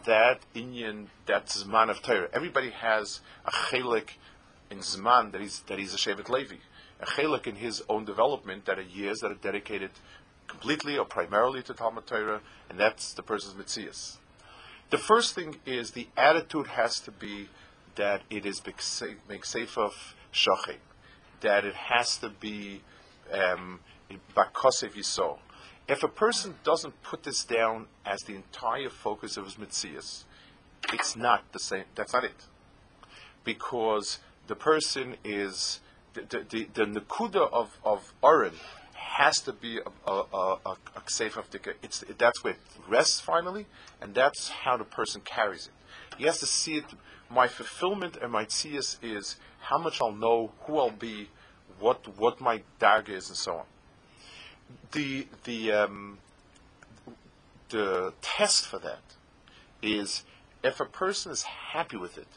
that 0.05 0.39
Inyan, 0.55 1.07
that 1.27 1.47
Zman 1.47 1.89
of 1.89 2.01
Torah. 2.01 2.29
Everybody 2.33 2.71
has 2.71 3.21
a 3.45 3.51
chelik 3.51 4.11
in 4.69 4.79
Zman 4.79 5.31
that 5.31 5.41
he's, 5.41 5.61
that 5.67 5.79
he's 5.79 5.93
a 5.93 5.97
Shevet 5.97 6.29
Levi. 6.29 6.55
A 6.99 7.05
chelik 7.05 7.47
in 7.47 7.55
his 7.55 7.83
own 7.89 8.05
development 8.05 8.65
that 8.65 8.79
are 8.79 8.83
years 8.83 9.19
that 9.19 9.31
are 9.31 9.35
dedicated 9.35 9.91
completely 10.53 10.97
or 10.97 11.05
primarily 11.05 11.61
to 11.63 11.73
Talmud 11.73 12.07
Torah, 12.07 12.41
and 12.69 12.79
that's 12.79 13.13
the 13.13 13.23
person's 13.23 13.55
Mitzias. 13.55 14.17
The 14.89 14.97
first 14.97 15.35
thing 15.35 15.57
is 15.65 15.91
the 15.91 16.07
attitude 16.15 16.67
has 16.67 16.99
to 17.01 17.11
be 17.11 17.49
that 17.95 18.21
it 18.29 18.45
is 18.45 18.61
safe 19.43 19.77
of 19.77 20.15
Shochet, 20.31 20.81
that 21.41 21.65
it 21.65 21.75
has 21.75 22.17
to 22.17 22.29
be 22.29 22.81
um, 23.31 23.79
Bakosev 24.35 24.93
Yisrael 24.93 25.39
if 25.87 26.03
a 26.03 26.07
person 26.07 26.55
doesn't 26.63 27.01
put 27.03 27.23
this 27.23 27.43
down 27.43 27.87
as 28.05 28.21
the 28.21 28.35
entire 28.35 28.89
focus 28.89 29.37
of 29.37 29.45
his 29.45 29.55
mitzias, 29.55 30.23
it's 30.93 31.15
not 31.15 31.51
the 31.51 31.59
same. 31.59 31.83
That's 31.95 32.13
not 32.13 32.23
it, 32.23 32.45
because 33.43 34.19
the 34.47 34.55
person 34.55 35.17
is 35.23 35.81
the 36.13 36.21
the, 36.21 36.67
the, 36.73 36.85
the 36.85 37.39
of 37.39 37.77
of 37.83 38.13
Oren 38.21 38.53
has 39.13 39.39
to 39.41 39.53
be 39.53 39.79
a, 40.07 40.11
a, 40.11 40.57
a, 40.65 40.75
safe 41.05 41.37
of 41.37 41.47
It's 41.83 42.03
that's 42.17 42.43
where 42.43 42.53
it 42.53 42.59
rests 42.87 43.19
finally, 43.19 43.67
and 44.01 44.15
that's 44.15 44.49
how 44.49 44.75
the 44.77 44.85
person 44.85 45.21
carries 45.21 45.67
it. 45.67 45.73
He 46.17 46.23
has 46.25 46.39
to 46.39 46.47
see 46.47 46.77
it. 46.77 46.85
My 47.29 47.47
fulfillment 47.47 48.17
and 48.21 48.31
my 48.31 48.45
tzias 48.45 48.97
is 49.03 49.37
how 49.59 49.77
much 49.77 50.01
I'll 50.01 50.11
know, 50.11 50.51
who 50.61 50.79
I'll 50.79 50.89
be, 50.89 51.29
what 51.79 52.17
what 52.17 52.41
my 52.41 52.63
dag 52.79 53.09
is, 53.09 53.29
and 53.29 53.37
so 53.37 53.57
on. 53.57 53.65
The 54.91 55.27
the 55.43 55.71
um, 55.71 56.17
the 57.69 58.13
test 58.21 58.65
for 58.65 58.79
that 58.79 59.03
is 59.81 60.23
if 60.63 60.79
a 60.79 60.85
person 60.85 61.31
is 61.31 61.43
happy 61.43 61.97
with 61.97 62.17
it, 62.17 62.31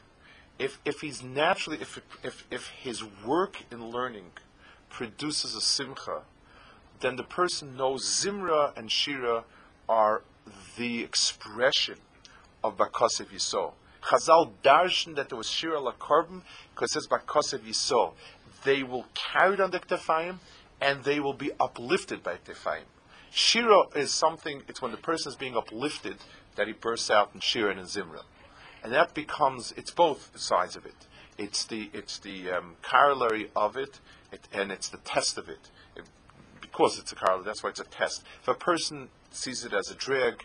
if 0.58 0.78
if 0.84 1.00
he's 1.00 1.22
naturally 1.22 1.78
if 1.80 2.00
if 2.22 2.46
if 2.50 2.68
his 2.68 3.02
work 3.24 3.62
in 3.70 3.90
learning 3.90 4.32
produces 4.90 5.54
a 5.54 5.60
simcha, 5.60 6.22
then 7.00 7.16
the 7.16 7.22
person 7.22 7.76
knows 7.76 8.04
Zimra 8.04 8.76
and 8.76 8.90
Shira 8.90 9.44
are 9.88 10.22
the 10.76 11.02
expression 11.02 11.96
of 12.62 12.76
Bakasev 12.76 13.26
Yisrael. 13.32 13.72
Chazal 14.02 14.52
darshan 14.62 15.16
that 15.16 15.28
there 15.28 15.38
was 15.38 15.48
Shira 15.48 15.80
Lakarban 15.80 16.42
because 16.74 16.90
it 16.90 16.94
says 16.94 17.08
Bakasev 17.08 17.60
Yisrael. 17.60 18.12
They 18.64 18.82
will 18.82 19.06
carry 19.14 19.60
on 19.60 19.70
the 19.70 19.80
Ktefayim 19.80 20.38
and 20.80 21.04
they 21.04 21.20
will 21.20 21.34
be 21.34 21.50
uplifted 21.58 22.22
by 22.22 22.36
Ktefayim. 22.36 22.84
Shira 23.30 23.82
is 23.94 24.12
something, 24.12 24.62
it's 24.68 24.80
when 24.80 24.92
the 24.92 24.96
person 24.96 25.30
is 25.30 25.36
being 25.36 25.56
uplifted 25.56 26.16
that 26.56 26.66
he 26.66 26.72
bursts 26.72 27.10
out 27.10 27.30
in 27.34 27.40
Shira 27.40 27.70
and 27.70 27.80
in 27.80 27.86
Zimra. 27.86 28.22
And 28.82 28.92
that 28.92 29.14
becomes, 29.14 29.72
it's 29.76 29.90
both 29.90 30.30
sides 30.38 30.76
of 30.76 30.86
it. 30.86 30.94
It's 31.36 31.64
the, 31.64 31.90
it's 31.92 32.18
the 32.18 32.50
um, 32.50 32.76
corollary 32.82 33.50
of 33.54 33.76
it, 33.76 34.00
it, 34.32 34.48
and 34.52 34.72
it's 34.72 34.88
the 34.88 34.98
test 34.98 35.36
of 35.36 35.48
it. 35.48 35.70
Because 36.76 36.98
it's 36.98 37.10
a 37.12 37.14
corollary, 37.14 37.44
that's 37.44 37.62
why 37.62 37.70
it's 37.70 37.80
a 37.80 37.84
test. 37.84 38.22
If 38.42 38.48
a 38.48 38.54
person 38.54 39.08
sees 39.30 39.64
it 39.64 39.72
as 39.72 39.90
a 39.90 39.94
drag, 39.94 40.44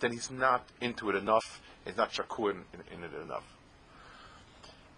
then 0.00 0.12
he's 0.12 0.30
not 0.30 0.66
into 0.78 1.08
it 1.08 1.16
enough, 1.16 1.62
he's 1.86 1.96
not 1.96 2.12
shakur 2.12 2.50
in, 2.50 2.64
in, 2.74 2.98
in, 2.98 3.04
it 3.04 3.22
enough. 3.22 3.56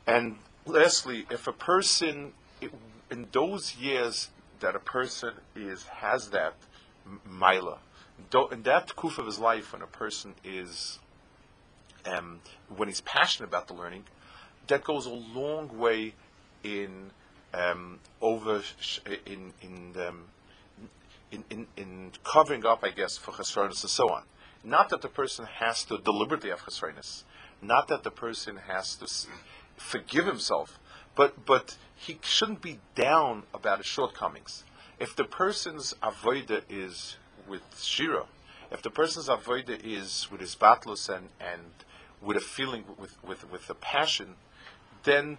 And 0.09 0.39
lastly, 0.67 1.27
if 1.31 1.47
a 1.47 1.53
person, 1.53 2.33
it, 2.61 2.73
in 3.13 3.29
those 3.31 3.77
years 3.77 4.31
that 4.59 4.75
a 4.75 4.81
person 4.81 5.35
is 5.55 5.85
has 5.85 6.31
that 6.31 6.55
mila, 7.31 7.79
in 8.51 8.63
that 8.65 8.89
kuf 8.97 9.19
of 9.19 9.27
his 9.27 9.39
life, 9.39 9.73
when 9.73 9.83
a 9.83 9.87
person 9.87 10.35
is, 10.43 10.99
um, 12.07 12.41
when 12.75 12.89
he's 12.89 13.03
passionate 13.03 13.47
about 13.47 13.69
the 13.69 13.75
learning, 13.75 14.03
that 14.67 14.83
goes 14.83 15.07
a 15.07 15.11
long 15.11 15.79
way 15.79 16.15
in 16.65 17.13
um, 17.55 18.01
over 18.21 18.63
in 19.27 19.53
in, 19.63 19.95
um, 20.09 20.25
in, 21.33 21.45
in 21.51 21.67
in 21.77 22.13
covering 22.23 22.65
up, 22.65 22.85
I 22.85 22.91
guess, 22.91 23.17
for 23.17 23.33
chesronis 23.33 23.83
and 23.83 23.91
so 23.91 24.09
on. 24.11 24.25
Not 24.63 24.91
that 24.91 25.03
the 25.03 25.09
person 25.09 25.47
has 25.47 25.85
to 25.87 25.99
deliberately 25.99 26.51
have 26.51 26.61
chesronis, 26.61 27.25
not 27.61 27.89
that 27.89 28.05
the 28.05 28.11
person 28.11 28.57
has 28.69 28.95
to 28.97 29.07
forgive 29.77 30.27
himself, 30.27 30.79
but 31.17 31.45
but 31.45 31.77
he 31.97 32.19
shouldn't 32.23 32.63
be 32.63 32.79
down 32.95 33.45
about 33.55 33.79
his 33.79 33.87
shortcomings. 33.87 34.65
If 35.01 35.17
the 35.17 35.25
person's 35.25 35.95
avoida 36.03 36.63
is 36.69 37.17
with 37.49 37.63
shira, 37.81 38.27
if 38.71 38.83
the 38.83 38.91
person's 38.91 39.29
avoida 39.29 39.79
is 39.83 40.29
with 40.31 40.41
his 40.41 40.55
battles 40.55 41.09
and 41.09 41.31
and 41.41 41.73
with 42.21 42.37
a 42.37 42.41
feeling 42.41 42.85
with 42.99 43.17
with 43.25 43.51
with 43.51 43.69
a 43.71 43.75
passion, 43.75 44.35
then 45.05 45.39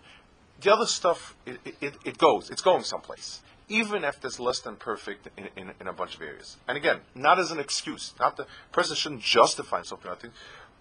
the 0.60 0.74
other 0.74 0.86
stuff 0.86 1.36
it, 1.46 1.60
it, 1.80 1.94
it 2.04 2.18
goes. 2.18 2.50
It's 2.50 2.62
going 2.62 2.84
someplace 2.84 3.42
even 3.70 4.04
if 4.04 4.24
it's 4.24 4.40
less 4.40 4.60
than 4.60 4.76
perfect 4.76 5.30
in, 5.38 5.50
in, 5.56 5.72
in, 5.80 5.88
a 5.88 5.94
bunch 5.94 6.16
of 6.16 6.22
areas. 6.22 6.58
And 6.68 6.78
again, 6.78 7.00
not 7.16 7.40
as 7.40 7.52
an 7.52 7.60
excuse. 7.60 8.14
Not 8.20 8.38
the 8.38 8.46
person 8.72 8.96
shouldn't 8.96 9.22
justify 9.22 9.78
himself 9.78 10.02
for 10.02 10.10
nothing, 10.10 10.32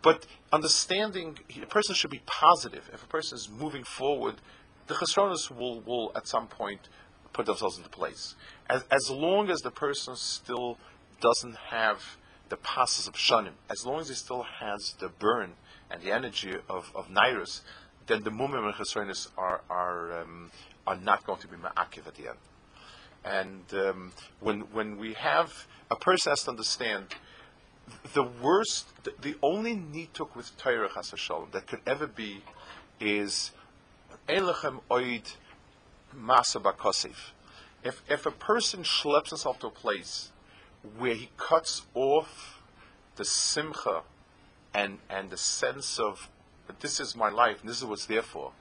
but 0.03 0.27
understanding 0.53 1.39
a 1.61 1.67
person 1.67 1.95
should 1.95 2.11
be 2.11 2.23
positive. 2.27 2.91
If 2.93 3.05
a 3.05 3.07
person 3.07 3.37
is 3.37 3.49
moving 3.49 3.85
forward, 3.85 4.37
the 4.89 4.95
chesronos 4.95 5.51
will, 5.51 5.81
will 5.81 6.13
at 6.17 6.27
some 6.27 6.49
point 6.49 6.89
put 7.33 7.47
themselves 7.47 7.79
into 7.79 7.89
place. 7.89 8.35
As, 8.69 8.85
as 8.91 9.11
long 9.11 9.49
as 9.49 9.61
the 9.61 9.71
person 9.71 10.17
still 10.17 10.79
doesn't 11.21 11.57
have 11.71 12.03
the 12.49 12.57
passes 12.57 13.07
of 13.07 13.15
shanim, 13.15 13.53
as 13.71 13.87
long 13.87 14.01
as 14.01 14.09
he 14.09 14.15
still 14.15 14.43
has 14.43 14.95
the 14.99 15.09
burn 15.09 15.53
and 15.91 16.03
the 16.03 16.13
energy 16.13 16.55
of, 16.69 16.91
of 16.95 17.09
nairus, 17.09 17.63
then 18.07 18.25
the 18.25 18.31
mumim 18.31 18.65
and 18.65 18.75
chesronos 18.75 19.29
are, 19.39 19.63
are, 19.71 20.23
um, 20.23 20.51
are 20.87 20.97
not 20.97 21.25
going 21.25 21.39
to 21.41 21.49
be 21.49 21.57
ma'akiv 21.57 22.07
at 22.07 22.15
the 22.17 22.29
end. 22.29 22.39
And 23.25 23.65
um, 23.73 24.13
when 24.41 24.61
when 24.73 24.99
we 24.99 25.15
have 25.15 25.67
a 25.91 25.97
person 25.97 26.31
has 26.31 26.43
to 26.45 26.51
understand 26.51 27.15
the 28.15 28.23
worst, 28.23 28.87
the, 29.05 29.13
the 29.21 29.37
only 29.43 29.77
nituk 29.77 30.35
with 30.35 30.57
Torah 30.57 30.89
Shalom 31.03 31.49
that 31.53 31.67
could 31.67 31.81
ever 31.87 32.07
be 32.07 32.43
is 33.01 33.53
elechem 34.29 34.81
oid 34.91 35.35
masa 36.17 36.61
bakosif. 36.61 37.33
If 37.85 38.03
if 38.09 38.27
a 38.27 38.31
person 38.31 38.83
schleps 38.83 39.31
himself 39.31 39.59
to 39.61 39.69
a 39.69 39.71
place 39.71 40.31
where 40.99 41.15
he 41.15 41.31
cuts 41.37 41.83
off 41.95 42.61
the 43.17 43.25
simcha 43.25 44.03
and 44.75 44.99
and 45.09 45.31
the 45.31 45.37
sense 45.37 45.99
of 45.99 46.29
this 46.81 46.99
is 46.99 47.15
my 47.15 47.29
life 47.29 47.61
and 47.61 47.69
this 47.69 47.79
is 47.79 47.85
what's 47.85 48.07
there 48.07 48.23
for, 48.23 48.53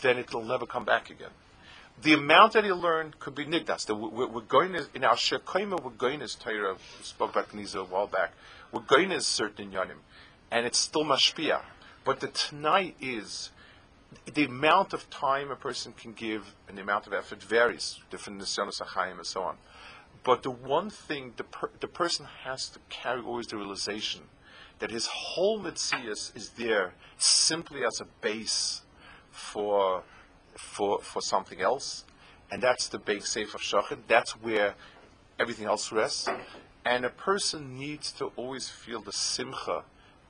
then 0.00 0.18
it'll 0.18 0.44
never 0.44 0.66
come 0.66 0.84
back 0.84 1.10
again 1.10 1.30
the 2.02 2.12
amount 2.12 2.52
that 2.52 2.64
he 2.64 2.72
learned 2.72 3.18
could 3.18 3.34
be 3.34 3.44
nigdas. 3.44 3.88
We're, 3.88 4.26
we're 4.26 4.40
going 4.42 4.72
to, 4.74 4.86
in 4.94 5.04
our 5.04 5.16
shekoima, 5.16 5.82
we're 5.82 5.90
going 5.90 6.20
to 6.20 6.38
Torah. 6.38 6.76
Spoke 7.02 7.30
about 7.30 7.50
Kniza 7.50 7.76
a 7.76 7.84
while 7.84 8.06
back. 8.06 8.32
We're 8.72 8.80
going 8.80 9.10
to 9.10 9.20
certain 9.20 9.70
yanim, 9.70 9.98
and 10.50 10.66
it's 10.66 10.78
still 10.78 11.04
mashpia. 11.04 11.62
But 12.04 12.20
the 12.20 12.28
tonight 12.28 12.96
is 13.00 13.50
the 14.32 14.44
amount 14.44 14.92
of 14.92 15.08
time 15.10 15.50
a 15.50 15.56
person 15.56 15.92
can 15.92 16.12
give 16.12 16.54
and 16.68 16.76
the 16.76 16.82
amount 16.82 17.06
of 17.06 17.12
effort 17.12 17.42
varies, 17.42 18.00
different 18.10 18.40
nisyonos 18.40 18.80
achayim 18.80 19.16
and 19.18 19.26
so 19.26 19.42
on. 19.42 19.56
But 20.22 20.42
the 20.42 20.50
one 20.50 20.90
thing 20.90 21.34
the 21.36 21.44
per, 21.44 21.70
the 21.80 21.88
person 21.88 22.26
has 22.44 22.68
to 22.70 22.78
carry 22.88 23.20
always 23.22 23.46
the 23.46 23.56
realization 23.56 24.22
that 24.78 24.90
his 24.90 25.06
whole 25.06 25.60
mitzias 25.60 26.36
is 26.36 26.50
there 26.50 26.94
simply 27.16 27.84
as 27.84 28.00
a 28.00 28.06
base 28.20 28.82
for 29.30 30.02
for, 30.58 31.00
for 31.00 31.20
something 31.20 31.60
else, 31.60 32.04
and 32.50 32.62
that's 32.62 32.88
the 32.88 32.98
big 32.98 33.26
safe 33.26 33.54
of 33.54 33.60
shachid. 33.60 33.98
That's 34.08 34.32
where 34.32 34.74
everything 35.38 35.66
else 35.66 35.92
rests. 35.92 36.28
And 36.84 37.04
a 37.04 37.10
person 37.10 37.78
needs 37.78 38.12
to 38.12 38.26
always 38.36 38.68
feel 38.68 39.00
the 39.00 39.12
simcha, 39.12 39.84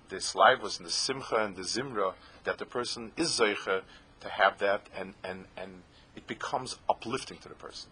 the 0.09 0.17
slavos 0.17 0.79
and 0.79 0.87
the 0.87 0.93
simcha 0.93 1.37
and 1.37 1.57
the 1.57 1.63
zimra, 1.63 2.15
that 2.45 2.59
the 2.59 2.65
person 2.65 3.13
is 3.17 3.39
zeicha 3.39 3.83
to 4.21 4.29
have 4.29 4.59
that, 4.59 4.89
and, 4.97 5.15
and, 5.23 5.45
and 5.57 5.83
it 6.15 6.27
becomes 6.27 6.77
uplifting 6.89 7.39
to 7.39 7.49
the 7.49 7.55
person. 7.55 7.91